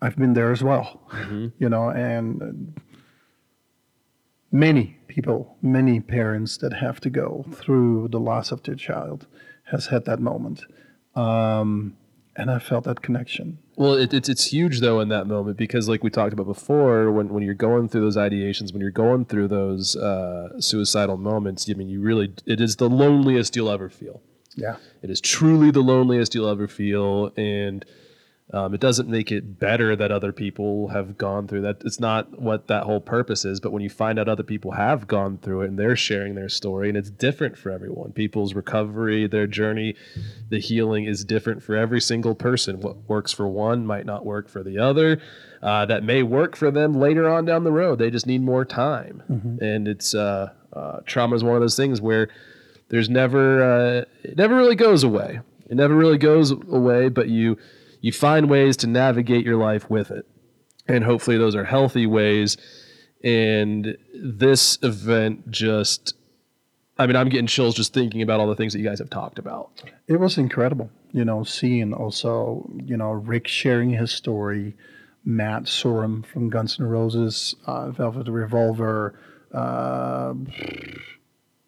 I've 0.00 0.16
been 0.16 0.34
there 0.34 0.50
as 0.50 0.62
well, 0.62 1.00
mm-hmm. 1.10 1.48
you 1.58 1.68
know, 1.68 1.90
and 1.90 2.74
many 4.50 4.98
people, 5.06 5.56
many 5.62 6.00
parents 6.00 6.56
that 6.58 6.72
have 6.72 7.00
to 7.00 7.10
go 7.10 7.44
through 7.52 8.08
the 8.08 8.20
loss 8.20 8.50
of 8.52 8.62
their 8.64 8.74
child 8.74 9.26
has 9.64 9.86
had 9.86 10.04
that 10.04 10.20
moment. 10.20 10.64
Um, 11.14 11.96
and 12.36 12.50
I 12.50 12.58
felt 12.58 12.84
that 12.84 13.02
connection. 13.02 13.58
Well, 13.76 13.94
it, 13.94 14.12
it's 14.12 14.28
it's 14.28 14.46
huge 14.46 14.80
though 14.80 15.00
in 15.00 15.08
that 15.08 15.26
moment 15.26 15.56
because, 15.56 15.88
like 15.88 16.04
we 16.04 16.10
talked 16.10 16.32
about 16.32 16.46
before, 16.46 17.10
when 17.10 17.30
when 17.30 17.42
you're 17.42 17.54
going 17.54 17.88
through 17.88 18.02
those 18.02 18.16
ideations, 18.16 18.72
when 18.72 18.82
you're 18.82 18.90
going 18.90 19.24
through 19.24 19.48
those 19.48 19.96
uh, 19.96 20.60
suicidal 20.60 21.16
moments, 21.16 21.68
I 21.68 21.74
mean, 21.74 21.88
you 21.88 22.00
really 22.00 22.34
it 22.46 22.60
is 22.60 22.76
the 22.76 22.88
loneliest 22.88 23.56
you'll 23.56 23.70
ever 23.70 23.88
feel. 23.88 24.20
Yeah. 24.54 24.76
It 25.00 25.08
is 25.08 25.20
truly 25.20 25.70
the 25.70 25.80
loneliest 25.80 26.34
you'll 26.34 26.50
ever 26.50 26.68
feel, 26.68 27.32
and 27.36 27.84
um, 28.52 28.74
it 28.74 28.80
doesn't 28.80 29.08
make 29.08 29.32
it 29.32 29.58
better 29.58 29.96
that 29.96 30.12
other 30.12 30.30
people 30.30 30.88
have 30.88 31.16
gone 31.16 31.48
through 31.48 31.62
that. 31.62 31.82
It's 31.86 31.98
not 31.98 32.38
what 32.38 32.66
that 32.66 32.82
whole 32.82 33.00
purpose 33.00 33.46
is. 33.46 33.60
But 33.60 33.72
when 33.72 33.82
you 33.82 33.88
find 33.88 34.18
out 34.18 34.28
other 34.28 34.42
people 34.42 34.72
have 34.72 35.06
gone 35.06 35.38
through 35.38 35.62
it 35.62 35.68
and 35.68 35.78
they're 35.78 35.96
sharing 35.96 36.34
their 36.34 36.50
story, 36.50 36.90
and 36.90 36.98
it's 36.98 37.08
different 37.08 37.56
for 37.56 37.70
everyone, 37.70 38.12
people's 38.12 38.52
recovery, 38.52 39.26
their 39.26 39.46
journey, 39.46 39.94
the 40.50 40.58
healing 40.58 41.06
is 41.06 41.24
different 41.24 41.62
for 41.62 41.76
every 41.76 42.00
single 42.00 42.34
person. 42.34 42.80
What 42.80 43.08
works 43.08 43.32
for 43.32 43.48
one 43.48 43.86
might 43.86 44.04
not 44.04 44.26
work 44.26 44.48
for 44.50 44.62
the 44.62 44.78
other. 44.78 45.20
Uh, 45.62 45.86
that 45.86 46.02
may 46.02 46.24
work 46.24 46.56
for 46.56 46.72
them 46.72 46.92
later 46.92 47.30
on 47.30 47.44
down 47.44 47.62
the 47.62 47.70
road. 47.70 48.00
They 48.00 48.10
just 48.10 48.26
need 48.26 48.42
more 48.42 48.64
time, 48.64 49.22
and 49.62 49.86
it's 49.86 50.12
uh, 50.12 50.50
uh, 50.72 50.98
trauma 51.06 51.36
is 51.36 51.44
one 51.44 51.54
of 51.54 51.60
those 51.60 51.76
things 51.76 52.00
where 52.00 52.28
there's 52.88 53.08
never 53.08 53.62
uh, 53.62 54.04
it 54.24 54.36
never 54.36 54.56
really 54.56 54.74
goes 54.74 55.04
away. 55.04 55.38
It 55.68 55.76
never 55.76 55.94
really 55.94 56.18
goes 56.18 56.50
away, 56.50 57.10
but 57.10 57.28
you 57.28 57.56
you 58.02 58.12
find 58.12 58.50
ways 58.50 58.76
to 58.78 58.86
navigate 58.86 59.46
your 59.46 59.56
life 59.56 59.88
with 59.88 60.10
it, 60.10 60.26
and 60.86 61.04
hopefully 61.04 61.38
those 61.38 61.56
are 61.56 61.64
healthy 61.64 62.06
ways. 62.06 62.58
And 63.24 63.96
this 64.12 64.76
event 64.82 65.50
just, 65.50 66.14
I 66.98 67.06
mean, 67.06 67.14
I'm 67.14 67.28
getting 67.28 67.46
chills 67.46 67.76
just 67.76 67.94
thinking 67.94 68.20
about 68.20 68.40
all 68.40 68.48
the 68.48 68.56
things 68.56 68.72
that 68.72 68.80
you 68.80 68.84
guys 68.84 68.98
have 68.98 69.08
talked 69.08 69.38
about. 69.38 69.70
It 70.08 70.18
was 70.18 70.36
incredible, 70.36 70.90
you 71.12 71.24
know, 71.24 71.44
seeing 71.44 71.94
also, 71.94 72.68
you 72.84 72.96
know, 72.96 73.12
Rick 73.12 73.46
sharing 73.46 73.90
his 73.90 74.10
story, 74.10 74.76
Matt 75.24 75.62
Sorum 75.62 76.26
from 76.26 76.50
Guns 76.50 76.80
N' 76.80 76.86
Roses, 76.86 77.54
uh, 77.64 77.90
Velvet 77.90 78.26
Revolver, 78.28 79.14
uh, 79.54 80.34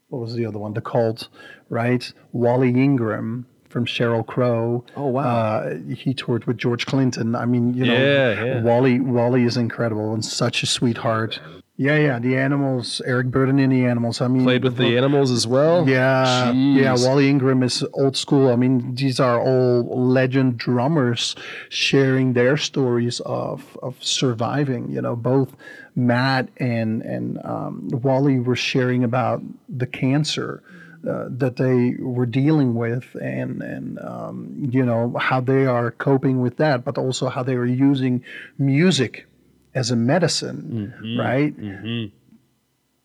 what 0.08 0.20
was 0.20 0.34
the 0.34 0.46
other 0.46 0.58
one? 0.58 0.74
The 0.74 0.80
Cult, 0.80 1.28
right? 1.68 2.12
Wally 2.32 2.70
Ingram 2.70 3.46
from 3.74 3.84
Sheryl 3.86 4.24
Crow. 4.24 4.84
Oh, 4.94 5.08
wow. 5.08 5.22
Uh, 5.58 5.78
he 5.96 6.14
toured 6.14 6.44
with 6.46 6.56
George 6.58 6.86
Clinton. 6.86 7.34
I 7.34 7.44
mean, 7.44 7.74
you 7.74 7.84
know, 7.84 7.92
Yeah, 7.92 8.44
yeah. 8.44 8.62
Wally 8.62 9.00
Wally 9.00 9.42
is 9.42 9.56
incredible 9.56 10.14
and 10.14 10.24
such 10.24 10.62
a 10.62 10.66
sweetheart. 10.66 11.40
Yeah, 11.76 11.96
yeah, 11.96 12.20
the 12.20 12.36
animals. 12.36 13.02
Eric 13.04 13.32
Burdon 13.32 13.58
in 13.60 13.70
the 13.70 13.84
animals. 13.84 14.20
I 14.20 14.28
mean, 14.28 14.44
Played 14.44 14.62
with 14.62 14.76
the 14.76 14.96
animals 14.96 15.32
as 15.32 15.44
well. 15.44 15.88
yeah, 15.88 16.52
yeah. 16.52 16.94
Wally 16.96 17.28
Ingram 17.28 17.64
is 17.64 17.84
old 17.94 18.16
school. 18.16 18.52
I 18.52 18.54
mean, 18.54 18.94
these 18.94 19.18
are 19.18 19.40
all 19.40 19.82
legend 20.12 20.56
drummers 20.56 21.34
sharing 21.70 22.34
their 22.34 22.56
stories 22.56 23.18
of 23.26 23.76
of 23.82 23.96
surviving. 24.00 24.88
You 24.88 25.02
know, 25.02 25.16
both 25.16 25.56
Matt 25.96 26.48
and 26.58 27.02
and 27.02 27.44
um, 27.44 27.88
Wally 28.04 28.38
were 28.38 28.54
sharing 28.54 29.02
about 29.02 29.42
the 29.68 29.86
cancer. 29.88 30.62
Uh, 31.06 31.26
that 31.28 31.56
they 31.56 31.94
were 32.00 32.24
dealing 32.24 32.74
with 32.74 33.14
and 33.20 33.60
and 33.62 33.98
um, 33.98 34.36
you 34.72 34.82
know 34.82 35.14
how 35.18 35.38
they 35.38 35.66
are 35.66 35.90
coping 35.90 36.40
with 36.40 36.56
that 36.56 36.82
but 36.82 36.96
also 36.96 37.28
how 37.28 37.42
they 37.42 37.56
were 37.56 37.66
using 37.90 38.24
music 38.56 39.26
as 39.74 39.90
a 39.90 39.96
medicine 39.96 40.94
right? 41.18 41.54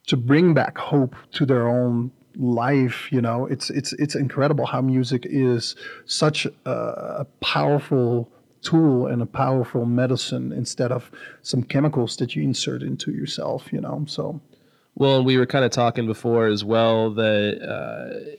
To 0.07 0.15
bring 0.15 0.53
back 0.53 0.77
hope 0.77 1.13
to 1.33 1.45
their 1.45 1.67
own 1.67 2.11
life 2.37 3.11
you 3.11 3.21
know? 3.21 3.45
It's 3.47 3.69
it's 3.69 3.91
it's 3.93 4.15
incredible 4.15 4.65
how 4.65 4.79
music 4.81 5.25
is 5.25 5.75
such 6.05 6.47
a, 6.65 6.71
a 6.71 7.25
powerful 7.41 8.31
tool 8.61 9.07
and 9.07 9.21
a 9.21 9.25
powerful 9.25 9.85
medicine 9.85 10.53
instead 10.53 10.91
of 10.93 11.11
some 11.41 11.63
chemicals 11.63 12.15
that 12.17 12.33
you 12.35 12.43
insert 12.43 12.81
into 12.81 13.11
yourself 13.11 13.73
you 13.73 13.81
know? 13.81 14.05
So 14.07 14.39
Well, 14.99 15.17
and 15.17 15.25
we 15.25 15.37
were 15.37 15.45
kind 15.47 15.65
of 15.65 15.71
talking 15.71 16.05
before 16.05 16.45
as 16.47 16.63
well 16.63 17.09
that 17.11 17.61
uh, 17.63 18.35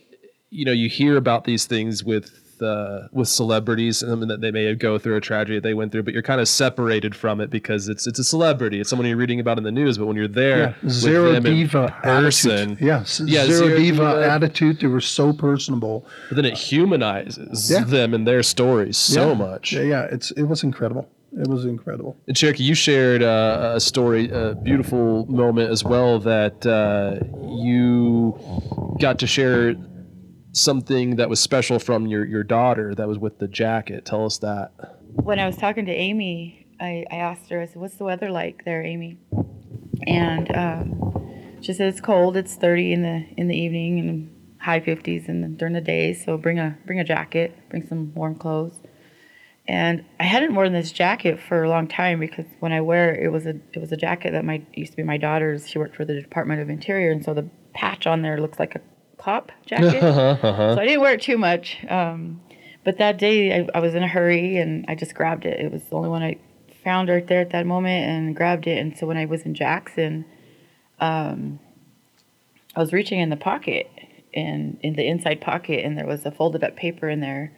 you 0.49 0.63
know 0.63 0.71
you 0.71 0.87
hear 0.89 1.17
about 1.17 1.43
these 1.43 1.65
things 1.65 2.03
with 2.03 2.37
uh, 2.61 3.07
with 3.11 3.27
celebrities 3.27 4.03
and 4.03 4.29
that 4.29 4.41
they 4.41 4.51
may 4.51 4.75
go 4.75 4.99
through 4.99 5.15
a 5.15 5.21
tragedy 5.21 5.57
that 5.57 5.63
they 5.63 5.73
went 5.73 5.91
through, 5.91 6.03
but 6.03 6.13
you're 6.13 6.21
kind 6.21 6.39
of 6.39 6.47
separated 6.47 7.15
from 7.15 7.41
it 7.41 7.49
because 7.49 7.87
it's 7.89 8.05
it's 8.05 8.19
a 8.19 8.23
celebrity. 8.23 8.79
It's 8.79 8.87
someone 8.91 9.07
you're 9.07 9.17
reading 9.17 9.39
about 9.39 9.57
in 9.57 9.63
the 9.63 9.71
news, 9.71 9.97
but 9.97 10.05
when 10.05 10.15
you're 10.15 10.27
there, 10.27 10.75
yeah, 10.83 10.89
zero 10.89 11.39
diva 11.39 11.97
person, 12.03 12.73
attitude 12.73 12.79
yeah, 12.87 13.03
zero, 13.05 13.47
zero 13.47 13.77
diva, 13.77 13.97
diva. 14.13 14.29
attitude 14.29 14.79
they 14.79 14.85
were 14.87 15.01
so 15.01 15.33
personable 15.33 16.05
but 16.29 16.35
then 16.35 16.45
it 16.45 16.53
humanizes 16.55 17.71
Yeah. 17.71 17.83
them 17.83 18.13
and 18.13 18.27
their 18.27 18.43
stories 18.43 18.97
so 18.97 19.33
much. 19.33 19.73
yeah 19.73 19.81
yeah 19.81 20.03
it's 20.11 20.29
it 20.31 20.43
was 20.43 20.61
incredible 20.63 21.09
it 21.33 21.47
was 21.47 21.65
incredible 21.65 22.17
And 22.27 22.35
Cherokee, 22.35 22.63
you 22.63 22.75
shared 22.75 23.23
uh, 23.23 23.73
a 23.75 23.79
story, 23.79 24.29
a 24.29 24.55
beautiful 24.55 25.25
moment 25.27 25.71
as 25.71 25.83
well 25.83 26.19
that 26.19 26.65
uh, 26.65 27.19
you 27.47 28.37
got 28.99 29.19
to 29.19 29.27
share 29.27 29.75
something 30.53 31.15
that 31.15 31.29
was 31.29 31.39
special 31.39 31.79
from 31.79 32.07
your, 32.07 32.25
your 32.25 32.43
daughter 32.43 32.93
that 32.95 33.07
was 33.07 33.17
with 33.17 33.39
the 33.39 33.47
jacket. 33.47 34.05
Tell 34.05 34.25
us 34.25 34.39
that. 34.39 34.71
when 35.13 35.39
I 35.39 35.45
was 35.45 35.55
talking 35.57 35.85
to 35.85 35.91
Amy, 35.93 36.67
I, 36.79 37.05
I 37.11 37.15
asked 37.17 37.49
her, 37.49 37.61
I 37.61 37.65
said, 37.65 37.77
What's 37.77 37.95
the 37.95 38.03
weather 38.03 38.29
like 38.29 38.65
there, 38.65 38.83
Amy? 38.83 39.19
And 40.07 40.55
um, 40.55 41.57
she 41.61 41.73
said 41.73 41.87
it's 41.89 42.01
cold. 42.01 42.35
It's 42.35 42.55
30 42.55 42.93
in 42.93 43.01
the 43.03 43.25
in 43.37 43.47
the 43.47 43.55
evening 43.55 43.99
and 43.99 44.35
high 44.59 44.79
50s 44.79 45.29
in 45.29 45.41
the, 45.41 45.47
during 45.47 45.73
the 45.73 45.81
day. 45.81 46.13
So 46.13 46.37
bring 46.37 46.59
a 46.59 46.77
bring 46.85 46.99
a 46.99 47.03
jacket, 47.03 47.55
bring 47.69 47.85
some 47.87 48.13
warm 48.15 48.35
clothes. 48.35 48.80
And 49.67 50.03
I 50.19 50.23
hadn't 50.23 50.55
worn 50.55 50.73
this 50.73 50.91
jacket 50.91 51.39
for 51.39 51.63
a 51.63 51.69
long 51.69 51.87
time 51.87 52.19
because 52.19 52.45
when 52.59 52.71
I 52.71 52.81
wear 52.81 53.13
it, 53.13 53.25
it 53.25 53.29
was 53.29 53.45
a 53.45 53.55
it 53.73 53.79
was 53.79 53.91
a 53.91 53.97
jacket 53.97 54.31
that 54.31 54.43
my 54.43 54.61
used 54.73 54.91
to 54.93 54.97
be 54.97 55.03
my 55.03 55.17
daughter's. 55.17 55.69
She 55.69 55.77
worked 55.77 55.95
for 55.95 56.03
the 56.03 56.19
Department 56.19 56.61
of 56.61 56.69
Interior, 56.69 57.11
and 57.11 57.23
so 57.23 57.33
the 57.33 57.47
patch 57.73 58.07
on 58.07 58.21
there 58.21 58.39
looks 58.41 58.59
like 58.59 58.75
a 58.75 58.81
cop 59.17 59.51
jacket. 59.65 60.01
So 60.41 60.77
I 60.79 60.85
didn't 60.85 61.01
wear 61.01 61.13
it 61.13 61.21
too 61.21 61.37
much. 61.37 61.77
Um, 61.87 62.41
but 62.83 62.97
that 62.97 63.17
day 63.17 63.53
I, 63.53 63.67
I 63.75 63.79
was 63.79 63.93
in 63.93 64.03
a 64.03 64.07
hurry 64.07 64.57
and 64.57 64.85
I 64.87 64.95
just 64.95 65.13
grabbed 65.13 65.45
it. 65.45 65.59
It 65.59 65.71
was 65.71 65.83
the 65.83 65.95
only 65.95 66.09
one 66.09 66.23
I 66.23 66.39
found 66.83 67.09
right 67.09 67.25
there 67.27 67.41
at 67.41 67.51
that 67.51 67.65
moment 67.65 68.09
and 68.09 68.35
grabbed 68.35 68.67
it. 68.67 68.79
And 68.79 68.97
so 68.97 69.05
when 69.05 69.17
I 69.17 69.25
was 69.25 69.43
in 69.43 69.53
Jackson, 69.53 70.25
um, 70.99 71.59
I 72.75 72.79
was 72.79 72.93
reaching 72.93 73.19
in 73.19 73.29
the 73.29 73.37
pocket 73.37 73.91
and 74.33 74.79
in 74.81 74.95
the 74.95 75.05
inside 75.05 75.41
pocket, 75.41 75.83
and 75.83 75.97
there 75.97 76.07
was 76.07 76.25
a 76.25 76.31
folded 76.31 76.63
up 76.63 76.75
paper 76.75 77.09
in 77.09 77.19
there. 77.19 77.51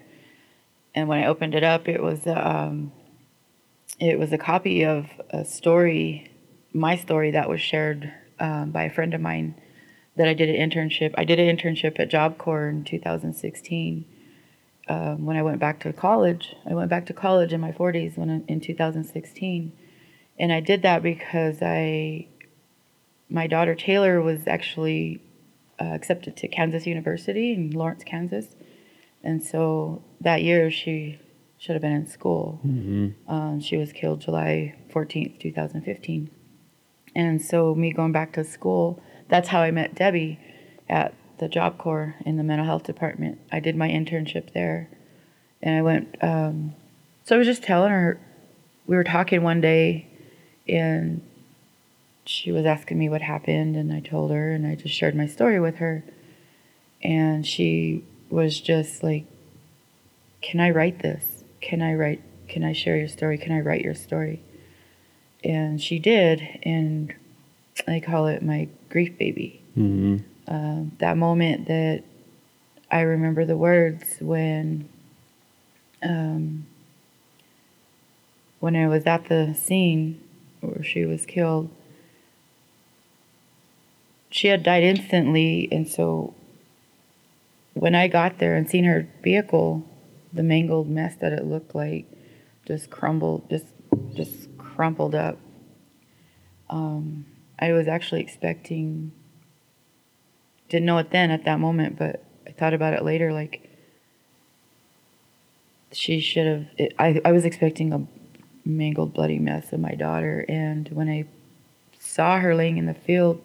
And 0.96 1.08
when 1.08 1.24
I 1.24 1.28
opened 1.28 1.56
it 1.56 1.64
up, 1.64 1.88
it 1.88 2.02
was 2.02 2.28
um, 2.28 2.92
it 4.00 4.20
was 4.20 4.32
a 4.32 4.38
copy 4.38 4.84
of 4.84 5.08
a 5.30 5.46
story, 5.46 6.32
my 6.74 6.96
story 6.96 7.32
that 7.32 7.50
was 7.50 7.62
shared 7.62 8.12
um, 8.40 8.72
by 8.72 8.84
a 8.84 8.94
friend 8.94 9.14
of 9.14 9.22
mine 9.22 9.56
that 10.16 10.28
I 10.28 10.34
did 10.34 10.50
an 10.50 10.70
internship. 10.70 11.14
I 11.18 11.24
did 11.24 11.40
an 11.40 11.56
internship 11.56 12.00
at 12.00 12.10
Job 12.10 12.38
Corps 12.38 12.68
in 12.68 12.84
2016. 12.84 14.06
Um, 14.90 15.26
when 15.26 15.38
I 15.38 15.42
went 15.42 15.60
back 15.60 15.80
to 15.82 15.94
college, 15.94 16.56
I 16.70 16.74
went 16.74 16.90
back 16.90 17.06
to 17.08 17.14
college 17.14 17.54
in 17.54 17.62
my 17.62 17.72
40s 17.72 18.18
when 18.18 18.44
in 18.48 18.60
2016, 18.60 19.72
and 20.38 20.52
I 20.52 20.60
did 20.60 20.82
that 20.82 21.02
because 21.02 21.62
I, 21.62 22.28
my 23.30 23.48
daughter 23.48 23.76
Taylor 23.76 24.22
was 24.22 24.46
actually 24.46 25.22
uh, 25.80 25.86
accepted 25.86 26.36
to 26.38 26.48
Kansas 26.50 26.86
University 26.86 27.54
in 27.54 27.72
Lawrence, 27.72 28.04
Kansas, 28.04 28.56
and 29.24 29.44
so 29.44 30.04
that 30.22 30.44
year 30.44 30.70
she 30.70 31.20
should 31.58 31.74
have 31.74 31.82
been 31.82 31.94
in 31.94 32.06
school. 32.06 32.60
Um, 33.28 33.62
she 33.62 33.78
was 33.78 33.94
killed 33.94 34.20
July 34.20 34.76
14th, 34.94 35.40
2015. 35.40 36.30
And 37.16 37.42
so, 37.42 37.74
me 37.74 37.94
going 37.94 38.12
back 38.12 38.34
to 38.34 38.44
school, 38.44 39.02
that's 39.30 39.48
how 39.50 39.62
I 39.62 39.72
met 39.72 39.96
Debbie 39.96 40.40
at 40.90 41.14
the 41.38 41.48
Job 41.48 41.78
Corps 41.78 42.16
in 42.26 42.38
the 42.38 42.44
mental 42.44 42.66
health 42.66 42.84
department. 42.84 43.40
I 43.52 43.60
did 43.60 43.76
my 43.78 43.88
internship 43.88 44.52
there. 44.54 44.90
And 45.62 45.78
I 45.78 45.82
went, 45.82 46.18
um, 46.22 46.76
so 47.24 47.36
I 47.36 47.38
was 47.38 47.48
just 47.48 47.64
telling 47.64 47.92
her, 47.92 48.20
we 48.86 48.98
were 48.98 49.04
talking 49.06 49.44
one 49.44 49.62
day, 49.62 50.08
and 50.68 51.22
she 52.26 52.52
was 52.52 52.66
asking 52.66 53.00
me 53.00 53.08
what 53.08 53.22
happened, 53.22 53.78
and 53.78 53.94
I 53.94 54.02
told 54.02 54.32
her, 54.32 54.52
and 54.52 54.68
I 54.68 54.76
just 54.76 54.94
shared 54.94 55.16
my 55.16 55.28
story 55.28 55.60
with 55.62 55.78
her. 55.78 56.04
And 57.02 57.48
she 57.48 58.04
was 58.34 58.60
just 58.60 59.04
like, 59.04 59.26
Can 60.42 60.60
I 60.60 60.72
write 60.72 61.00
this? 61.00 61.44
Can 61.62 61.82
I 61.82 61.94
write? 61.94 62.22
Can 62.48 62.64
I 62.64 62.74
share 62.74 62.98
your 62.98 63.08
story? 63.08 63.38
Can 63.38 63.52
I 63.52 63.62
write 63.62 63.82
your 63.82 63.96
story? 63.96 64.42
And 65.44 65.82
she 65.82 66.00
did, 66.00 66.42
and 66.64 67.14
I 67.88 68.00
call 68.00 68.28
it 68.28 68.42
my 68.42 68.70
grief 68.90 69.18
baby. 69.18 69.62
Um, 70.48 70.92
that 71.00 71.18
moment 71.18 71.68
that 71.68 72.04
I 72.92 73.02
remember 73.02 73.46
the 73.46 73.58
words 73.58 74.18
when, 74.20 74.90
um, 76.02 76.66
when 78.60 78.76
I 78.76 78.88
was 78.88 79.06
at 79.06 79.30
the 79.30 79.54
scene 79.54 80.22
where 80.62 80.84
she 80.84 81.06
was 81.06 81.26
killed. 81.26 81.70
She 84.30 84.48
had 84.48 84.64
died 84.64 84.84
instantly, 84.84 85.68
and 85.72 85.88
so 85.88 86.34
when 87.74 87.96
I 87.96 88.08
got 88.08 88.40
there 88.40 88.56
and 88.56 88.70
seen 88.70 88.84
her 88.86 89.08
vehicle, 89.24 89.84
the 90.32 90.44
mangled 90.44 90.90
mess 90.90 91.16
that 91.18 91.34
it 91.34 91.46
looked 91.46 91.76
like, 91.76 92.08
just 92.66 92.90
crumbled, 92.90 93.50
just 93.50 93.66
just 94.14 94.58
crumpled 94.58 95.16
up. 95.16 95.38
Um, 96.70 97.26
I 97.60 97.74
was 97.74 97.88
actually 97.88 98.22
expecting. 98.22 99.12
Didn't 100.70 100.86
know 100.86 100.98
it 100.98 101.12
then 101.12 101.30
at 101.30 101.46
that 101.46 101.60
moment, 101.60 101.98
but 102.00 102.24
I 102.48 102.52
thought 102.52 102.74
about 102.74 102.94
it 102.94 103.04
later. 103.04 103.34
Like 103.34 103.70
she 105.92 106.20
should 106.20 106.48
have. 106.48 106.92
I 106.98 107.22
I 107.26 107.32
was 107.32 107.46
expecting 107.46 107.94
a 107.94 108.08
mangled, 108.66 109.14
bloody 109.14 109.40
mess 109.40 109.74
of 109.74 109.80
my 109.80 109.94
daughter, 109.96 110.46
and 110.48 110.90
when 110.90 111.10
I 111.10 111.26
saw 112.00 112.40
her 112.40 112.56
laying 112.56 112.78
in 112.78 112.86
the 112.86 112.94
field, 112.94 113.42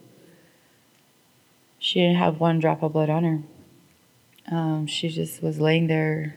she 1.79 2.01
didn't 2.01 2.17
have 2.17 2.41
one 2.41 2.61
drop 2.61 2.83
of 2.83 2.93
blood 2.93 3.11
on 3.11 3.25
her. 3.25 3.43
Um, 4.51 4.87
she 4.87 5.09
just 5.09 5.43
was 5.43 5.61
laying 5.61 5.87
there, 5.87 6.37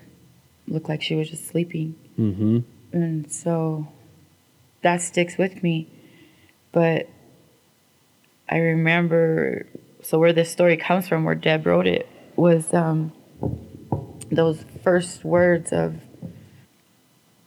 looked 0.67 0.89
like 0.89 1.01
she 1.01 1.15
was 1.15 1.29
just 1.29 1.47
sleeping. 1.47 1.95
Mm-hmm. 2.19 2.59
And 2.91 3.31
so 3.31 3.87
that 4.81 5.01
sticks 5.01 5.37
with 5.37 5.63
me. 5.63 5.89
But 6.71 7.07
I 8.49 8.57
remember, 8.57 9.65
so 10.01 10.19
where 10.19 10.33
this 10.33 10.51
story 10.51 10.77
comes 10.77 11.07
from, 11.07 11.23
where 11.23 11.35
Deb 11.35 11.65
wrote 11.65 11.87
it, 11.87 12.07
was 12.35 12.73
um, 12.73 13.13
those 14.31 14.63
first 14.83 15.23
words 15.23 15.71
of 15.71 15.95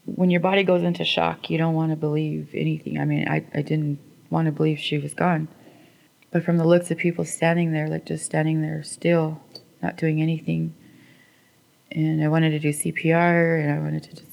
when 0.07 0.31
your 0.31 0.41
body 0.41 0.62
goes 0.62 0.83
into 0.83 1.05
shock, 1.05 1.51
you 1.51 1.59
don't 1.59 1.75
want 1.75 1.91
to 1.91 1.97
believe 1.97 2.51
anything. 2.55 3.01
I 3.01 3.05
mean, 3.05 3.27
I, 3.29 3.45
I 3.55 3.62
didn't 3.62 3.99
want 4.31 4.47
to 4.47 4.53
believe 4.53 4.79
she 4.79 4.99
was 4.99 5.15
gone. 5.15 5.49
But 6.31 6.45
from 6.45 6.59
the 6.59 6.67
looks 6.67 6.91
of 6.91 6.99
people 6.99 7.25
standing 7.25 7.73
there, 7.73 7.89
like 7.89 8.07
just 8.07 8.25
standing 8.25 8.61
there 8.61 8.83
still, 8.83 9.41
not 9.85 9.97
doing 9.97 10.20
anything, 10.22 10.74
and 11.93 12.24
I 12.24 12.28
wanted 12.28 12.51
to 12.51 12.59
do 12.59 12.70
CPR 12.70 13.62
and 13.62 13.70
I 13.72 13.78
wanted 13.78 14.03
to 14.05 14.11
just, 14.16 14.30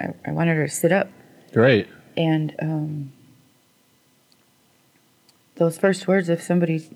I, 0.00 0.14
I 0.26 0.32
wanted 0.32 0.56
her 0.56 0.66
to 0.66 0.72
sit 0.74 0.90
up. 0.90 1.08
Great. 1.52 1.86
And 2.16 2.54
um, 2.60 3.12
those 5.56 5.76
first 5.78 6.08
words 6.08 6.28
of 6.28 6.42
somebody 6.42 6.88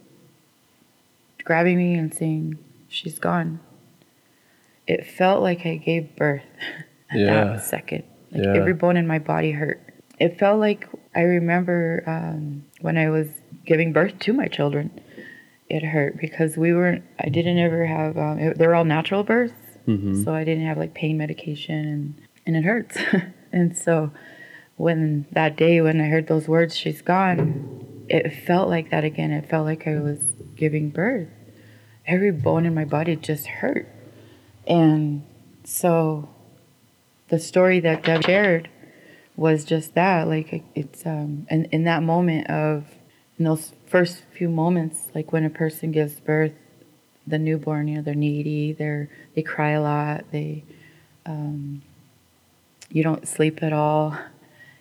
grabbing 1.45 1.77
me 1.77 1.95
and 1.95 2.13
saying, 2.13 2.59
she's 2.89 3.19
gone, 3.19 3.61
it 4.87 5.07
felt 5.07 5.43
like 5.43 5.67
I 5.67 5.77
gave 5.77 6.17
birth 6.17 6.43
at 7.11 7.19
Yeah. 7.21 7.45
that 7.45 7.65
second. 7.65 8.05
Like 8.33 8.45
Yeah. 8.45 8.55
every 8.57 8.75
bone 8.75 8.97
in 8.97 9.07
my 9.07 9.19
body 9.19 9.53
hurt. 9.53 9.81
It 10.19 10.39
felt 10.39 10.59
like 10.59 10.89
I 11.15 11.21
remember 11.21 12.03
um, 12.07 12.65
when 12.81 12.97
I 12.99 13.09
was 13.11 13.29
giving 13.65 13.93
birth 13.93 14.19
to 14.21 14.33
my 14.33 14.47
children, 14.49 14.91
it 15.71 15.83
hurt 15.83 16.19
because 16.19 16.57
we 16.57 16.73
weren't, 16.73 17.05
I 17.19 17.29
didn't 17.29 17.59
ever 17.59 17.87
have, 17.87 18.17
um, 18.17 18.39
it, 18.39 18.59
they're 18.59 18.75
all 18.75 18.85
natural 18.85 19.23
births. 19.25 19.55
So 20.25 20.35
I 20.35 20.45
didn't 20.45 20.67
have 20.67 20.79
like 20.79 20.95
pain 20.95 21.17
medication 21.17 21.79
and, 21.87 22.23
and 22.47 22.57
it 22.57 22.65
hurts. 22.65 22.99
and 23.53 23.77
so 23.77 24.11
when 24.77 25.27
that 25.33 25.57
day 25.57 25.81
when 25.81 26.01
I 26.01 26.09
heard 26.09 26.27
those 26.29 26.49
words, 26.49 26.77
she's 26.77 27.03
gone, 27.03 28.07
it 28.09 28.31
felt 28.47 28.69
like 28.69 28.91
that 28.91 29.05
again. 29.05 29.31
It 29.33 29.49
felt 29.49 29.67
like 29.67 29.87
I 29.87 29.99
was 29.99 30.19
giving 30.57 30.91
birth. 30.91 31.29
Every 32.07 32.33
bone 32.33 32.65
in 32.65 32.75
my 32.75 32.85
body 32.85 33.17
just 33.17 33.47
hurt. 33.47 33.89
And 34.67 35.25
so 35.65 36.29
the 37.29 37.39
story 37.39 37.81
that 37.81 38.03
Deb 38.05 38.25
shared 38.25 38.71
was 39.37 39.65
just 39.65 39.95
that. 39.95 40.29
Like 40.29 40.65
it's 40.75 41.05
um 41.07 41.47
and 41.49 41.67
in 41.73 41.85
that 41.85 42.03
moment 42.03 42.49
of 42.49 42.87
in 43.39 43.45
those 43.45 43.73
first 43.89 44.23
few 44.37 44.49
moments, 44.49 45.09
like 45.15 45.33
when 45.33 45.45
a 45.45 45.51
person 45.51 45.93
gives 45.93 46.21
birth, 46.21 46.53
the 47.27 47.39
newborn, 47.39 47.89
you 47.89 47.97
know, 47.97 48.03
they're 48.03 48.15
needy, 48.15 48.73
they're 48.73 49.11
they 49.35 49.43
cry 49.43 49.71
a 49.71 49.81
lot, 49.81 50.25
they 50.33 50.65
um 51.27 51.83
you 52.91 53.03
don't 53.03 53.29
sleep 53.29 53.63
at 53.63 53.73
all. 53.73 54.17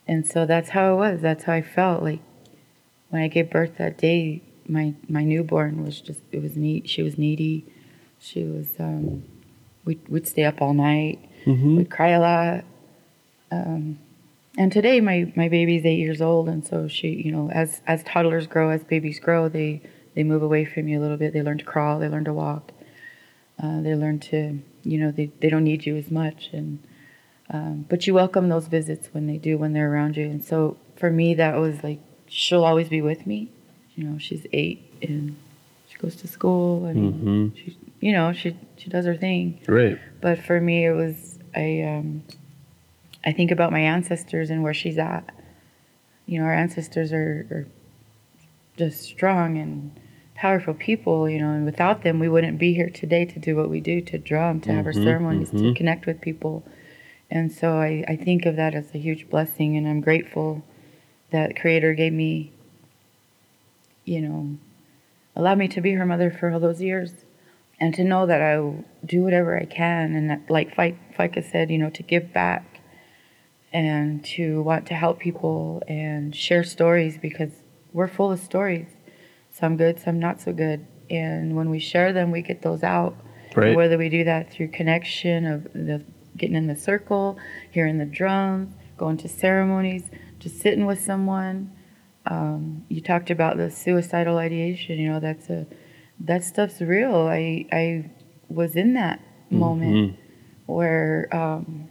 And 0.07 0.25
so 0.25 0.45
that's 0.45 0.69
how 0.69 0.93
it 0.93 0.95
was. 0.95 1.21
That's 1.21 1.43
how 1.43 1.53
I 1.53 1.61
felt. 1.61 2.03
Like 2.03 2.21
when 3.09 3.21
I 3.21 3.27
gave 3.27 3.49
birth 3.49 3.77
that 3.77 3.97
day, 3.97 4.41
my 4.67 4.93
my 5.09 5.23
newborn 5.23 5.83
was 5.83 5.99
just 5.99 6.21
it 6.31 6.41
was 6.41 6.55
neat. 6.55 6.89
She 6.89 7.01
was 7.03 7.17
needy. 7.17 7.65
She 8.19 8.43
was 8.43 8.73
um 8.79 9.23
we'd 9.85 10.07
we'd 10.07 10.27
stay 10.27 10.45
up 10.45 10.61
all 10.61 10.73
night. 10.73 11.19
We'd 11.77 11.89
cry 11.89 12.09
a 12.09 12.19
lot. 12.19 12.65
Um 13.51 13.99
and 14.57 14.71
today 14.71 14.99
my 14.99 15.31
my 15.35 15.47
baby's 15.47 15.85
eight 15.85 15.99
years 15.99 16.21
old 16.21 16.49
and 16.49 16.65
so 16.65 16.87
she 16.87 17.09
you 17.09 17.31
know 17.31 17.49
as 17.51 17.81
as 17.87 18.03
toddlers 18.03 18.47
grow 18.47 18.69
as 18.69 18.83
babies 18.83 19.19
grow 19.19 19.47
they 19.47 19.81
they 20.15 20.23
move 20.23 20.41
away 20.41 20.65
from 20.65 20.87
you 20.87 20.99
a 20.99 21.01
little 21.01 21.15
bit. 21.17 21.31
They 21.33 21.43
learn 21.43 21.59
to 21.59 21.63
crawl 21.65 21.99
they 21.99 22.09
learn 22.09 22.25
to 22.25 22.33
walk 22.33 22.71
uh, 23.61 23.81
they 23.81 23.95
learn 23.95 24.19
to 24.19 24.59
you 24.83 24.97
know 24.99 25.11
they, 25.11 25.31
they 25.41 25.49
don't 25.49 25.63
need 25.63 25.85
you 25.85 25.95
as 25.97 26.09
much. 26.11 26.49
And 26.53 26.79
um, 27.49 27.85
but 27.89 28.05
you 28.07 28.13
welcome 28.13 28.49
those 28.49 28.67
visits 28.67 29.09
when 29.13 29.25
they 29.27 29.37
do 29.37 29.57
when 29.57 29.73
they're 29.73 29.91
around 29.91 30.17
you. 30.17 30.25
And 30.25 30.43
so 30.43 30.77
for 30.95 31.09
me 31.09 31.33
that 31.35 31.55
was 31.57 31.83
like 31.83 31.99
she'll 32.27 32.63
always 32.65 32.89
be 32.89 33.01
with 33.01 33.25
me. 33.27 33.49
You 33.95 34.03
know 34.05 34.17
she's 34.19 34.45
eight 34.53 34.93
and 35.01 35.35
she 35.87 35.97
goes 35.97 36.15
to 36.17 36.27
school 36.27 36.85
and 36.85 37.55
she 37.57 37.77
you 37.99 38.11
know 38.11 38.33
she 38.33 38.55
she 38.77 38.89
does 38.89 39.05
her 39.05 39.15
thing. 39.15 39.59
Great. 39.65 39.97
but 40.21 40.39
for 40.39 40.59
me 40.61 40.85
it 40.85 40.91
was 40.91 41.39
i 41.55 41.81
um 41.81 42.23
i 43.27 43.31
think 43.31 43.51
about 43.51 43.71
my 43.71 43.81
ancestors 43.81 44.49
and 44.49 44.63
where 44.63 44.73
she's 44.73 44.97
at. 44.97 45.29
You 46.25 46.39
know 46.39 46.45
our 46.45 46.53
ancestors 46.53 47.13
are, 47.13 47.45
are 47.51 47.67
just 48.75 49.03
strong 49.03 49.57
and 49.57 49.97
powerful 50.35 50.73
people 50.73 51.29
you 51.29 51.39
know 51.39 51.51
and 51.51 51.65
without 51.65 52.03
them 52.03 52.19
we 52.19 52.29
wouldn't 52.29 52.59
be 52.59 52.73
here 52.73 52.89
today 52.89 53.25
to 53.25 53.39
do 53.39 53.55
what 53.55 53.69
we 53.69 53.79
do 53.79 54.01
to 54.01 54.17
drum 54.17 54.59
to 54.61 54.73
have 54.73 54.85
our 54.85 54.91
mm-hmm, 54.91 55.03
ceremonies 55.03 55.51
to 55.51 55.57
mm-hmm. 55.57 55.73
connect 55.73 56.05
with 56.05 56.21
people. 56.21 56.63
And 57.29 57.51
so 57.51 57.73
I, 57.77 58.05
I 58.07 58.15
think 58.15 58.45
of 58.45 58.55
that 58.55 58.73
as 58.73 58.95
a 58.95 58.97
huge 58.97 59.29
blessing 59.29 59.77
and 59.77 59.87
i'm 59.87 60.01
grateful 60.01 60.63
that 61.31 61.59
creator 61.59 61.93
gave 61.93 62.13
me 62.13 62.51
you 64.05 64.21
know 64.21 64.57
allowed 65.35 65.57
me 65.57 65.67
to 65.67 65.81
be 65.81 65.93
her 65.93 66.05
mother 66.05 66.31
for 66.31 66.51
all 66.51 66.59
those 66.59 66.81
years 66.81 67.11
and 67.79 67.93
to 67.93 68.03
know 68.03 68.25
that 68.25 68.41
I'll 68.41 68.83
do 69.05 69.23
whatever 69.23 69.57
I 69.57 69.65
can, 69.65 70.15
and 70.15 70.29
that, 70.29 70.49
like 70.49 70.75
Fi- 70.75 70.97
Feike 71.17 71.49
said, 71.49 71.69
you 71.69 71.77
know, 71.77 71.89
to 71.91 72.03
give 72.03 72.33
back 72.33 72.76
and 73.73 74.23
to 74.23 74.61
want 74.61 74.85
to 74.87 74.93
help 74.93 75.19
people 75.19 75.83
and 75.87 76.35
share 76.35 76.63
stories 76.63 77.17
because 77.17 77.51
we're 77.93 78.07
full 78.07 78.31
of 78.31 78.39
stories. 78.39 78.87
some 79.51 79.75
good, 79.77 79.99
some 79.99 80.19
not 80.19 80.39
so 80.39 80.53
good. 80.53 80.85
And 81.09 81.55
when 81.55 81.69
we 81.69 81.79
share 81.79 82.13
them, 82.13 82.31
we 82.31 82.41
get 82.41 82.61
those 82.61 82.83
out. 82.83 83.15
Right. 83.55 83.75
Whether 83.75 83.97
we 83.97 84.09
do 84.09 84.23
that 84.23 84.51
through 84.51 84.69
connection 84.69 85.45
of 85.45 85.63
the 85.73 86.03
getting 86.37 86.55
in 86.55 86.67
the 86.67 86.75
circle, 86.75 87.39
hearing 87.71 87.97
the 87.97 88.05
drums, 88.05 88.75
going 88.97 89.17
to 89.17 89.27
ceremonies, 89.27 90.03
just 90.39 90.59
sitting 90.59 90.85
with 90.85 91.03
someone. 91.03 91.71
Um, 92.25 92.85
you 92.89 93.01
talked 93.01 93.29
about 93.29 93.57
the 93.57 93.71
suicidal 93.71 94.37
ideation. 94.37 94.99
You 94.99 95.13
know, 95.13 95.19
that's 95.19 95.49
a 95.49 95.65
that 96.19 96.43
stuff's 96.43 96.81
real. 96.81 97.15
I 97.15 97.65
I 97.71 98.11
was 98.49 98.75
in 98.75 98.93
that 98.93 99.21
moment 99.49 100.17
where 100.65 101.27
um, 101.31 101.89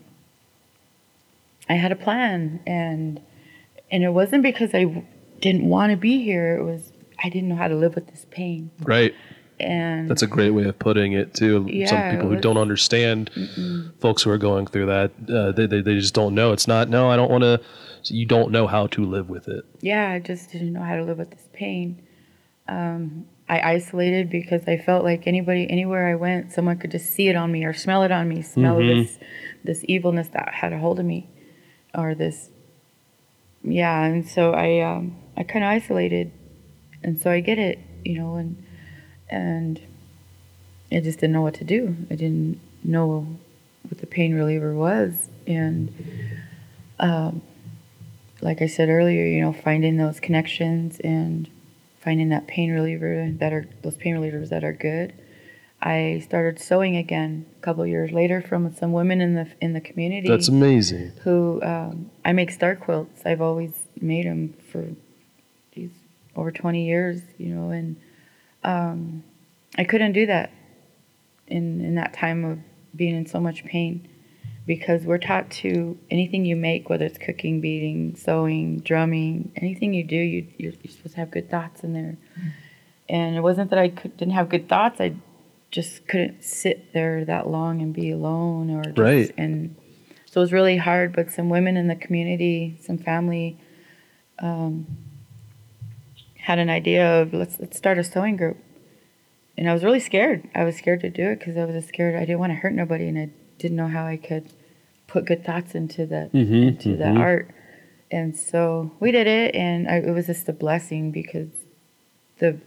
I 1.69 1.75
had 1.75 1.93
a 1.93 1.97
plan, 1.97 2.61
and 2.67 3.21
and 3.91 4.05
it 4.05 4.11
wasn't 4.11 4.43
because 4.43 4.71
I 4.75 5.05
didn't 5.41 5.65
want 5.69 5.91
to 5.91 5.97
be 5.97 6.23
here. 6.23 6.57
It 6.57 6.65
was 6.65 6.93
I 7.23 7.29
didn't 7.29 7.49
know 7.49 7.57
how 7.57 7.69
to 7.69 7.75
live 7.77 7.95
with 7.95 8.09
this 8.09 8.27
pain, 8.31 8.71
Right. 8.83 9.15
and 9.59 10.09
That's 10.11 10.23
a 10.23 10.27
great 10.27 10.51
way 10.51 10.65
of 10.65 10.79
putting 10.79 11.13
it 11.13 11.35
too. 11.35 11.69
Some 11.87 12.11
people 12.11 12.29
who 12.29 12.37
don't 12.41 12.59
understand, 12.59 13.31
folks 14.01 14.23
who 14.23 14.31
are 14.31 14.39
going 14.39 14.67
through 14.67 14.87
that, 14.87 15.11
uh, 15.29 15.53
they, 15.53 15.67
they 15.67 15.81
they 15.81 15.95
just 15.95 16.15
don't 16.15 16.35
know. 16.35 16.53
It's 16.53 16.69
not. 16.69 16.89
No, 16.89 17.11
I 17.11 17.17
don't 17.17 17.31
want 17.31 17.43
to. 17.43 17.61
You 18.05 18.27
don't 18.27 18.53
know 18.53 18.67
how 18.69 18.87
to 18.89 19.05
live 19.05 19.29
with 19.29 19.49
it. 19.49 19.65
yeah, 19.81 20.11
I 20.11 20.21
just 20.21 20.53
didn't 20.53 20.73
know 20.73 20.83
how 20.83 20.95
to 20.95 21.03
live 21.03 21.19
with 21.19 21.31
this 21.31 21.49
pain. 21.53 22.01
Um, 22.69 23.27
I 23.49 23.61
isolated 23.61 24.29
because 24.31 24.63
I 24.69 24.77
felt 24.77 25.05
like 25.05 25.27
anybody, 25.27 25.69
anywhere 25.71 26.09
I 26.09 26.15
went, 26.17 26.53
someone 26.53 26.79
could 26.79 26.91
just 26.91 27.11
see 27.13 27.29
it 27.29 27.37
on 27.37 27.51
me 27.53 27.65
or 27.65 27.73
smell 27.73 28.03
it 28.03 28.11
on 28.13 28.29
me, 28.29 28.43
smell 28.43 28.79
this, 28.79 29.19
this 29.65 29.85
evilness 29.89 30.29
that 30.29 30.53
had 30.55 30.73
a 30.73 30.79
hold 30.79 30.99
of 31.01 31.07
me, 31.07 31.29
or 31.97 32.15
this, 32.15 32.51
yeah. 33.63 34.05
And 34.05 34.29
so 34.29 34.53
I, 34.53 34.81
um, 34.81 35.17
I 35.37 35.43
kind 35.43 35.65
of 35.65 35.71
isolated, 35.71 36.31
and 37.03 37.19
so 37.19 37.31
I 37.31 37.41
get 37.41 37.59
it, 37.59 37.79
you 38.05 38.19
know, 38.19 38.37
and 38.37 38.63
and 39.29 39.81
I 40.93 41.01
just 41.01 41.19
didn't 41.19 41.33
know 41.33 41.43
what 41.43 41.55
to 41.55 41.65
do. 41.65 41.97
I 42.11 42.15
didn't 42.15 42.61
know 42.85 43.27
what 43.89 43.99
the 43.99 44.07
pain 44.07 44.35
reliever 44.35 44.75
was, 44.75 45.29
and 45.47 45.93
um, 46.99 47.43
like 48.41 48.63
I 48.63 48.67
said 48.67 48.89
earlier, 48.89 49.25
you 49.25 49.41
know, 49.41 49.53
finding 49.53 49.97
those 49.97 50.21
connections 50.21 51.01
and 51.01 51.49
finding 52.01 52.29
that 52.29 52.47
pain 52.47 52.71
reliever 52.71 53.31
that 53.39 53.53
are 53.53 53.67
those 53.83 53.97
pain 53.97 54.15
relievers 54.15 54.51
that 54.51 54.63
are 54.63 54.73
good. 54.73 55.13
I 55.81 56.23
started 56.25 56.59
sewing 56.59 56.97
again 56.97 57.47
a 57.59 57.61
couple 57.61 57.87
years 57.87 58.11
later 58.11 58.41
from 58.41 58.75
some 58.75 58.93
women 58.93 59.21
in 59.21 59.35
the 59.35 59.47
in 59.61 59.73
the 59.73 59.81
community 59.81 60.29
That's 60.29 60.49
amazing. 60.49 61.13
who 61.23 61.61
um, 61.63 62.11
I 62.25 62.33
make 62.33 62.51
star 62.51 62.75
quilts. 62.77 63.23
I've 63.27 63.43
always 63.43 63.73
made 64.01 64.27
them 64.27 64.55
for 64.73 64.89
geez, 65.75 65.91
over 66.35 66.51
20 66.51 66.87
years, 66.87 67.21
you 67.39 67.55
know, 67.55 67.71
and 67.71 67.97
um, 68.65 69.23
I 69.77 69.85
couldn't 69.85 70.13
do 70.13 70.27
that 70.27 70.51
in 71.47 71.81
in 71.85 71.95
that 71.97 72.15
time 72.15 72.45
of 72.45 72.59
being 72.95 73.15
in 73.15 73.27
so 73.27 73.39
much 73.39 73.65
pain 73.65 74.09
because 74.67 75.05
we're 75.05 75.19
taught 75.19 75.49
to 75.51 75.97
anything 76.11 76.45
you 76.45 76.57
make, 76.57 76.89
whether 76.89 77.05
it's 77.05 77.19
cooking, 77.19 77.61
beading, 77.61 78.17
sewing, 78.17 78.81
drumming, 78.81 79.53
anything 79.57 79.95
you 79.95 80.03
do, 80.03 80.17
you 80.17 80.47
you're, 80.57 80.73
you're 80.83 80.93
supposed 80.93 81.15
to 81.15 81.21
have 81.21 81.31
good 81.31 81.51
thoughts 81.51 81.85
in 81.85 81.93
there. 81.93 82.17
And 83.09 83.37
it 83.37 83.41
wasn't 83.41 83.71
that 83.71 83.79
I 83.79 83.91
could, 83.91 84.17
didn't 84.17 84.35
have 84.35 84.49
good 84.49 84.69
thoughts. 84.69 85.01
I 85.01 85.15
just 85.71 86.07
couldn't 86.07 86.43
sit 86.43 86.93
there 86.93 87.25
that 87.25 87.49
long 87.49 87.83
and 87.83 87.93
be 87.93 88.11
alone 88.11 88.71
or 88.71 88.83
just, 88.83 88.99
Right. 88.99 89.31
and 89.37 89.77
so 90.27 90.41
it 90.41 90.45
was 90.45 90.53
really 90.53 90.77
hard. 90.77 91.15
But 91.15 91.31
some 91.31 91.49
women 91.49 91.77
in 91.77 91.89
the 91.89 91.97
community, 91.97 92.79
some 92.81 92.99
family, 92.99 93.59
um, 94.39 94.87
had 96.39 96.59
an 96.59 96.71
idea 96.71 97.21
of 97.23 97.33
let's 97.35 97.59
let's 97.59 97.77
start 97.77 97.99
a 97.99 98.05
sewing 98.05 98.37
group, 98.37 98.57
and 99.59 99.69
I 99.69 99.73
was 99.73 99.83
really 99.83 100.01
scared. 100.01 100.49
I 100.55 100.65
was 100.65 100.77
scared 100.77 101.01
to 101.01 101.11
do 101.11 101.25
it 101.31 101.39
because 101.41 101.57
I 101.57 101.65
was 101.65 101.85
scared. 101.87 102.15
I 102.15 102.21
didn't 102.21 102.39
want 102.39 102.53
to 102.53 102.57
hurt 102.57 102.73
nobody, 102.73 103.09
and 103.09 103.19
I 103.19 103.31
didn't 103.59 103.77
know 103.77 103.89
how 103.89 104.07
I 104.07 104.17
could 104.17 104.49
put 105.07 105.25
good 105.25 105.45
thoughts 105.45 105.75
into 105.75 106.07
that 106.07 106.33
Mhm, 106.33 106.69
into 106.69 106.97
the 106.97 107.05
mhm. 107.05 107.19
art. 107.19 107.51
And 108.11 108.37
so 108.37 108.93
we 109.01 109.11
did 109.11 109.27
it, 109.27 109.55
and 109.57 109.89
I, 109.89 109.97
it 109.97 110.13
was 110.13 110.27
just 110.27 110.49
a 110.49 110.53
blessing 110.53 111.11
because 111.11 111.49
the 112.39 112.61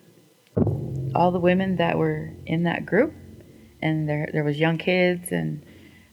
all 1.16 1.32
the 1.32 1.40
women 1.40 1.78
that 1.78 1.98
were 1.98 2.32
in 2.46 2.64
that 2.64 2.86
group, 2.86 3.14
and 3.82 4.08
there 4.08 4.30
there 4.32 4.44
was 4.44 4.60
young 4.60 4.78
kids, 4.78 5.32
and 5.32 5.66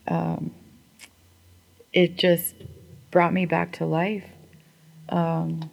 um, 0.08 0.54
it 1.92 2.16
just 2.16 2.54
brought 3.10 3.32
me 3.32 3.46
back 3.46 3.72
to 3.72 3.86
life. 3.86 4.24
Um, 5.08 5.70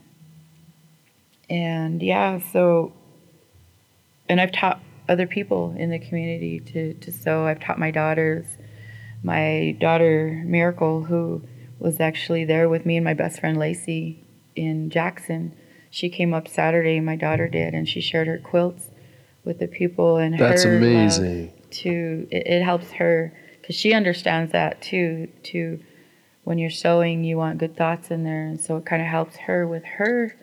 and 1.50 2.02
yeah, 2.02 2.40
so 2.52 2.94
and 4.30 4.40
I've 4.40 4.52
taught 4.52 4.82
other 5.10 5.28
people 5.28 5.76
in 5.78 5.90
the 5.90 6.00
community 6.00 6.60
to 6.60 6.94
to 6.94 7.12
sew. 7.12 7.46
I've 7.46 7.60
taught 7.60 7.80
my 7.80 7.92
daughters. 7.92 8.46
My 9.26 9.78
daughter 9.80 10.44
Miracle, 10.46 11.06
who 11.06 11.44
was 11.80 12.02
actually 12.02 12.44
there 12.44 12.68
with 12.68 12.86
me 12.86 12.98
and 12.98 13.06
my 13.06 13.14
best 13.14 13.40
friend 13.40 13.58
Lacey 13.58 14.22
in 14.54 14.90
Jackson, 14.90 15.56
she 15.90 16.10
came 16.10 16.34
up 16.34 16.48
Saturday. 16.48 17.00
My 17.00 17.16
daughter 17.16 17.48
did, 17.48 17.74
and 17.74 17.88
she 17.88 18.02
shared 18.02 18.28
her 18.28 18.38
quilts 18.38 18.90
with 19.44 19.60
the 19.60 19.68
people 19.68 20.18
and 20.18 20.38
That's 20.40 20.64
amazing. 20.64 21.54
to 21.72 22.28
it, 22.32 22.48
it 22.48 22.64
helps 22.64 22.92
her 22.92 23.34
because 23.62 23.76
she 23.76 23.94
understands 23.94 24.52
that 24.52 24.82
too 24.82 25.30
to 25.44 25.80
when 26.44 26.58
you're 26.58 26.70
sewing 26.70 27.24
you 27.24 27.38
want 27.38 27.58
good 27.58 27.76
thoughts 27.76 28.12
in 28.12 28.24
there. 28.24 28.46
And 28.46 28.60
so 28.60 28.78
it 28.78 28.86
kind 28.86 29.02
of 29.02 29.08
helps 29.08 29.36
her 29.38 29.68
with 29.68 29.84
her 29.86 30.36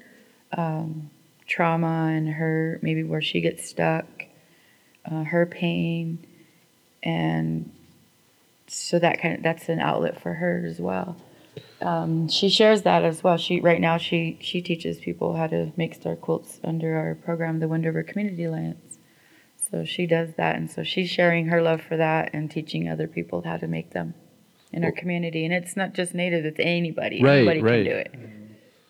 um, 0.57 1.11
trauma 1.46 2.12
and 2.14 2.28
her 2.28 2.78
maybe 2.82 3.03
where 3.03 3.20
she 3.20 3.40
gets 3.40 3.68
stuck 3.68 4.07
uh, 5.11 5.24
her 5.24 5.46
pain. 5.46 6.24
And 7.03 7.72
so 8.66 8.98
that 8.98 9.20
kind 9.20 9.36
of 9.36 9.42
that's 9.42 9.68
an 9.68 9.80
outlet 9.80 10.20
for 10.20 10.34
her 10.34 10.64
as 10.66 10.78
well. 10.78 11.16
Um, 11.80 12.28
she 12.28 12.48
shares 12.48 12.82
that 12.82 13.05
as 13.05 13.24
well. 13.24 13.36
She 13.36 13.61
right 13.61 13.80
now 13.80 13.96
she 13.96 14.38
she 14.40 14.61
teaches 14.61 14.98
people 14.98 15.36
how 15.36 15.46
to 15.48 15.72
make 15.76 15.94
star 15.94 16.14
quilts 16.16 16.61
under 16.62 16.96
our 16.96 17.14
program 17.14 17.59
the 17.61 17.68
wind 17.68 17.84
river 17.84 18.03
community 18.03 18.44
alliance 18.44 18.89
so 19.70 19.84
she 19.84 20.06
does 20.06 20.30
that, 20.36 20.56
and 20.56 20.70
so 20.70 20.82
she's 20.82 21.08
sharing 21.08 21.46
her 21.46 21.62
love 21.62 21.80
for 21.80 21.96
that 21.96 22.30
and 22.32 22.50
teaching 22.50 22.88
other 22.88 23.06
people 23.06 23.42
how 23.42 23.56
to 23.56 23.66
make 23.66 23.90
them 23.90 24.14
in 24.72 24.84
our 24.84 24.92
community. 24.92 25.44
And 25.44 25.54
it's 25.54 25.76
not 25.76 25.94
just 25.94 26.14
Native; 26.14 26.44
it's 26.44 26.60
anybody. 26.60 27.22
Right, 27.22 27.38
anybody 27.38 27.62
right. 27.62 27.84
can 27.84 27.92
do 27.92 27.98
it. 27.98 28.14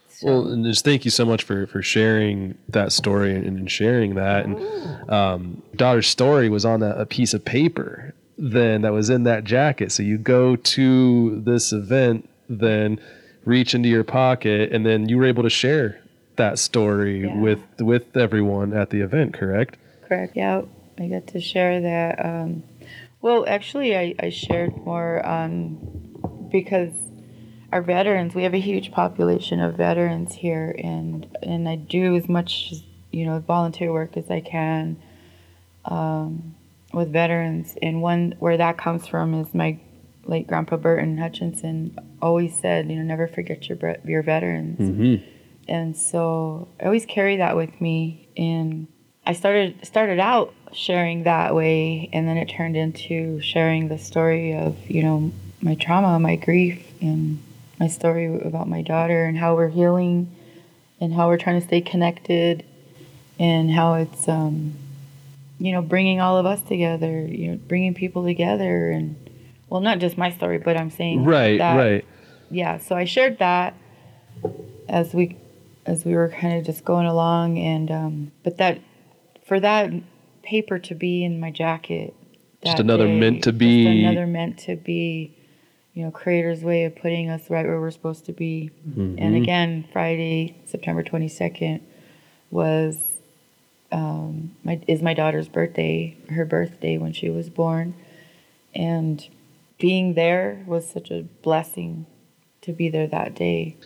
So, 0.09 0.27
Well, 0.27 0.49
and 0.49 0.65
just 0.65 0.85
thank 0.85 1.05
you 1.05 1.11
so 1.11 1.25
much 1.25 1.43
for 1.43 1.67
for 1.67 1.83
sharing 1.83 2.57
that 2.69 2.93
story 2.93 3.35
and, 3.35 3.45
and 3.45 3.71
sharing 3.71 4.15
that. 4.17 4.45
And 4.45 5.11
um, 5.11 5.63
daughter's 5.77 6.09
story 6.09 6.49
was 6.49 6.65
on 6.65 6.83
a, 6.83 6.91
a 6.91 7.07
piece 7.07 7.35
of 7.35 7.45
paper 7.45 8.15
then 8.41 8.83
that 8.83 8.93
was 8.93 9.11
in 9.11 9.25
that 9.25 9.45
jacket. 9.45 9.93
So 9.93 10.03
you 10.03 10.17
go 10.19 10.57
to 10.57 11.41
this 11.41 11.73
event, 11.73 12.29
then 12.49 12.99
reach 13.45 13.75
into 13.75 13.89
your 13.89 14.05
pocket, 14.05 14.73
and 14.73 14.85
then 14.85 15.09
you 15.09 15.19
were 15.19 15.27
able 15.27 15.43
to 15.43 15.51
share 15.51 16.01
that 16.37 16.59
story 16.59 17.25
Yeah. 17.25 17.39
with 17.39 17.61
with 17.79 18.17
everyone 18.17 18.73
at 18.73 18.91
the 18.91 19.01
event. 19.01 19.35
Correct? 19.35 19.77
Yeah, 20.35 20.63
I 20.99 21.07
got 21.07 21.29
to 21.29 21.41
share 21.41 21.81
that. 21.81 22.25
Um, 22.25 22.63
well, 23.21 23.45
actually, 23.47 23.97
I, 23.97 24.15
I 24.19 24.31
shared 24.31 24.77
more 24.85 25.25
on 25.25 26.49
because 26.51 26.93
our 27.73 27.83
veterans. 27.83 28.35
We 28.35 28.43
have 28.43 28.55
a 28.55 28.61
huge 28.61 28.91
population 28.93 29.61
of 29.61 29.77
veterans 29.77 30.35
here, 30.35 30.75
and 30.83 31.27
and 31.43 31.69
I 31.69 31.77
do 31.77 32.17
as 32.17 32.29
much 32.29 32.75
you 33.11 33.27
know 33.27 33.39
volunteer 33.41 33.93
work 33.93 34.17
as 34.17 34.31
I 34.31 34.41
can 34.41 35.01
um, 35.85 36.55
with 36.93 37.13
veterans. 37.13 37.77
And 37.81 38.03
one 38.03 38.35
where 38.39 38.57
that 38.57 38.79
comes 38.79 39.07
from 39.07 39.35
is 39.35 39.55
my 39.55 39.79
late 40.25 40.47
grandpa 40.47 40.77
Burton 40.77 41.19
Hutchinson 41.19 41.99
always 42.21 42.55
said, 42.59 42.91
you 42.91 42.97
know, 42.97 43.03
never 43.03 43.29
forget 43.29 43.69
your 43.69 43.79
your 44.05 44.23
veterans. 44.23 44.81
Mm-hmm. 44.81 45.25
And 45.69 45.97
so 45.97 46.69
I 46.81 46.87
always 46.87 47.07
carry 47.07 47.37
that 47.37 47.57
with 47.57 47.81
me. 47.81 48.29
And 48.37 48.89
I 49.31 49.33
started 49.33 49.87
started 49.87 50.19
out 50.19 50.53
sharing 50.73 51.23
that 51.23 51.55
way, 51.55 52.11
and 52.13 52.27
then 52.27 52.37
it 52.37 52.47
turned 52.47 52.77
into 52.77 53.41
sharing 53.41 53.87
the 53.87 53.97
story 53.97 54.57
of 54.57 54.77
you 54.91 55.05
know 55.05 55.31
my 55.63 55.77
trauma, 55.77 56.19
my 56.19 56.35
grief, 56.35 56.85
and 57.01 57.41
my 57.79 57.87
story 57.87 58.27
about 58.41 58.69
my 58.69 58.83
daughter, 58.83 59.27
and 59.27 59.39
how 59.39 59.55
we're 59.55 59.69
healing, 59.69 60.35
and 61.01 61.15
how 61.15 61.29
we're 61.29 61.37
trying 61.39 61.61
to 61.61 61.65
stay 61.65 61.81
connected, 61.81 62.65
and 63.39 63.71
how 63.71 63.95
it's 63.95 64.27
um, 64.29 64.75
you 65.61 65.71
know 65.71 65.81
bringing 65.81 66.21
all 66.21 66.37
of 66.37 66.45
us 66.45 66.61
together, 66.63 67.25
you 67.25 67.53
know, 67.53 67.57
bringing 67.69 67.95
people 67.95 68.25
together, 68.25 68.91
and 68.91 69.15
well, 69.69 69.81
not 69.81 70.01
just 70.01 70.19
my 70.19 70.33
story, 70.33 70.59
but 70.59 70.77
I'm 70.77 70.91
saying 70.91 71.23
Right. 71.23 71.59
that 71.59 71.77
Right. 71.77 72.05
yeah 72.51 72.79
so 72.79 72.97
i 72.97 73.05
shared 73.05 73.39
that 73.39 73.75
as 74.89 75.15
we 75.15 75.37
as 75.87 76.05
we 76.05 76.17
were 76.17 76.29
kind 76.31 76.59
of 76.59 76.67
just 76.67 76.85
going 76.85 77.07
along 77.07 77.59
and 77.59 77.93
um 77.93 78.33
but 78.43 78.57
that 78.57 78.81
for 79.51 79.59
that 79.59 79.91
paper 80.45 80.79
to 80.79 80.95
be 80.95 81.25
in 81.25 81.41
my 81.41 81.51
jacket 81.51 82.15
Just 82.65 82.79
another 82.79 83.09
day, 83.09 83.19
meant 83.19 83.43
to 83.43 83.51
just 83.51 83.59
be- 83.59 84.05
another 84.05 84.27
meant 84.29 84.59
to 84.61 84.77
be 84.77 85.37
you 85.93 86.05
know 86.05 86.13
creator's 86.13 86.63
way 86.63 86.85
of 86.85 86.95
putting 86.95 87.29
us 87.29 87.51
right 87.51 87.67
where 87.67 87.81
we're 87.81 87.91
supposed 87.91 88.27
to 88.27 88.33
be 88.33 88.71
Mm-hmm. 88.89 89.17
and 89.19 89.35
again 89.35 89.89
friday 89.93 90.57
september 90.67 91.03
22nd 91.03 91.81
was 92.53 93.19
um, 93.93 94.55
my, 94.63 94.81
is 94.87 95.03
my 95.03 95.15
daughter's 95.15 95.49
birthday, 95.49 96.17
her 96.31 96.45
birthday 96.45 96.97
when 96.97 97.13
she 97.13 97.29
was 97.29 97.51
born. 97.51 97.95
And 98.73 99.27
being 99.81 100.15
there 100.15 100.63
was 100.65 100.89
such 100.89 101.11
a 101.11 101.23
blessing 101.43 102.07
to 102.63 102.73
be 102.73 102.89
there 102.89 103.09
that 103.09 103.35
day. 103.35 103.77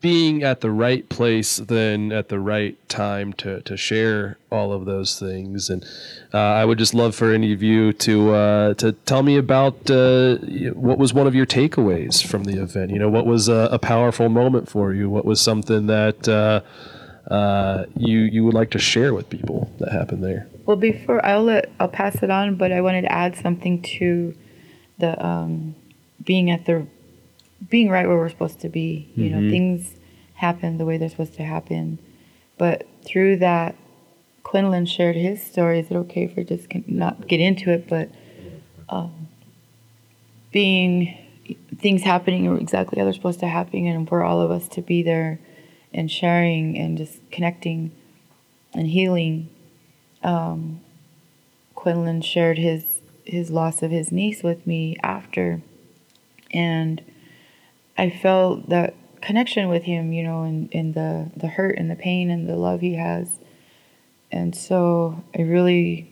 Being 0.00 0.42
at 0.42 0.62
the 0.62 0.70
right 0.70 1.06
place, 1.10 1.58
then 1.58 2.10
at 2.10 2.30
the 2.30 2.40
right 2.40 2.76
time 2.88 3.34
to, 3.34 3.60
to 3.60 3.76
share 3.76 4.38
all 4.50 4.72
of 4.72 4.86
those 4.86 5.18
things, 5.18 5.68
and 5.68 5.84
uh, 6.32 6.38
I 6.38 6.64
would 6.64 6.78
just 6.78 6.94
love 6.94 7.14
for 7.14 7.32
any 7.34 7.52
of 7.52 7.62
you 7.62 7.92
to 7.92 8.32
uh, 8.32 8.74
to 8.74 8.92
tell 8.92 9.22
me 9.22 9.36
about 9.36 9.90
uh, 9.90 10.36
what 10.72 10.98
was 10.98 11.12
one 11.12 11.26
of 11.26 11.34
your 11.34 11.44
takeaways 11.44 12.26
from 12.26 12.44
the 12.44 12.62
event. 12.62 12.92
You 12.92 12.98
know, 12.98 13.10
what 13.10 13.26
was 13.26 13.48
a, 13.48 13.68
a 13.70 13.78
powerful 13.78 14.30
moment 14.30 14.70
for 14.70 14.94
you? 14.94 15.10
What 15.10 15.26
was 15.26 15.38
something 15.38 15.86
that 15.88 16.26
uh, 16.26 16.62
uh, 17.30 17.84
you 17.94 18.20
you 18.20 18.44
would 18.44 18.54
like 18.54 18.70
to 18.70 18.78
share 18.78 19.12
with 19.12 19.28
people 19.28 19.70
that 19.80 19.92
happened 19.92 20.24
there? 20.24 20.48
Well, 20.64 20.76
before 20.76 21.24
I'll 21.24 21.44
let, 21.44 21.70
I'll 21.78 21.88
pass 21.88 22.22
it 22.22 22.30
on, 22.30 22.56
but 22.56 22.72
I 22.72 22.80
wanted 22.80 23.02
to 23.02 23.12
add 23.12 23.36
something 23.36 23.82
to 23.98 24.34
the 24.98 25.24
um, 25.24 25.74
being 26.24 26.50
at 26.50 26.64
the 26.64 26.86
being 27.68 27.88
right 27.90 28.06
where 28.06 28.16
we're 28.16 28.28
supposed 28.28 28.60
to 28.60 28.68
be. 28.68 29.10
You 29.14 29.30
know, 29.30 29.50
things 29.50 29.96
happen 30.34 30.78
the 30.78 30.84
way 30.84 30.96
they're 30.96 31.08
supposed 31.08 31.34
to 31.34 31.42
happen, 31.42 31.98
but 32.58 32.86
through 33.04 33.36
that, 33.38 33.76
Quinlin 34.44 34.86
shared 34.88 35.16
his 35.16 35.42
story. 35.42 35.80
Is 35.80 35.90
it 35.90 35.96
okay 35.96 36.24
if 36.24 36.38
I 36.38 36.42
just 36.42 36.66
not 36.88 37.28
get 37.28 37.40
into 37.40 37.70
it? 37.70 37.88
But 37.88 38.10
um, 38.88 39.28
being 40.50 41.16
things 41.76 42.02
happening 42.02 42.56
exactly 42.58 42.98
how 42.98 43.04
they're 43.04 43.12
supposed 43.12 43.40
to 43.40 43.48
happen, 43.48 43.86
and 43.86 44.08
for 44.08 44.22
all 44.22 44.40
of 44.40 44.50
us 44.50 44.68
to 44.68 44.82
be 44.82 45.02
there 45.02 45.38
and 45.92 46.10
sharing 46.10 46.78
and 46.78 46.96
just 46.96 47.18
connecting 47.30 47.92
and 48.72 48.86
healing. 48.86 49.48
Um, 50.22 50.80
Quinlin 51.76 52.22
shared 52.22 52.58
his 52.58 53.00
his 53.24 53.50
loss 53.50 53.82
of 53.82 53.90
his 53.90 54.10
niece 54.10 54.42
with 54.42 54.66
me 54.66 54.96
after, 55.02 55.62
and 56.52 57.02
I 57.96 58.10
felt 58.10 58.68
that 58.68 58.94
connection 59.20 59.68
with 59.68 59.84
him, 59.84 60.12
you 60.12 60.22
know, 60.22 60.42
and, 60.42 60.68
and 60.72 60.94
the 60.94 61.30
the 61.36 61.48
hurt 61.48 61.76
and 61.76 61.90
the 61.90 61.96
pain 61.96 62.30
and 62.30 62.48
the 62.48 62.56
love 62.56 62.80
he 62.80 62.94
has, 62.94 63.38
and 64.30 64.54
so 64.54 65.22
I 65.36 65.42
really 65.42 66.10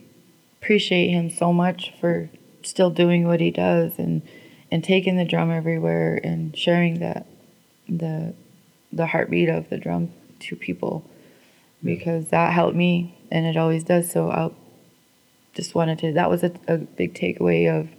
appreciate 0.61 1.09
him 1.09 1.29
so 1.29 1.53
much 1.53 1.93
for 1.99 2.29
still 2.63 2.89
doing 2.89 3.25
what 3.25 3.39
he 3.39 3.51
does 3.51 3.97
and 3.97 4.21
and 4.71 4.83
taking 4.83 5.17
the 5.17 5.25
drum 5.25 5.49
everywhere 5.51 6.19
and 6.23 6.55
sharing 6.57 6.99
that 6.99 7.25
the 7.87 8.33
the 8.91 9.07
heartbeat 9.07 9.49
of 9.49 9.69
the 9.69 9.77
drum 9.77 10.11
to 10.39 10.55
people 10.55 11.03
because 11.83 12.29
that 12.29 12.53
helped 12.53 12.75
me 12.75 13.17
and 13.31 13.45
it 13.45 13.57
always 13.57 13.83
does. 13.83 14.11
So 14.11 14.29
i 14.29 14.51
just 15.53 15.75
wanted 15.75 15.99
to 15.99 16.13
that 16.13 16.29
was 16.29 16.43
a, 16.43 16.51
a 16.67 16.77
big 16.77 17.13
takeaway 17.13 17.69
of 17.69 17.89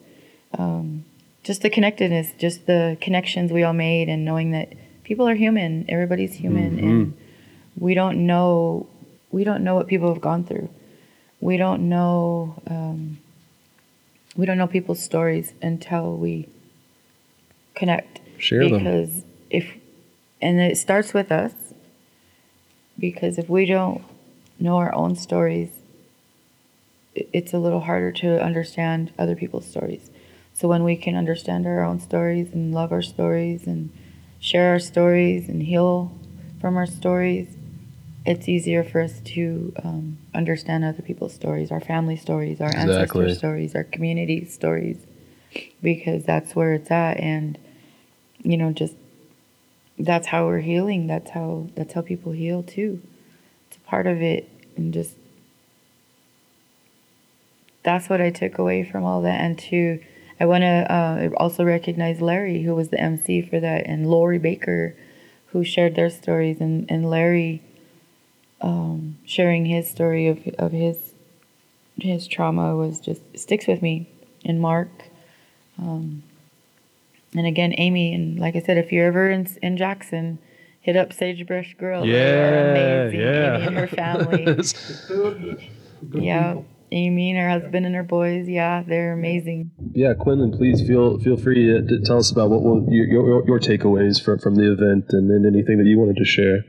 um, 0.58 1.04
just 1.42 1.62
the 1.62 1.70
connectedness 1.70 2.32
just 2.38 2.66
the 2.66 2.96
connections 3.00 3.52
we 3.52 3.62
all 3.62 3.72
made 3.72 4.08
and 4.08 4.24
knowing 4.24 4.50
that 4.50 4.72
people 5.04 5.28
are 5.28 5.34
human 5.34 5.84
everybody's 5.88 6.34
human 6.34 6.78
and 6.78 7.16
we 7.76 7.94
don't 7.94 8.24
know 8.26 8.86
we 9.30 9.44
don't 9.44 9.62
know 9.62 9.74
what 9.74 9.86
people 9.86 10.12
have 10.12 10.20
gone 10.20 10.44
through. 10.44 10.68
We 11.40 11.56
don't 11.56 11.88
know 11.88 12.60
um, 12.66 13.18
we 14.36 14.46
don't 14.46 14.58
know 14.58 14.66
people's 14.66 15.02
stories 15.02 15.52
until 15.62 16.16
we 16.16 16.48
connect. 17.74 18.20
Share 18.38 18.68
them. 18.68 18.78
because 18.78 19.24
if 19.50 19.76
and 20.42 20.60
it 20.60 20.76
starts 20.76 21.12
with 21.14 21.30
us 21.30 21.52
because 22.98 23.38
if 23.38 23.48
we 23.48 23.66
don't 23.66 24.02
know 24.58 24.76
our 24.76 24.94
own 24.94 25.16
stories 25.16 25.70
it's 27.14 27.52
a 27.52 27.58
little 27.58 27.80
harder 27.80 28.12
to 28.12 28.42
understand 28.42 29.12
other 29.18 29.34
people's 29.34 29.66
stories 29.66 30.10
so 30.60 30.68
when 30.68 30.84
we 30.84 30.96
can 30.96 31.16
understand 31.16 31.66
our 31.66 31.82
own 31.82 32.00
stories 32.00 32.52
and 32.52 32.74
love 32.74 32.92
our 32.92 33.02
stories 33.02 33.66
and 33.66 33.90
share 34.40 34.72
our 34.72 34.78
stories 34.78 35.48
and 35.48 35.62
heal 35.62 36.12
from 36.60 36.76
our 36.76 36.86
stories 36.86 37.56
it's 38.26 38.48
easier 38.48 38.84
for 38.84 39.00
us 39.00 39.20
to 39.20 39.72
um, 39.82 40.18
understand 40.34 40.84
other 40.84 41.02
people's 41.02 41.32
stories 41.34 41.70
our 41.70 41.80
family 41.80 42.16
stories 42.16 42.60
our 42.60 42.68
Exactly. 42.68 43.22
ancestor 43.24 43.34
stories 43.34 43.74
our 43.74 43.84
community 43.84 44.44
stories 44.44 44.98
because 45.82 46.24
that's 46.24 46.54
where 46.54 46.74
it's 46.74 46.90
at. 46.90 47.18
And 47.18 47.58
you 48.42 48.56
know 48.56 48.72
just 48.72 48.96
that's 49.98 50.28
how 50.28 50.46
we're 50.46 50.60
healing. 50.60 51.06
That's 51.06 51.30
how 51.30 51.68
that's 51.74 51.92
how 51.92 52.02
people 52.02 52.32
heal 52.32 52.62
too. 52.62 53.02
It's 53.68 53.76
a 53.76 53.80
part 53.80 54.06
of 54.06 54.22
it. 54.22 54.48
And 54.76 54.94
just 54.94 55.16
that's 57.82 58.10
what 58.10 58.20
i 58.20 58.28
took 58.28 58.58
away 58.58 58.84
from 58.84 59.04
all 59.04 59.22
that 59.22 59.40
and 59.40 59.58
to 59.58 59.98
i 60.40 60.44
want 60.46 60.62
to 60.62 60.92
uh, 60.92 61.28
also 61.36 61.62
recognize 61.64 62.20
larry 62.20 62.62
who 62.62 62.74
was 62.74 62.88
the 62.88 63.00
mc 63.00 63.42
for 63.42 63.60
that 63.60 63.86
and 63.86 64.06
lori 64.10 64.38
baker 64.38 64.96
who 65.46 65.62
shared 65.64 65.94
their 65.94 66.10
stories 66.10 66.60
and, 66.60 66.90
and 66.90 67.08
larry 67.08 67.62
um, 68.62 69.16
sharing 69.24 69.66
his 69.66 69.88
story 69.90 70.26
of, 70.26 70.38
of 70.58 70.72
his 70.72 71.12
his 71.98 72.26
trauma 72.26 72.74
was 72.76 73.00
just 73.00 73.22
sticks 73.38 73.66
with 73.66 73.80
me 73.82 74.08
and 74.44 74.60
mark 74.60 74.88
um, 75.78 76.22
and 77.34 77.46
again, 77.46 77.72
Amy, 77.78 78.12
and 78.12 78.38
like 78.40 78.56
I 78.56 78.60
said, 78.60 78.76
if 78.76 78.90
you're 78.90 79.06
ever 79.06 79.30
in, 79.30 79.46
in 79.62 79.76
Jackson, 79.76 80.38
hit 80.80 80.96
up 80.96 81.12
Sagebrush 81.12 81.74
Grill. 81.74 82.02
They 82.02 82.08
are 82.10 82.14
Yeah, 82.14 82.70
amazing. 83.06 83.20
yeah. 83.20 83.56
Amy 83.56 83.66
and 83.68 83.76
her 83.76 83.86
family. 83.86 84.44
yeah. 86.12 86.56
Amy 86.92 87.30
and 87.30 87.38
her 87.38 87.48
husband 87.48 87.86
and 87.86 87.94
her 87.94 88.02
boys. 88.02 88.48
Yeah, 88.48 88.82
they're 88.82 89.12
amazing. 89.12 89.70
Yeah, 89.94 90.14
Quinlin, 90.14 90.56
please 90.56 90.82
feel 90.86 91.18
feel 91.20 91.36
free 91.36 91.66
to, 91.66 91.86
to 91.86 92.00
tell 92.02 92.18
us 92.18 92.30
about 92.30 92.50
what, 92.50 92.62
what 92.62 92.92
your, 92.92 93.06
your 93.06 93.46
your 93.46 93.60
takeaways 93.60 94.22
from 94.22 94.38
from 94.38 94.54
the 94.56 94.72
event 94.72 95.06
and, 95.10 95.30
and 95.30 95.46
anything 95.46 95.78
that 95.78 95.86
you 95.86 95.98
wanted 95.98 96.16
to 96.16 96.24
share. 96.24 96.62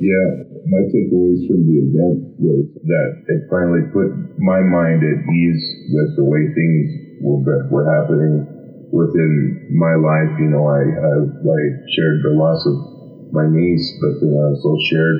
Yeah, 0.00 0.28
my 0.68 0.82
takeaways 0.92 1.44
from 1.48 1.64
the 1.68 1.76
event 1.88 2.16
was 2.40 2.64
that 2.84 3.08
it 3.28 3.40
finally 3.48 3.84
put 3.92 4.12
my 4.40 4.60
mind 4.60 5.00
at 5.04 5.18
ease 5.24 5.64
with 5.92 6.16
the 6.16 6.24
way 6.24 6.42
things 6.52 7.20
were 7.20 7.68
were 7.68 7.86
happening 7.88 8.44
within 8.92 9.72
my 9.76 9.94
life. 9.96 10.32
You 10.40 10.52
know, 10.52 10.64
I 10.68 10.84
I, 10.84 11.14
I 11.20 11.60
shared 11.96 12.24
the 12.24 12.34
loss 12.36 12.60
of 12.64 13.32
my 13.32 13.44
niece, 13.48 13.86
but 14.00 14.20
then 14.20 14.32
I 14.36 14.42
also 14.52 14.72
shared 14.88 15.18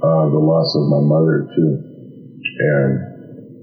uh, 0.00 0.24
the 0.32 0.42
loss 0.42 0.74
of 0.76 0.84
my 0.88 1.00
mother 1.04 1.48
too, 1.54 1.72
and 2.60 3.09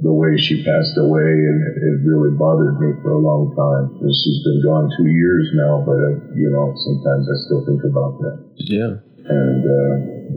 the 0.02 0.14
way 0.14 0.38
she 0.38 0.62
passed 0.64 0.98
away, 0.98 1.26
and 1.26 1.58
it 1.82 1.96
really 2.06 2.38
bothered 2.38 2.78
me 2.80 2.94
for 3.02 3.18
a 3.18 3.22
long 3.22 3.50
time. 3.58 3.98
And 4.02 4.14
she's 4.14 4.44
been 4.46 4.62
gone 4.62 4.90
two 4.98 5.10
years 5.10 5.50
now, 5.58 5.82
but 5.86 5.98
I, 5.98 6.12
you 6.38 6.50
know, 6.54 6.70
sometimes 6.78 7.26
I 7.26 7.36
still 7.50 7.66
think 7.66 7.82
about 7.84 8.14
that 8.22 8.38
Yeah. 8.70 8.94
and 9.26 9.62
uh, 9.66 9.94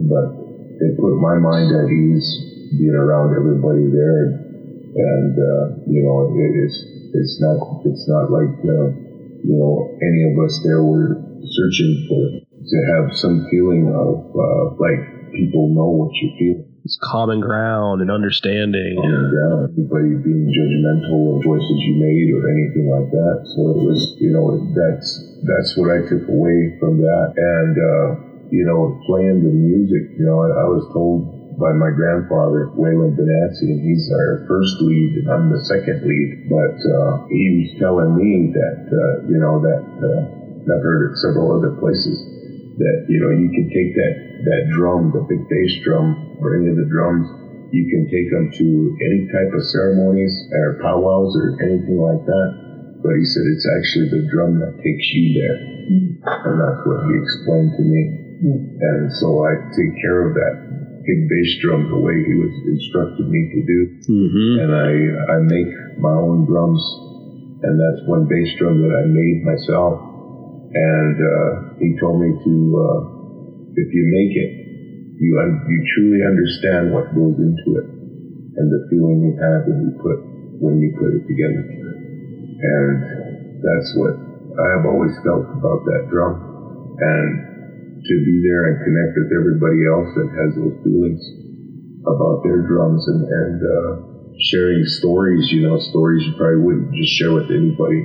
but 0.09 0.25
it 0.81 0.97
put 0.97 1.13
my 1.21 1.37
mind 1.37 1.69
at 1.77 1.87
ease 1.93 2.29
being 2.77 2.95
around 2.97 3.35
everybody 3.37 3.85
there, 3.91 4.23
and 4.97 5.33
uh, 5.37 5.63
you 5.85 6.01
know 6.01 6.25
it, 6.33 6.51
it's 6.65 6.77
it's 7.13 7.35
not 7.41 7.57
it's 7.85 8.07
not 8.07 8.31
like 8.31 8.55
uh, 8.65 8.87
you 9.45 9.55
know 9.61 9.93
any 10.01 10.21
of 10.25 10.33
us 10.41 10.57
there 10.63 10.81
were 10.81 11.21
searching 11.43 12.05
for 12.09 12.23
to 12.65 12.77
have 12.95 13.13
some 13.15 13.45
feeling 13.51 13.87
of 13.93 14.25
uh, 14.33 14.63
like 14.79 15.31
people 15.33 15.69
know 15.69 15.89
what 15.89 16.13
you 16.17 16.29
feel 16.39 16.70
It's 16.81 16.97
common 16.97 17.41
ground 17.41 18.01
and 18.01 18.09
understanding. 18.09 18.97
on 18.97 19.05
the 19.05 19.29
ground, 19.29 19.69
anybody 19.77 20.17
being 20.17 20.49
judgmental 20.49 21.37
of 21.37 21.45
choices 21.45 21.77
you 21.77 21.93
made 22.01 22.33
or 22.33 22.41
anything 22.49 22.89
like 22.89 23.09
that. 23.13 23.37
So 23.53 23.59
it 23.69 23.79
was, 23.85 24.17
you 24.17 24.33
know, 24.33 24.57
that's 24.73 25.09
that's 25.45 25.77
what 25.77 25.93
I 25.93 26.01
took 26.09 26.25
away 26.25 26.73
from 26.81 26.97
that. 27.05 27.37
And 27.37 27.73
uh, 27.77 28.07
you 28.49 28.65
know, 28.65 28.97
playing 29.05 29.45
the 29.45 29.53
music, 29.53 30.17
you 30.17 30.25
know, 30.25 30.41
I, 30.41 30.49
I 30.49 30.65
was 30.73 30.89
told 30.89 31.29
by 31.61 31.69
my 31.77 31.93
grandfather, 31.93 32.73
Waylon 32.73 33.13
Benassi, 33.13 33.69
and 33.69 33.85
he's 33.85 34.09
our 34.09 34.49
first 34.49 34.81
lead, 34.81 35.21
and 35.21 35.27
I'm 35.29 35.53
the 35.53 35.61
second 35.61 36.01
lead. 36.01 36.49
But 36.49 36.81
uh, 36.81 37.29
he 37.29 37.61
was 37.61 37.69
telling 37.77 38.17
me 38.17 38.57
that, 38.57 38.79
uh, 38.89 39.29
you 39.29 39.37
know, 39.37 39.61
that 39.61 39.85
uh, 39.85 40.21
I've 40.65 40.81
heard 40.81 41.13
it 41.13 41.21
several 41.21 41.53
other 41.53 41.77
places 41.77 42.25
that 42.81 43.05
you 43.05 43.21
know 43.21 43.29
you 43.29 43.53
can 43.53 43.69
take 43.69 43.93
that 43.93 44.30
that 44.43 44.63
drum, 44.73 45.11
the 45.13 45.21
big 45.27 45.41
bass 45.47 45.73
drum, 45.85 46.37
or 46.41 46.55
any 46.57 46.67
of 46.69 46.77
the 46.77 46.89
drums, 46.89 47.25
you 47.71 47.87
can 47.87 48.03
take 48.11 48.27
them 48.31 48.51
to 48.51 48.67
any 48.99 49.27
type 49.31 49.51
of 49.53 49.63
ceremonies 49.71 50.33
or 50.51 50.77
powwows 50.83 51.31
or 51.39 51.55
anything 51.63 51.97
like 51.97 52.23
that. 52.25 52.49
But 53.01 53.17
he 53.17 53.25
said 53.25 53.43
it's 53.49 53.65
actually 53.65 54.07
the 54.13 54.23
drum 54.29 54.59
that 54.61 54.77
takes 54.77 55.05
you 55.15 55.23
there, 55.33 55.57
and 55.57 56.55
that's 56.61 56.81
what 56.85 56.99
he 57.09 57.13
explained 57.17 57.71
to 57.77 57.83
me. 57.85 58.01
And 58.45 59.09
so 59.21 59.41
I 59.45 59.57
take 59.73 59.93
care 60.01 60.25
of 60.27 60.33
that 60.33 60.53
big 61.05 61.29
bass 61.29 61.49
drum 61.61 61.89
the 61.89 61.97
way 61.97 62.13
he 62.25 62.35
was 62.37 62.53
instructed 62.69 63.25
me 63.29 63.41
to 63.53 63.61
do 63.65 63.79
Mm-hmm. 64.11 64.59
and 64.59 64.69
I, 64.73 64.89
I 65.33 65.37
make 65.45 65.71
my 66.01 66.11
own 66.17 66.45
drums, 66.45 66.81
and 67.61 67.73
that's 67.77 68.01
one 68.09 68.25
bass 68.25 68.49
drum 68.57 68.81
that 68.81 68.93
I 68.97 69.05
made 69.07 69.45
myself. 69.45 69.93
And 70.73 71.15
uh, 71.21 71.77
he 71.79 71.93
told 71.99 72.19
me 72.19 72.33
to, 72.33 72.53
uh, 72.75 72.97
if 73.75 73.87
you 73.93 74.03
make 74.07 74.33
it, 74.35 74.51
you 75.17 75.31
you 75.67 75.77
truly 75.95 76.21
understand 76.25 76.91
what 76.91 77.13
goes 77.13 77.37
into 77.39 77.77
it. 77.79 77.87
and 78.57 78.71
the 78.71 78.81
feeling 78.89 79.21
you 79.23 79.33
have 79.39 79.63
when 79.65 79.79
you 79.81 79.91
put 80.01 80.17
when 80.59 80.79
you 80.79 80.89
put 80.99 81.13
it 81.13 81.23
together. 81.27 81.63
And 82.61 82.97
that's 83.63 83.91
what 83.95 84.13
I 84.59 84.67
have 84.77 84.85
always 84.85 85.13
felt 85.23 85.45
about 85.51 85.83
that 85.85 86.07
drum. 86.09 86.41
And 86.97 87.29
to 88.05 88.13
be 88.25 88.35
there 88.43 88.65
and 88.67 88.77
connect 88.79 89.13
with 89.17 89.29
everybody 89.35 89.85
else 89.85 90.09
that 90.15 90.29
has 90.29 90.55
those 90.55 90.75
feelings 90.83 91.21
about 92.05 92.41
their 92.43 92.61
drums 92.61 93.07
and, 93.07 93.21
and 93.23 93.57
uh, 93.61 93.91
sharing 94.39 94.83
stories, 94.85 95.49
you 95.51 95.61
know, 95.61 95.77
stories 95.77 96.25
you 96.25 96.33
probably 96.37 96.57
wouldn't 96.63 96.91
just 96.93 97.13
share 97.13 97.33
with 97.33 97.49
anybody. 97.51 98.01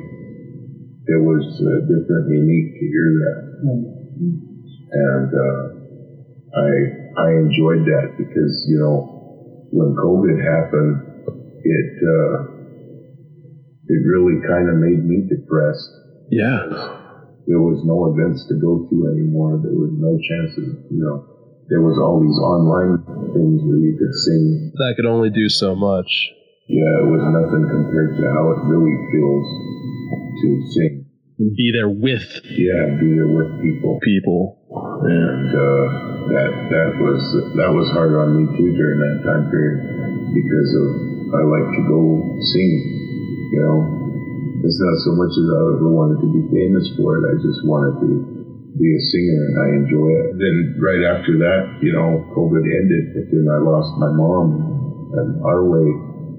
It 1.07 1.21
was 1.21 1.45
uh, 1.61 1.81
different, 1.87 2.29
unique 2.29 2.71
to 2.75 2.85
hear 2.87 3.09
that. 3.23 3.41
Mm-hmm. 3.65 4.56
And 4.93 5.29
uh, 5.35 5.63
I, 6.55 6.71
I 7.19 7.29
enjoyed 7.43 7.85
that 7.87 8.15
because, 8.19 8.55
you 8.69 8.79
know, 8.79 9.69
when 9.73 9.95
COVID 9.99 10.37
happened, 10.39 10.95
it, 11.65 11.91
uh, 12.03 12.37
it 13.89 14.01
really 14.07 14.39
kind 14.47 14.71
of 14.71 14.77
made 14.77 15.05
me 15.05 15.27
depressed. 15.29 15.91
Yeah. 16.31 16.67
There 17.47 17.63
was 17.63 17.83
no 17.87 18.11
events 18.11 18.47
to 18.51 18.55
go 18.59 18.87
to 18.91 18.97
anymore. 19.07 19.63
There 19.63 19.75
was 19.75 19.95
no 19.95 20.19
chances, 20.19 20.83
you 20.91 20.99
know. 20.99 21.23
There 21.69 21.83
was 21.83 21.99
all 21.99 22.23
these 22.23 22.39
online 22.39 23.03
things 23.35 23.59
where 23.67 23.79
you 23.79 23.99
could 23.99 24.15
sing. 24.15 24.71
That 24.79 24.95
could 24.95 25.07
only 25.07 25.31
do 25.31 25.49
so 25.49 25.75
much. 25.75 26.31
Yeah, 26.69 27.03
it 27.03 27.09
was 27.11 27.23
nothing 27.23 27.67
compared 27.67 28.19
to 28.19 28.25
how 28.31 28.51
it 28.55 28.59
really 28.67 28.95
feels 29.11 29.47
to 30.43 30.49
sing. 30.75 31.07
And 31.39 31.55
be 31.55 31.71
there 31.71 31.89
with. 31.89 32.27
Yeah, 32.51 32.99
be 32.99 33.15
there 33.15 33.31
with 33.31 33.63
people. 33.63 33.99
People. 34.03 34.56
And 34.77 35.49
uh, 35.57 35.85
that 36.37 36.51
that 36.69 36.91
was 37.01 37.21
that 37.57 37.71
was 37.73 37.89
hard 37.97 38.13
on 38.13 38.37
me 38.37 38.45
too 38.61 38.77
during 38.77 38.99
that 39.01 39.17
time 39.25 39.49
period 39.49 39.81
because 40.37 40.71
of 40.77 40.89
I 41.33 41.41
like 41.49 41.69
to 41.81 41.83
go 41.89 42.01
sing. 42.37 42.73
You 43.57 43.61
know, 43.65 43.77
it's 44.61 44.77
not 44.77 44.97
so 45.09 45.17
much 45.17 45.33
as 45.33 45.49
I 45.49 45.59
ever 45.81 45.89
wanted 45.89 46.21
to 46.21 46.29
be 46.29 46.45
famous 46.53 46.85
for 47.01 47.17
it. 47.17 47.25
I 47.25 47.35
just 47.41 47.65
wanted 47.65 48.05
to 48.05 48.11
be 48.77 48.89
a 48.93 49.01
singer 49.01 49.41
and 49.49 49.57
I 49.57 49.69
enjoy 49.81 50.09
it. 50.13 50.29
Then 50.37 50.77
right 50.77 51.03
after 51.09 51.41
that, 51.41 51.81
you 51.81 51.97
know, 51.97 52.29
COVID 52.37 52.61
ended, 52.61 53.17
but 53.17 53.33
then 53.33 53.49
I 53.49 53.57
lost 53.65 53.97
my 53.97 54.13
mom 54.13 54.61
and 55.17 55.41
our 55.41 55.65
way 55.65 55.89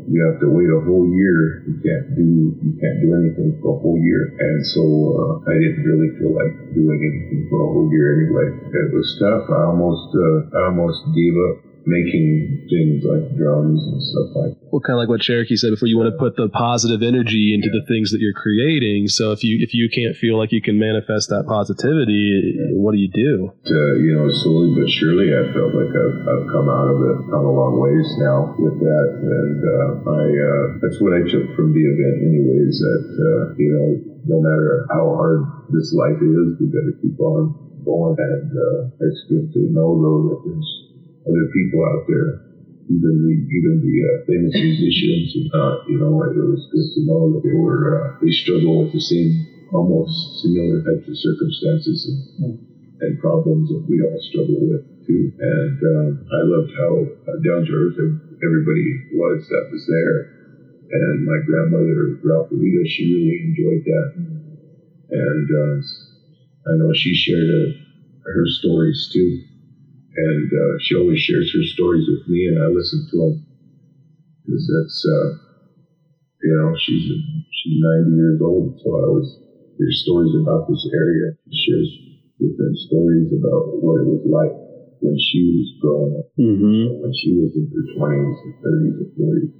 you 0.07 0.23
have 0.23 0.39
to 0.39 0.47
wait 0.47 0.71
a 0.71 0.79
whole 0.87 1.03
year. 1.03 1.67
You 1.67 1.75
can't 1.83 2.07
do 2.15 2.27
you 2.63 2.73
can't 2.79 2.99
do 3.03 3.11
anything 3.11 3.59
for 3.59 3.75
a 3.75 3.79
whole 3.83 3.99
year, 3.99 4.31
and 4.39 4.63
so 4.63 4.83
uh, 4.83 5.33
I 5.43 5.53
didn't 5.59 5.83
really 5.83 6.15
feel 6.15 6.31
like 6.31 6.53
doing 6.71 6.99
anything 6.99 7.51
for 7.51 7.59
a 7.59 7.67
whole 7.75 7.91
year 7.91 8.15
anyway. 8.15 8.47
It 8.71 8.87
was 8.95 9.07
tough. 9.19 9.51
I 9.51 9.67
almost 9.67 10.07
uh, 10.15 10.37
I 10.55 10.59
almost 10.71 11.03
gave 11.11 11.35
up 11.51 11.66
making 11.87 12.67
things 12.67 12.99
like 13.07 13.31
drums 13.39 13.79
and 13.79 13.99
stuff 14.03 14.29
like 14.35 14.53
that. 14.59 14.67
Well, 14.75 14.83
kind 14.83 14.99
of 14.99 15.07
like 15.07 15.07
what 15.07 15.23
Cherokee 15.23 15.55
said 15.55 15.71
before, 15.71 15.87
you 15.87 15.95
want 15.95 16.11
to 16.11 16.19
put 16.19 16.35
the 16.35 16.51
positive 16.51 16.99
energy 16.99 17.55
into 17.55 17.71
yeah. 17.71 17.79
the 17.79 17.83
things 17.87 18.11
that 18.11 18.19
you're 18.19 18.35
creating. 18.35 19.07
So 19.07 19.31
if 19.31 19.41
you 19.47 19.63
if 19.63 19.71
you 19.71 19.87
can't 19.87 20.11
feel 20.19 20.35
like 20.35 20.51
you 20.51 20.59
can 20.59 20.75
manifest 20.75 21.31
that 21.31 21.47
positivity, 21.47 22.59
what 22.75 22.91
do 22.91 22.99
you 22.99 23.07
do? 23.07 23.55
Uh, 23.63 23.95
you 24.03 24.11
know, 24.19 24.27
slowly 24.27 24.75
but 24.75 24.91
surely, 24.91 25.31
I 25.31 25.47
felt 25.55 25.71
like 25.71 25.89
I've, 25.95 26.19
I've 26.27 26.45
come 26.51 26.67
out 26.67 26.91
of 26.91 26.99
it, 26.99 27.15
come 27.31 27.47
a 27.47 27.55
long 27.55 27.79
ways 27.79 28.07
now 28.19 28.51
with 28.59 28.77
that, 28.83 29.07
and 29.23 29.59
uh, 29.63 29.89
I 30.11 30.23
uh, 30.27 30.63
that's 30.83 30.99
what 30.99 31.15
I 31.15 31.23
took 31.23 31.55
from 31.55 31.71
the 31.71 31.83
event, 31.87 32.17
anyways. 32.19 32.75
That 32.83 33.07
uh, 33.15 33.41
you 33.55 33.69
know, 33.71 33.87
no 34.27 34.37
matter 34.43 34.85
how 34.91 35.15
hard 35.15 35.71
this 35.71 35.95
life 35.95 36.19
is, 36.19 36.59
we've 36.59 36.75
got 36.75 36.83
to 36.83 36.95
keep 36.99 37.15
on 37.23 37.55
going, 37.87 38.19
and 38.19 38.51
uh, 38.51 39.07
it's 39.07 39.23
good 39.31 39.55
to 39.55 39.71
know 39.71 39.95
though 39.95 40.35
that 40.35 40.39
there's 40.43 40.86
other 41.27 41.47
people 41.51 41.83
out 41.83 42.07
there, 42.07 42.39
even 42.87 43.13
the 43.19 43.35
even 43.51 43.75
the 43.83 43.95
uh, 43.99 44.15
famous 44.23 44.55
musicians. 44.55 45.35
Uh, 45.51 45.83
you 45.91 45.99
know, 45.99 46.23
it 46.23 46.39
was 46.39 46.63
good 46.71 46.87
to 46.95 46.99
know 47.03 47.35
that 47.35 47.43
they 47.43 47.53
were 47.55 47.83
uh, 47.99 48.15
they 48.23 48.31
struggle 48.31 48.83
with 48.83 48.95
the 48.95 49.03
same, 49.03 49.35
almost 49.75 50.15
similar 50.41 50.79
types 50.79 51.07
of 51.07 51.15
circumstances 51.19 51.99
and, 52.39 52.57
and 53.03 53.19
problems 53.19 53.67
that 53.69 53.83
we 53.87 53.99
all 53.99 54.19
struggle 54.31 54.59
with 54.71 54.83
too. 55.05 55.31
And 55.39 55.77
um, 55.83 56.09
I 56.31 56.41
loved 56.47 56.71
how 56.71 56.91
uh, 57.03 57.37
down 57.43 57.67
to 57.67 57.71
earth 57.75 57.99
everybody 57.99 58.87
was 59.19 59.43
that 59.51 59.65
was 59.71 59.83
there. 59.87 60.31
And 60.87 61.25
my 61.27 61.35
grandmother, 61.43 62.15
Ralphalita, 62.23 62.87
she 62.87 63.03
really 63.11 63.43
enjoyed 63.43 63.83
that. 63.83 64.07
And 65.11 65.47
uh, 65.51 65.75
I 66.71 66.71
know 66.79 66.91
she 66.95 67.13
shared 67.13 67.47
uh, 67.51 67.75
her 68.23 68.45
stories 68.47 69.09
too 69.11 69.43
and 70.17 70.49
uh, 70.49 70.73
she 70.81 70.97
always 70.97 71.21
shares 71.21 71.53
her 71.53 71.65
stories 71.77 72.09
with 72.09 72.25
me, 72.27 72.49
and 72.49 72.57
I 72.57 72.73
listen 72.73 73.05
to 73.11 73.15
them 73.21 73.33
because 74.41 74.65
that's 74.65 74.99
uh, 75.05 75.29
you 76.41 76.53
know 76.57 76.73
she's 76.81 77.05
she's 77.05 77.77
90 77.77 78.17
years 78.17 78.39
old, 78.41 78.81
so 78.81 78.87
I 78.97 79.01
always 79.13 79.29
hear 79.77 79.91
stories 79.93 80.33
about 80.41 80.65
this 80.65 80.81
area. 80.89 81.37
She 81.53 81.57
shares 81.69 81.89
different 82.41 82.77
stories 82.89 83.29
about 83.29 83.77
what 83.77 84.01
it 84.01 84.09
was 84.09 84.25
like 84.25 84.53
when 85.05 85.17
she 85.21 85.53
was 85.53 85.69
growing 85.85 86.13
up, 86.17 86.33
mm-hmm. 86.33 86.97
when 86.97 87.13
she 87.13 87.37
was 87.37 87.53
in 87.53 87.69
her 87.69 87.85
20s 88.01 88.37
and 88.41 88.53
30s 88.57 88.97
and 88.97 89.11
40s, 89.21 89.53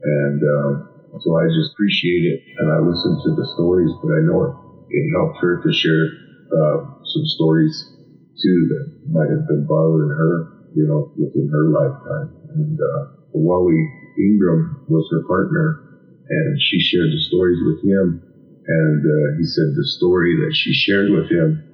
and 0.00 0.40
um, 0.40 0.72
so 1.20 1.28
I 1.36 1.44
just 1.52 1.76
appreciate 1.76 2.24
it, 2.24 2.40
and 2.56 2.72
I 2.72 2.80
listen 2.80 3.20
to 3.20 3.30
the 3.36 3.44
stories, 3.52 3.92
but 4.00 4.16
I 4.16 4.24
know 4.24 4.48
it, 4.48 4.54
it 4.96 5.04
helped 5.12 5.44
her 5.44 5.60
to 5.60 5.70
share 5.76 6.08
uh, 6.56 7.04
some 7.04 7.26
stories 7.36 7.99
too 8.42 8.58
that 8.72 8.86
might 9.12 9.30
have 9.30 9.46
been 9.46 9.64
bothering 9.68 10.10
her, 10.10 10.48
you 10.74 10.84
know, 10.88 11.12
within 11.16 11.48
her 11.52 11.68
lifetime. 11.68 12.28
And 12.56 12.78
uh, 12.80 13.00
Wally 13.32 13.80
Ingram 14.18 14.84
was 14.88 15.06
her 15.12 15.22
partner, 15.28 15.80
and 16.28 16.58
she 16.60 16.80
shared 16.80 17.12
the 17.12 17.22
stories 17.28 17.60
with 17.64 17.84
him. 17.84 18.20
And 18.66 19.00
uh, 19.02 19.36
he 19.38 19.44
said 19.44 19.72
the 19.74 19.88
story 19.96 20.36
that 20.36 20.52
she 20.54 20.72
shared 20.72 21.10
with 21.10 21.30
him, 21.30 21.64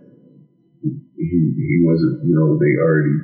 he 0.82 1.38
he 1.56 1.76
wasn't, 1.82 2.24
you 2.24 2.34
know, 2.34 2.56
they 2.58 2.74
already 2.78 3.16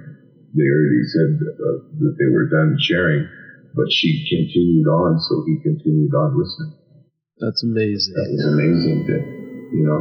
they 0.53 0.69
already 0.69 1.05
said 1.09 1.31
that, 1.41 1.57
uh, 1.57 1.79
that 2.01 2.15
they 2.19 2.29
were 2.29 2.49
done 2.49 2.77
sharing, 2.81 3.25
but 3.75 3.89
she 3.89 4.21
continued 4.29 4.87
on, 4.89 5.19
so 5.21 5.45
he 5.47 5.57
continued 5.63 6.13
on 6.13 6.37
listening. 6.37 6.77
That's 7.41 7.63
amazing. 7.63 8.15
That 8.15 8.29
was 8.29 8.45
amazing 8.53 8.99
that 9.09 9.25
you 9.73 9.83
know 9.89 9.99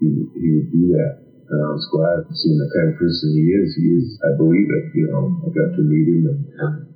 he 0.00 0.06
he 0.34 0.48
would 0.58 0.70
do 0.72 0.82
that. 0.98 1.29
And 1.50 1.58
I 1.58 1.70
was 1.74 1.88
glad 1.90 2.30
to 2.30 2.34
seeing 2.34 2.58
the 2.58 2.70
kind 2.70 2.94
of 2.94 2.98
person 2.98 3.34
he 3.34 3.50
is. 3.50 3.74
He 3.74 3.86
is, 3.90 4.20
I 4.22 4.36
believe 4.38 4.70
it. 4.70 4.84
You 4.94 5.06
know, 5.10 5.42
I 5.42 5.48
got 5.50 5.74
to 5.76 5.82
meet 5.82 6.06
him 6.06 6.26
and. 6.26 6.86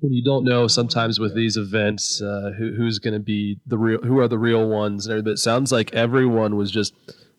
Well, 0.00 0.10
you 0.10 0.24
don't 0.24 0.44
know 0.44 0.66
sometimes 0.66 1.20
with 1.20 1.34
these 1.34 1.58
events 1.58 2.22
uh, 2.22 2.52
who, 2.56 2.72
who's 2.72 2.98
going 2.98 3.12
to 3.12 3.20
be 3.20 3.60
the 3.66 3.76
real, 3.76 4.00
who 4.00 4.18
are 4.18 4.28
the 4.28 4.38
real 4.38 4.66
ones 4.66 5.04
and 5.04 5.12
everything. 5.12 5.24
But 5.24 5.32
it 5.32 5.38
sounds 5.40 5.70
like 5.70 5.92
everyone 5.92 6.56
was 6.56 6.70
just, 6.70 6.94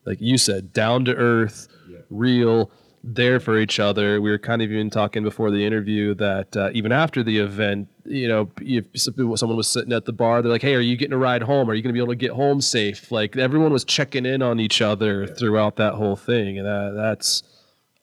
like 0.06 0.18
you 0.20 0.38
said, 0.38 0.72
down 0.72 1.04
to 1.06 1.14
earth, 1.16 1.66
yeah. 1.90 1.98
real, 2.08 2.70
there 3.04 3.40
for 3.40 3.58
each 3.58 3.80
other. 3.80 4.20
We 4.20 4.30
were 4.30 4.38
kind 4.38 4.62
of 4.62 4.70
even 4.70 4.90
talking 4.90 5.22
before 5.22 5.50
the 5.50 5.64
interview 5.64 6.14
that 6.14 6.56
uh, 6.56 6.70
even 6.72 6.92
after 6.92 7.22
the 7.22 7.38
event, 7.38 7.88
you 8.04 8.28
know, 8.28 8.50
if 8.60 8.86
someone 8.94 9.56
was 9.56 9.68
sitting 9.68 9.92
at 9.92 10.04
the 10.04 10.12
bar, 10.12 10.42
they're 10.42 10.52
like, 10.52 10.62
"Hey, 10.62 10.74
are 10.74 10.80
you 10.80 10.96
getting 10.96 11.12
a 11.12 11.18
ride 11.18 11.42
home? 11.42 11.68
Are 11.68 11.74
you 11.74 11.82
going 11.82 11.92
to 11.92 11.98
be 11.98 12.02
able 12.02 12.12
to 12.12 12.16
get 12.16 12.32
home 12.32 12.60
safe?" 12.60 13.10
Like 13.10 13.36
everyone 13.36 13.72
was 13.72 13.84
checking 13.84 14.26
in 14.26 14.42
on 14.42 14.60
each 14.60 14.80
other 14.80 15.26
throughout 15.26 15.76
that 15.76 15.94
whole 15.94 16.16
thing, 16.16 16.58
and 16.58 16.66
that, 16.66 16.94
that's 16.96 17.42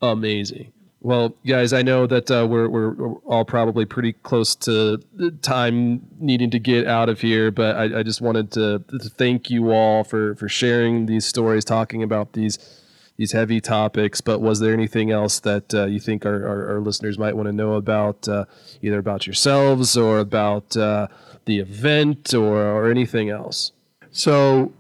amazing. 0.02 0.74
Well, 1.02 1.34
guys, 1.47 1.72
I 1.72 1.82
know 1.82 2.08
that 2.08 2.30
uh, 2.30 2.45
we're, 2.50 2.68
we're, 2.68 2.93
we're 2.93 3.14
all 3.20 3.45
probably 3.45 3.86
pretty 3.86 4.12
close 4.12 4.54
to 4.58 5.02
time 5.41 6.02
needing 6.20 6.50
to 6.50 6.60
get 6.60 6.88
out 6.88 7.08
of 7.08 7.22
here, 7.22 7.52
but 7.52 7.78
I, 7.78 8.00
I 8.00 8.04
just 8.04 8.20
wanted 8.20 8.52
to, 8.52 8.84
to 8.89 9.10
thank 9.10 9.50
you 9.50 9.72
all 9.72 10.04
for 10.04 10.36
for 10.36 10.50
sharing 10.50 11.06
these 11.06 11.26
stories, 11.26 11.64
talking 11.64 12.04
about 12.04 12.34
these 12.34 12.78
these 13.20 13.34
heavy 13.34 13.59
topics. 13.59 14.22
But 14.22 14.39
was 14.39 14.61
there 14.61 14.74
anything 14.74 15.11
else 15.11 15.41
that 15.41 15.74
uh, 15.74 15.86
you 15.86 15.99
think 15.99 16.26
our, 16.26 16.47
our, 16.47 16.70
our, 16.72 16.80
listeners 16.80 17.20
might 17.20 17.36
want 17.36 17.47
to 17.47 17.51
know 17.51 17.74
about, 17.74 18.30
uh, 18.30 18.45
either 18.82 18.97
about 18.97 19.28
yourselves 19.28 19.97
or 19.97 20.20
about 20.20 20.78
uh, 20.78 21.09
the 21.43 21.59
event 21.59 22.34
or, 22.34 22.57
or 22.57 22.89
anything 22.89 23.30
else? 23.30 23.74
So, 24.09 24.72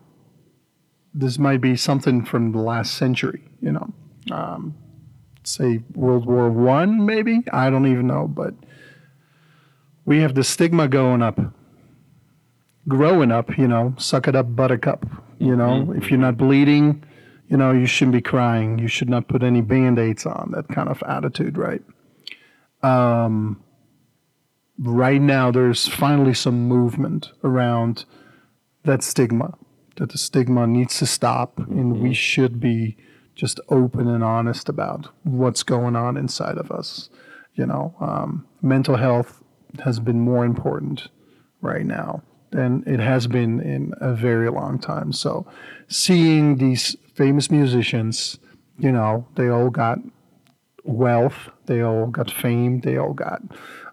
this 1.13 1.37
might 1.37 1.59
be 1.59 1.75
something 1.75 2.23
from 2.23 2.53
the 2.53 2.59
last 2.59 2.93
century, 2.95 3.43
you 3.61 3.73
know, 3.73 3.93
um, 4.31 4.73
say 5.43 5.83
World 5.93 6.25
War 6.25 6.49
One, 6.49 7.05
maybe. 7.05 7.43
I 7.51 7.69
don't 7.69 7.87
even 7.87 8.07
know, 8.07 8.25
but 8.27 8.53
we 10.05 10.21
have 10.21 10.33
the 10.33 10.45
stigma 10.45 10.87
going 10.87 11.21
up, 11.21 11.39
growing 12.87 13.31
up. 13.31 13.57
You 13.57 13.67
know, 13.67 13.95
suck 13.97 14.29
it 14.29 14.35
up, 14.35 14.55
buttercup. 14.55 15.05
You 15.39 15.57
know, 15.57 15.81
mm-hmm. 15.81 16.01
if 16.01 16.09
you're 16.09 16.19
not 16.19 16.37
bleeding, 16.37 17.03
you 17.49 17.57
know, 17.57 17.71
you 17.71 17.87
shouldn't 17.87 18.13
be 18.13 18.21
crying. 18.21 18.77
You 18.77 18.87
should 18.87 19.09
not 19.09 19.27
put 19.27 19.43
any 19.43 19.61
band 19.61 19.97
aids 19.97 20.25
on, 20.25 20.51
that 20.51 20.67
kind 20.67 20.87
of 20.87 21.01
attitude, 21.03 21.57
right? 21.57 21.81
Um, 22.83 23.61
right 24.77 25.21
now, 25.21 25.51
there's 25.51 25.87
finally 25.87 26.35
some 26.35 26.67
movement 26.67 27.31
around 27.43 28.05
that 28.83 29.01
stigma, 29.01 29.57
that 29.97 30.11
the 30.11 30.17
stigma 30.17 30.67
needs 30.67 30.99
to 30.99 31.07
stop, 31.07 31.57
and 31.57 31.93
we 31.93 32.09
mm-hmm. 32.09 32.11
should 32.13 32.59
be 32.59 32.95
just 33.33 33.59
open 33.69 34.07
and 34.07 34.23
honest 34.23 34.69
about 34.69 35.09
what's 35.23 35.63
going 35.63 35.95
on 35.95 36.17
inside 36.17 36.57
of 36.57 36.71
us. 36.71 37.09
You 37.55 37.65
know, 37.65 37.95
um, 37.99 38.45
mental 38.61 38.97
health 38.97 39.41
has 39.83 39.99
been 39.99 40.19
more 40.19 40.45
important 40.45 41.07
right 41.61 41.85
now 41.85 42.21
than 42.51 42.83
it 42.85 42.99
has 42.99 43.27
been 43.27 43.59
in 43.59 43.93
a 43.99 44.13
very 44.13 44.49
long 44.49 44.79
time. 44.79 45.11
So, 45.11 45.45
seeing 45.87 46.57
these 46.57 46.95
famous 47.19 47.51
musicians, 47.51 48.39
you 48.77 48.91
know, 48.93 49.27
they 49.35 49.49
all 49.49 49.69
got 49.69 49.99
wealth, 50.85 51.49
they 51.65 51.81
all 51.81 52.07
got 52.07 52.31
fame, 52.31 52.79
they 52.79 52.95
all 52.95 53.13
got 53.13 53.41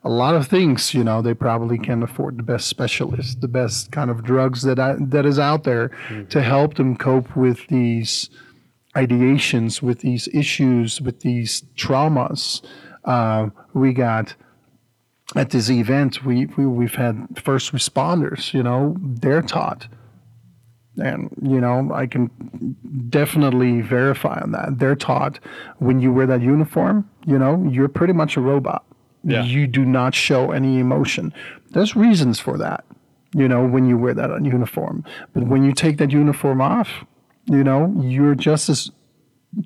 a 0.04 0.08
lot 0.08 0.36
of 0.36 0.46
things. 0.46 0.94
You 0.94 1.02
know, 1.02 1.20
they 1.22 1.34
probably 1.34 1.76
can 1.76 2.04
afford 2.04 2.38
the 2.38 2.44
best 2.44 2.68
specialists, 2.68 3.34
the 3.34 3.48
best 3.48 3.90
kind 3.90 4.10
of 4.10 4.22
drugs 4.22 4.62
that 4.62 4.78
I, 4.78 4.94
that 5.00 5.26
is 5.26 5.40
out 5.40 5.64
there 5.64 5.88
mm-hmm. 5.88 6.26
to 6.26 6.40
help 6.40 6.74
them 6.74 6.96
cope 6.96 7.36
with 7.36 7.66
these 7.66 8.30
ideations, 8.94 9.82
with 9.82 9.98
these 10.00 10.28
issues, 10.32 11.00
with 11.00 11.18
these 11.20 11.62
traumas. 11.76 12.64
Uh, 13.04 13.50
we 13.74 13.92
got 13.92 14.36
at 15.34 15.50
this 15.50 15.68
event, 15.68 16.24
we, 16.24 16.46
we 16.56 16.64
we've 16.64 16.94
had 16.94 17.26
first 17.42 17.72
responders. 17.72 18.54
You 18.54 18.62
know, 18.62 18.94
they're 19.00 19.42
taught 19.42 19.88
and 21.02 21.30
you 21.42 21.60
know 21.60 21.90
i 21.92 22.06
can 22.06 22.30
definitely 23.08 23.80
verify 23.80 24.40
on 24.40 24.52
that. 24.52 24.78
They're 24.78 24.96
taught 24.96 25.38
when 25.78 26.00
you 26.00 26.12
wear 26.12 26.26
that 26.26 26.40
uniform 26.42 27.08
you 27.26 27.38
know 27.38 27.66
you're 27.70 27.88
pretty 27.88 28.12
much 28.12 28.36
a 28.36 28.40
robot. 28.40 28.84
Yeah. 29.24 29.42
you 29.42 29.66
do 29.66 29.84
not 29.84 30.14
show 30.14 30.52
any 30.52 30.78
emotion. 30.78 31.34
There's 31.70 31.96
reasons 31.96 32.38
for 32.40 32.56
that 32.58 32.84
you 33.34 33.48
know 33.48 33.66
when 33.66 33.86
you 33.86 33.98
wear 33.98 34.14
that 34.14 34.30
uniform. 34.44 35.04
But 35.32 35.44
when 35.44 35.64
you 35.64 35.72
take 35.72 35.98
that 35.98 36.10
uniform 36.12 36.60
off 36.60 37.04
you 37.46 37.62
know 37.64 37.94
you're 38.00 38.34
just 38.34 38.68
as 38.68 38.90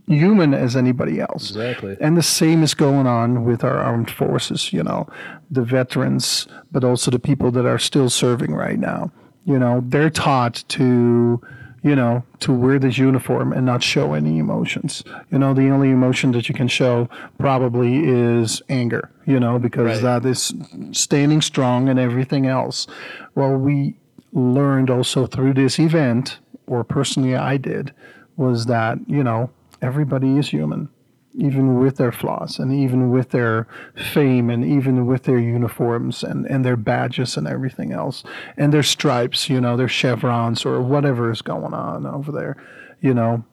human 0.07 0.55
as 0.55 0.76
anybody 0.76 1.20
else. 1.20 1.51
Exactly. 1.51 1.97
And 2.01 2.16
the 2.16 2.22
same 2.22 2.62
is 2.62 2.74
going 2.74 3.07
on 3.09 3.45
with 3.45 3.64
our 3.64 3.78
armed 3.78 4.11
forces 4.11 4.72
you 4.72 4.83
know 4.83 5.09
the 5.51 5.62
veterans 5.62 6.47
but 6.70 6.85
also 6.85 7.11
the 7.11 7.18
people 7.18 7.51
that 7.53 7.66
are 7.66 7.78
still 7.78 8.11
serving 8.11 8.55
right 8.55 8.78
now 8.78 9.11
you 9.51 9.59
know, 9.59 9.82
they're 9.84 10.11
taught 10.11 10.62
to, 10.68 11.40
you 11.82 11.96
know, 11.96 12.22
to 12.38 12.53
wear 12.53 12.78
this 12.78 12.98
uniform 12.98 13.53
and 13.53 13.66
not 13.66 13.82
show 13.82 14.14
any 14.14 14.38
emotions. 14.38 15.03
You 15.32 15.40
know, 15.40 15.55
the 15.55 15.68
only 15.70 15.90
emotion 15.90 16.30
that 16.32 16.48
you 16.48 16.55
can 16.55 16.68
show 16.68 17.09
probably 17.36 18.05
is 18.05 18.62
anger, 18.68 19.11
you 19.26 19.40
know, 19.40 19.59
because 19.59 20.01
right. 20.01 20.22
that 20.22 20.24
is 20.24 20.55
standing 20.92 21.42
strong 21.42 21.88
and 21.88 21.98
everything 21.98 22.46
else. 22.46 22.86
Well, 23.34 23.57
we 23.57 23.96
learned 24.32 24.88
also 24.88 25.26
through 25.26 25.55
this 25.55 25.80
event, 25.80 26.38
or 26.68 26.84
personally 26.84 27.34
I 27.34 27.57
did, 27.57 27.92
was 28.36 28.66
that, 28.66 28.98
you 29.09 29.24
know, 29.24 29.51
everybody 29.82 30.38
is 30.38 30.51
human 30.51 30.88
even 31.35 31.78
with 31.78 31.97
their 31.97 32.12
flaws 32.12 32.59
and 32.59 32.72
even 32.72 33.11
with 33.11 33.31
their 33.31 33.66
fame 34.12 34.51
and 34.51 34.64
even 34.64 35.07
with 35.07 35.24
their 35.24 35.39
uniforms 35.39 36.22
and, 36.22 36.47
and 36.47 36.64
their 36.64 36.76
badges 36.76 37.37
and 37.37 37.47
everything 37.47 37.93
else 37.93 38.24
and 38.57 38.72
their 38.72 38.83
stripes, 38.83 39.49
you 39.49 39.61
know, 39.61 39.76
their 39.76 39.89
chevrons 39.89 40.64
or 40.64 40.81
whatever 40.81 41.31
is 41.31 41.43
going 41.43 41.72
on 41.72 42.07
over 42.07 42.33
there. 42.33 42.57
You 43.01 43.14
know, 43.14 43.45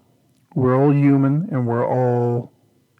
we're 0.55 0.75
all 0.75 0.91
human 0.91 1.47
and 1.51 1.67
we're 1.67 1.87
all 1.87 2.51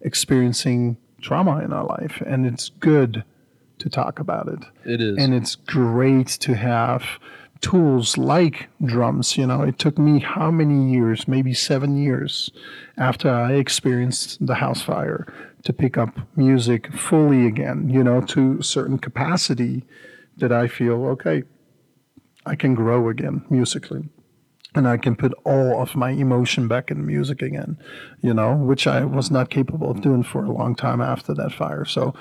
experiencing 0.02 0.96
trauma 1.20 1.60
in 1.64 1.72
our 1.72 1.84
life 1.84 2.22
and 2.24 2.46
it's 2.46 2.68
good 2.68 3.24
to 3.78 3.88
talk 3.88 4.20
about 4.20 4.48
it. 4.48 4.60
It 4.84 5.00
is. 5.00 5.18
And 5.18 5.34
it's 5.34 5.54
great 5.54 6.28
to 6.28 6.54
have 6.54 7.04
tools 7.60 8.16
like 8.16 8.68
drums. 8.84 9.36
You 9.36 9.46
know, 9.46 9.62
it 9.62 9.78
took 9.78 9.98
me 9.98 10.20
how 10.20 10.50
many 10.50 10.92
years, 10.92 11.28
maybe 11.28 11.54
seven 11.54 11.96
years 11.96 12.50
after 12.96 13.30
I 13.30 13.52
experienced 13.54 14.44
the 14.44 14.56
house 14.56 14.82
fire 14.82 15.26
to 15.64 15.72
pick 15.72 15.98
up 15.98 16.18
music 16.36 16.92
fully 16.92 17.46
again, 17.46 17.88
you 17.88 18.04
know, 18.04 18.20
to 18.22 18.58
a 18.60 18.62
certain 18.62 18.98
capacity 18.98 19.84
that 20.36 20.52
I 20.52 20.68
feel, 20.68 21.04
okay, 21.06 21.42
I 22.46 22.54
can 22.54 22.74
grow 22.74 23.08
again 23.08 23.44
musically. 23.50 24.08
And 24.74 24.86
I 24.86 24.98
can 24.98 25.16
put 25.16 25.32
all 25.44 25.82
of 25.82 25.96
my 25.96 26.10
emotion 26.10 26.68
back 26.68 26.90
in 26.90 27.04
music 27.04 27.42
again, 27.42 27.78
you 28.20 28.34
know, 28.34 28.54
which 28.54 28.86
I 28.86 29.04
was 29.04 29.30
not 29.30 29.50
capable 29.50 29.90
of 29.90 30.02
doing 30.02 30.22
for 30.22 30.44
a 30.44 30.52
long 30.52 30.74
time 30.74 31.00
after 31.00 31.34
that 31.34 31.52
fire. 31.52 31.84
So 31.84 32.14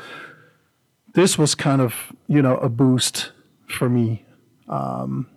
this 1.14 1.38
was 1.38 1.56
kind 1.56 1.82
of, 1.82 2.14
you 2.28 2.42
know, 2.42 2.58
a 2.58 2.70
boost 2.70 3.32
for 3.68 3.90
me 3.90 4.24
um, 4.68 5.28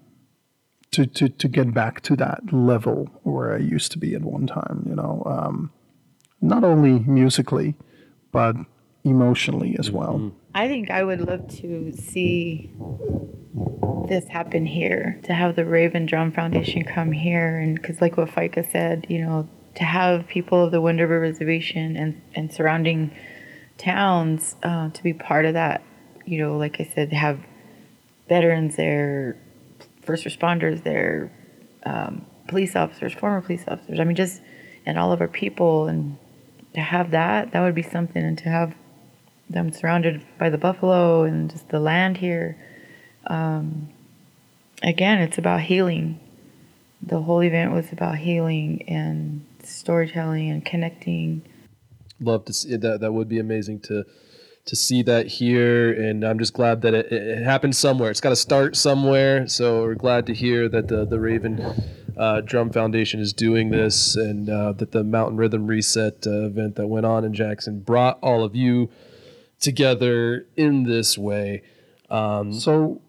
to, 0.92 1.06
to, 1.06 1.28
to 1.28 1.48
get 1.48 1.72
back 1.72 2.00
to 2.02 2.16
that 2.16 2.52
level 2.52 3.08
where 3.22 3.54
I 3.54 3.58
used 3.58 3.92
to 3.92 3.98
be 3.98 4.14
at 4.14 4.22
one 4.22 4.46
time, 4.46 4.84
you 4.88 4.94
know, 4.94 5.22
um, 5.26 5.70
not 6.40 6.64
only 6.64 6.98
musically, 7.00 7.74
but 8.32 8.56
emotionally 9.04 9.76
as 9.78 9.90
well. 9.90 10.14
Mm-hmm. 10.14 10.36
I 10.54 10.68
think 10.68 10.90
I 10.90 11.04
would 11.04 11.20
love 11.20 11.48
to 11.58 11.92
see 11.92 12.72
this 14.08 14.26
happen 14.28 14.66
here, 14.66 15.20
to 15.22 15.32
have 15.32 15.54
the 15.54 15.64
Raven 15.64 16.06
Drum 16.06 16.32
Foundation 16.32 16.82
come 16.84 17.12
here. 17.12 17.58
And 17.58 17.76
because, 17.76 18.00
like 18.00 18.16
what 18.16 18.28
Feike 18.28 18.70
said, 18.72 19.06
you 19.08 19.20
know, 19.20 19.48
to 19.76 19.84
have 19.84 20.26
people 20.26 20.64
of 20.64 20.72
the 20.72 20.80
Wind 20.80 20.98
River 20.98 21.20
Reservation 21.20 21.96
and, 21.96 22.20
and 22.34 22.52
surrounding 22.52 23.12
towns 23.78 24.56
uh, 24.64 24.90
to 24.90 25.02
be 25.02 25.12
part 25.12 25.44
of 25.44 25.54
that, 25.54 25.82
you 26.26 26.38
know, 26.38 26.56
like 26.58 26.80
I 26.80 26.90
said, 26.92 27.12
have 27.12 27.38
veterans 28.30 28.76
their 28.76 29.36
first 30.02 30.24
responders 30.24 30.82
their 30.84 31.30
um, 31.84 32.24
police 32.48 32.74
officers, 32.74 33.12
former 33.12 33.42
police 33.42 33.64
officers. 33.68 34.00
I 34.00 34.04
mean, 34.04 34.16
just 34.16 34.40
and 34.86 34.98
all 34.98 35.12
of 35.12 35.20
our 35.20 35.28
people, 35.28 35.88
and 35.88 36.16
to 36.72 36.80
have 36.80 37.10
that, 37.10 37.52
that 37.52 37.60
would 37.60 37.74
be 37.74 37.82
something. 37.82 38.22
And 38.22 38.38
to 38.38 38.48
have 38.48 38.74
them 39.50 39.72
surrounded 39.72 40.22
by 40.38 40.48
the 40.48 40.56
buffalo 40.56 41.24
and 41.24 41.50
just 41.50 41.68
the 41.68 41.80
land 41.80 42.16
here. 42.16 42.56
Um, 43.26 43.90
again, 44.82 45.18
it's 45.18 45.36
about 45.36 45.60
healing. 45.62 46.20
The 47.02 47.20
whole 47.20 47.42
event 47.42 47.72
was 47.72 47.92
about 47.92 48.16
healing 48.18 48.82
and 48.88 49.44
storytelling 49.64 50.48
and 50.48 50.64
connecting. 50.64 51.42
Love 52.20 52.44
to 52.44 52.52
see 52.52 52.76
that. 52.76 53.00
That 53.00 53.12
would 53.12 53.28
be 53.28 53.38
amazing 53.38 53.80
to 53.80 54.04
to 54.70 54.76
see 54.76 55.02
that 55.02 55.26
here, 55.26 55.92
and 55.92 56.22
I'm 56.22 56.38
just 56.38 56.52
glad 56.52 56.82
that 56.82 56.94
it, 56.94 57.10
it 57.10 57.42
happened 57.42 57.74
somewhere. 57.74 58.08
It's 58.08 58.20
got 58.20 58.28
to 58.28 58.36
start 58.36 58.76
somewhere, 58.76 59.48
so 59.48 59.82
we're 59.82 59.96
glad 59.96 60.26
to 60.26 60.32
hear 60.32 60.68
that 60.68 60.86
the 60.86 61.04
the 61.04 61.18
Raven 61.18 61.60
uh, 62.16 62.42
Drum 62.42 62.70
Foundation 62.70 63.18
is 63.18 63.32
doing 63.32 63.70
this, 63.70 64.14
and 64.14 64.48
uh, 64.48 64.70
that 64.74 64.92
the 64.92 65.02
Mountain 65.02 65.38
Rhythm 65.38 65.66
Reset 65.66 66.24
uh, 66.24 66.46
event 66.46 66.76
that 66.76 66.86
went 66.86 67.04
on 67.04 67.24
in 67.24 67.34
Jackson 67.34 67.80
brought 67.80 68.20
all 68.22 68.44
of 68.44 68.54
you 68.54 68.88
together 69.58 70.46
in 70.56 70.84
this 70.84 71.18
way. 71.18 71.64
Um, 72.08 72.52
so, 72.54 73.02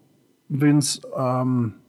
Vince, 0.50 0.98
um, 1.16 1.80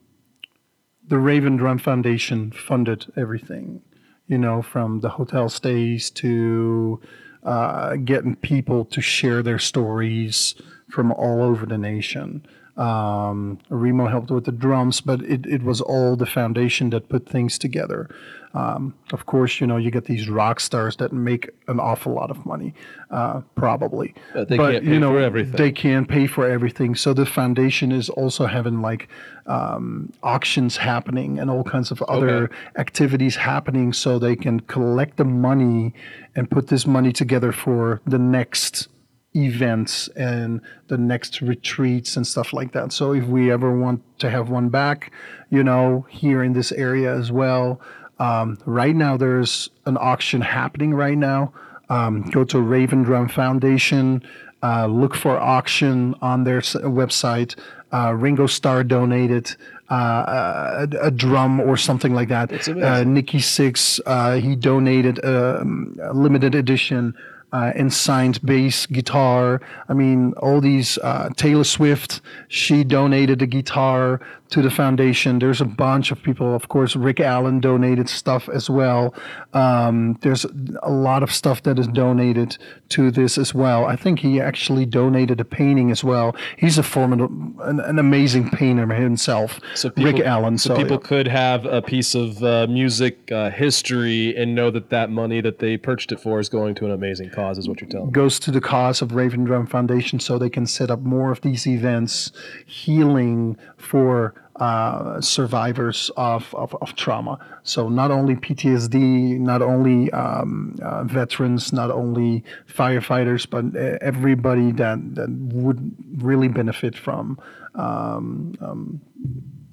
the 1.08 1.18
Raven 1.18 1.58
Drum 1.58 1.80
Foundation 1.80 2.52
funded 2.52 3.12
everything, 3.18 3.82
you 4.28 4.38
know, 4.38 4.62
from 4.62 5.00
the 5.00 5.10
hotel 5.10 5.50
stays 5.50 6.12
to 6.12 7.02
uh, 7.44 7.96
getting 7.98 8.36
people 8.36 8.86
to 8.86 9.02
share 9.02 9.44
their 9.44 9.60
stories 9.60 10.56
from 10.90 11.12
all 11.12 11.42
over 11.42 11.66
the 11.66 11.78
nation. 11.78 12.46
Um, 12.78 13.60
Remo 13.70 14.08
helped 14.08 14.32
with 14.32 14.46
the 14.46 14.52
drums, 14.52 15.02
but 15.02 15.22
it, 15.22 15.46
it 15.46 15.64
was 15.64 15.82
all 15.82 16.16
the 16.16 16.26
foundation 16.26 16.90
that 16.90 17.10
put 17.10 17.28
things 17.28 17.58
together. 17.60 18.10
Um, 18.54 18.94
of 19.12 19.26
course, 19.26 19.60
you 19.60 19.66
know, 19.66 19.78
you 19.78 19.90
get 19.90 20.06
these 20.06 20.30
rock 20.30 20.60
stars 20.60 20.98
that 20.98 21.12
make 21.12 21.50
an 21.68 21.80
awful 21.80 22.14
lot 22.14 22.30
of 22.30 22.46
money, 22.46 22.76
uh, 23.10 23.42
probably. 23.56 24.14
But 24.34 24.48
they 24.48 24.58
but, 24.58 24.72
can't 24.74 24.86
pay 24.86 24.92
you 24.92 25.00
know, 25.00 25.14
for 25.14 25.20
everything. 25.20 25.56
They 25.56 25.72
can't 25.72 26.08
pay 26.08 26.28
for 26.28 26.48
everything. 26.48 26.94
So 26.94 27.14
the 27.14 27.26
foundation 27.26 27.92
is 27.92 28.10
also 28.10 28.46
having 28.46 28.82
like 28.82 29.10
um, 29.48 30.14
auctions 30.22 30.78
happening 30.78 31.40
and 31.40 31.50
all 31.50 31.64
kinds 31.64 31.90
of 31.90 32.02
other 32.04 32.44
okay. 32.44 32.56
activities 32.78 33.36
happening 33.36 33.92
so 33.92 34.20
they 34.20 34.36
can 34.36 34.60
collect 34.62 35.18
the 35.18 35.26
money 35.26 35.94
and 36.36 36.50
put 36.50 36.68
this 36.68 36.86
money 36.86 37.12
together 37.12 37.52
for 37.52 38.02
the 38.06 38.20
next 38.20 38.88
events 39.36 40.08
and 40.10 40.62
the 40.90 40.98
next 40.98 41.42
retreats 41.42 42.16
and 42.16 42.28
stuff 42.28 42.54
like 42.54 42.72
that. 42.74 42.92
So 42.92 43.14
if 43.14 43.26
we 43.26 43.52
ever 43.52 43.76
want 43.76 44.04
to 44.20 44.30
have 44.30 44.50
one 44.50 44.70
back, 44.70 45.12
you 45.50 45.64
know, 45.64 46.06
here 46.10 46.44
in 46.44 46.54
this 46.54 46.72
area 46.72 47.12
as 47.14 47.32
well, 47.32 47.82
um, 48.20 48.58
right 48.66 48.96
now 48.96 49.18
there's 49.18 49.70
an 49.86 49.98
auction 50.00 50.42
happening 50.42 50.94
right 50.94 51.18
now. 51.18 51.54
Um, 51.90 52.24
go 52.30 52.44
to 52.46 52.60
Raven 52.60 53.04
Drum 53.04 53.28
Foundation, 53.28 54.24
uh, 54.62 54.88
look 54.88 55.16
for 55.16 55.40
auction 55.40 56.16
on 56.22 56.44
their 56.44 56.62
website. 56.62 57.60
Uh, 57.92 58.14
Ringo 58.14 58.48
Starr 58.48 58.84
donated 58.84 59.56
uh, 59.90 60.88
a, 60.92 61.08
a, 61.08 61.12
drum 61.12 61.60
or 61.60 61.78
something 61.78 62.14
like 62.14 62.30
that. 62.30 62.68
Uh, 62.68 63.04
Nikki 63.04 63.38
Sixx, 63.38 64.00
uh, 64.06 64.36
he 64.36 64.56
donated 64.56 65.24
um, 65.24 66.00
a 66.02 66.14
limited 66.14 66.56
edition 66.56 67.14
uh, 67.52 67.72
and 67.76 67.94
signed 67.94 68.42
bass 68.44 68.88
guitar. 68.88 69.62
I 69.88 69.94
mean, 69.94 70.34
all 70.38 70.60
these 70.60 70.98
uh, 70.98 71.30
Taylor 71.36 71.64
Swift, 71.64 72.22
she 72.48 72.84
donated 72.84 73.42
a 73.44 73.46
guitar 73.46 74.20
to 74.50 74.62
the 74.62 74.70
foundation. 74.70 75.40
There's 75.40 75.62
a 75.62 75.66
bunch 75.66 76.12
of 76.12 76.22
people. 76.22 76.54
Of 76.54 76.68
course, 76.68 76.96
Rick 76.96 77.20
Allen 77.20 77.60
donated 77.60 78.10
stuff 78.10 78.50
as 78.50 78.70
well. 78.70 79.16
Um, 79.54 80.18
there's 80.22 80.46
a 80.84 80.92
lot 80.92 81.24
of 81.24 81.32
stuff 81.32 81.64
that 81.64 81.80
is 81.80 81.88
donated 81.88 82.58
to 82.90 83.10
this 83.10 83.38
as 83.38 83.54
well. 83.54 83.86
I 83.86 83.96
think 83.96 84.20
he 84.20 84.40
actually 84.42 84.86
donated 84.86 85.40
a 85.40 85.46
painting 85.46 85.92
as 85.92 86.04
well. 86.04 86.36
He's 86.58 86.78
a 86.78 86.84
formidable, 86.84 87.62
an, 87.64 87.80
an 87.80 88.00
amazing 88.00 88.50
painter 88.52 88.86
himself. 88.94 89.60
So 89.76 89.90
people, 89.90 90.12
Rick 90.12 90.26
Allen. 90.26 90.58
So, 90.58 90.74
So, 90.74 90.78
people 90.78 90.98
yeah. 91.02 91.08
could 91.08 91.28
have 91.28 91.66
a 91.66 91.82
piece 91.82 92.16
of 92.16 92.44
uh, 92.44 92.68
music 92.68 93.32
uh, 93.32 93.50
history 93.50 94.36
and 94.36 94.56
know 94.56 94.72
that 94.72 94.90
that 94.90 95.10
money 95.10 95.42
that 95.42 95.60
they 95.60 95.78
purchased 95.78 96.12
it 96.12 96.20
for 96.20 96.40
is 96.40 96.50
going 96.50 96.76
to 96.76 96.86
an 96.86 96.92
amazing 96.92 97.30
cause. 97.30 97.58
Is 97.58 97.68
what 97.68 97.82
you're 97.82 97.90
telling 97.90 98.12
goes 98.12 98.40
to 98.40 98.52
the 98.52 98.62
cause 98.62 99.02
of 99.02 99.14
Raven 99.14 99.44
Drum 99.44 99.68
Foundation 99.68 100.20
so 100.20 100.38
they 100.38 100.50
can 100.50 100.66
set 100.66 100.90
up 100.90 101.02
more 101.02 101.32
of 101.32 101.42
these 101.42 101.68
events, 101.68 102.32
healing 102.66 103.58
for 103.78 104.34
uh, 104.58 105.20
survivors 105.20 106.12
of, 106.16 106.54
of, 106.54 106.76
of 106.82 106.96
trauma. 106.96 107.40
So 107.64 107.90
not 107.90 108.12
only 108.12 108.36
PTSD, 108.36 109.40
not 109.40 109.62
only 109.62 110.12
um, 110.12 110.76
uh, 110.82 111.04
veterans, 111.06 111.74
not 111.74 111.90
only 111.90 112.44
firefighters, 112.68 113.50
but 113.50 113.76
uh, 113.76 113.98
everybody 114.02 114.72
that, 114.74 115.16
that 115.16 115.30
would 115.30 115.96
really 116.24 116.48
benefit 116.48 116.96
from 116.96 117.40
um, 117.76 118.54
um, 118.62 119.02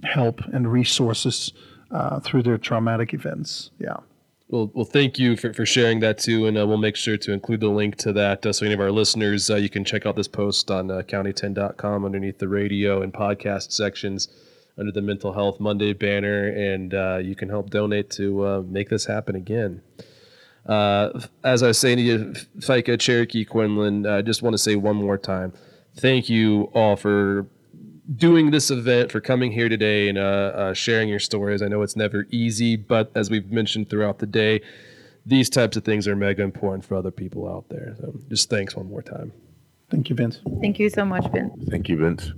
help 0.04 0.40
and 0.52 0.70
resources 0.70 1.52
uh, 1.90 2.20
through 2.20 2.42
their 2.42 2.58
traumatic 2.58 3.12
events. 3.12 3.70
Yeah. 3.78 3.96
Well, 4.48 4.70
well, 4.74 4.84
thank 4.84 5.18
you 5.18 5.36
for, 5.36 5.52
for 5.52 5.64
sharing 5.64 6.00
that 6.00 6.18
too, 6.18 6.46
and 6.46 6.58
uh, 6.58 6.66
we'll 6.66 6.76
make 6.76 6.96
sure 6.96 7.16
to 7.18 7.32
include 7.32 7.60
the 7.60 7.68
link 7.68 7.96
to 7.98 8.12
that 8.14 8.44
uh, 8.44 8.52
so 8.52 8.66
any 8.66 8.74
of 8.74 8.80
our 8.80 8.90
listeners, 8.90 9.48
uh, 9.48 9.54
you 9.54 9.68
can 9.68 9.84
check 9.84 10.06
out 10.06 10.16
this 10.16 10.26
post 10.26 10.70
on 10.72 10.90
uh, 10.90 11.02
county10.com 11.02 12.04
underneath 12.04 12.38
the 12.38 12.48
radio 12.48 13.02
and 13.02 13.12
podcast 13.12 13.70
sections 13.70 14.28
under 14.78 14.92
the 14.92 15.02
Mental 15.02 15.32
Health 15.32 15.60
Monday 15.60 15.92
banner, 15.92 16.48
and 16.48 16.94
uh, 16.94 17.18
you 17.22 17.34
can 17.34 17.48
help 17.48 17.70
donate 17.70 18.10
to 18.10 18.46
uh, 18.46 18.62
make 18.66 18.88
this 18.88 19.06
happen 19.06 19.36
again. 19.36 19.82
Uh, 20.66 21.20
as 21.42 21.62
I 21.62 21.68
was 21.68 21.78
saying 21.78 21.96
to 21.96 22.02
you, 22.02 22.18
Feike, 22.58 22.98
Cherokee, 23.00 23.44
Quinlin, 23.44 24.10
I 24.10 24.22
just 24.22 24.42
want 24.42 24.54
to 24.54 24.58
say 24.58 24.76
one 24.76 24.96
more 24.96 25.18
time, 25.18 25.52
thank 25.96 26.28
you 26.28 26.70
all 26.74 26.96
for 26.96 27.46
doing 28.14 28.50
this 28.50 28.70
event, 28.70 29.12
for 29.12 29.20
coming 29.20 29.52
here 29.52 29.68
today 29.68 30.08
and 30.08 30.18
uh, 30.18 30.20
uh, 30.20 30.74
sharing 30.74 31.08
your 31.08 31.18
stories. 31.18 31.62
I 31.62 31.68
know 31.68 31.82
it's 31.82 31.96
never 31.96 32.26
easy, 32.30 32.76
but 32.76 33.10
as 33.14 33.30
we've 33.30 33.50
mentioned 33.50 33.88
throughout 33.88 34.18
the 34.18 34.26
day, 34.26 34.60
these 35.24 35.48
types 35.50 35.76
of 35.76 35.84
things 35.84 36.08
are 36.08 36.16
mega 36.16 36.42
important 36.42 36.84
for 36.84 36.96
other 36.96 37.10
people 37.10 37.48
out 37.48 37.68
there. 37.68 37.94
So 38.00 38.14
just 38.28 38.50
thanks 38.50 38.74
one 38.74 38.88
more 38.88 39.02
time. 39.02 39.32
Thank 39.90 40.08
you, 40.08 40.16
Vince. 40.16 40.40
Thank 40.60 40.78
you 40.78 40.88
so 40.88 41.04
much, 41.04 41.30
Vince. 41.32 41.52
Thank 41.68 41.88
you, 41.88 41.96
Vince. 41.96 42.32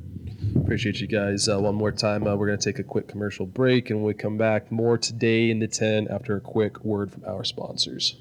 Appreciate 0.56 1.00
you 1.00 1.06
guys. 1.06 1.48
Uh, 1.48 1.60
one 1.60 1.74
more 1.74 1.92
time, 1.92 2.26
uh, 2.26 2.34
we're 2.34 2.46
going 2.46 2.58
to 2.58 2.64
take 2.64 2.78
a 2.78 2.84
quick 2.84 3.08
commercial 3.08 3.46
break 3.46 3.90
and 3.90 3.98
when 3.98 4.06
we 4.06 4.14
come 4.14 4.38
back 4.38 4.70
more 4.70 4.96
today 4.96 5.50
in 5.50 5.58
the 5.58 5.68
10 5.68 6.08
after 6.08 6.36
a 6.36 6.40
quick 6.40 6.84
word 6.84 7.12
from 7.12 7.24
our 7.26 7.44
sponsors. 7.44 8.16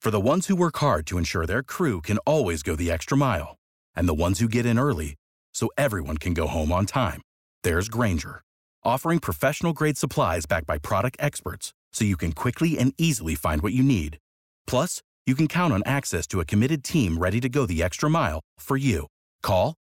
For 0.00 0.10
the 0.10 0.20
ones 0.20 0.46
who 0.46 0.56
work 0.56 0.76
hard 0.78 1.06
to 1.08 1.18
ensure 1.18 1.46
their 1.46 1.62
crew 1.62 2.00
can 2.00 2.18
always 2.18 2.62
go 2.62 2.76
the 2.76 2.90
extra 2.90 3.16
mile, 3.16 3.56
and 3.94 4.08
the 4.08 4.14
ones 4.14 4.38
who 4.38 4.48
get 4.48 4.64
in 4.64 4.78
early 4.78 5.16
so 5.52 5.68
everyone 5.76 6.18
can 6.18 6.34
go 6.34 6.46
home 6.46 6.70
on 6.70 6.86
time, 6.86 7.22
there's 7.64 7.88
Grainger, 7.88 8.42
offering 8.84 9.18
professional 9.18 9.72
grade 9.72 9.98
supplies 9.98 10.46
backed 10.46 10.66
by 10.66 10.78
product 10.78 11.16
experts 11.18 11.72
so 11.92 12.04
you 12.04 12.16
can 12.16 12.32
quickly 12.32 12.78
and 12.78 12.94
easily 12.98 13.34
find 13.34 13.62
what 13.62 13.72
you 13.72 13.82
need. 13.82 14.18
Plus, 14.66 15.02
you 15.26 15.34
can 15.34 15.48
count 15.48 15.72
on 15.72 15.82
access 15.86 16.26
to 16.28 16.40
a 16.40 16.44
committed 16.44 16.84
team 16.84 17.18
ready 17.18 17.40
to 17.40 17.48
go 17.48 17.66
the 17.66 17.82
extra 17.82 18.08
mile 18.08 18.40
for 18.58 18.76
you. 18.76 19.06
Call, 19.42 19.74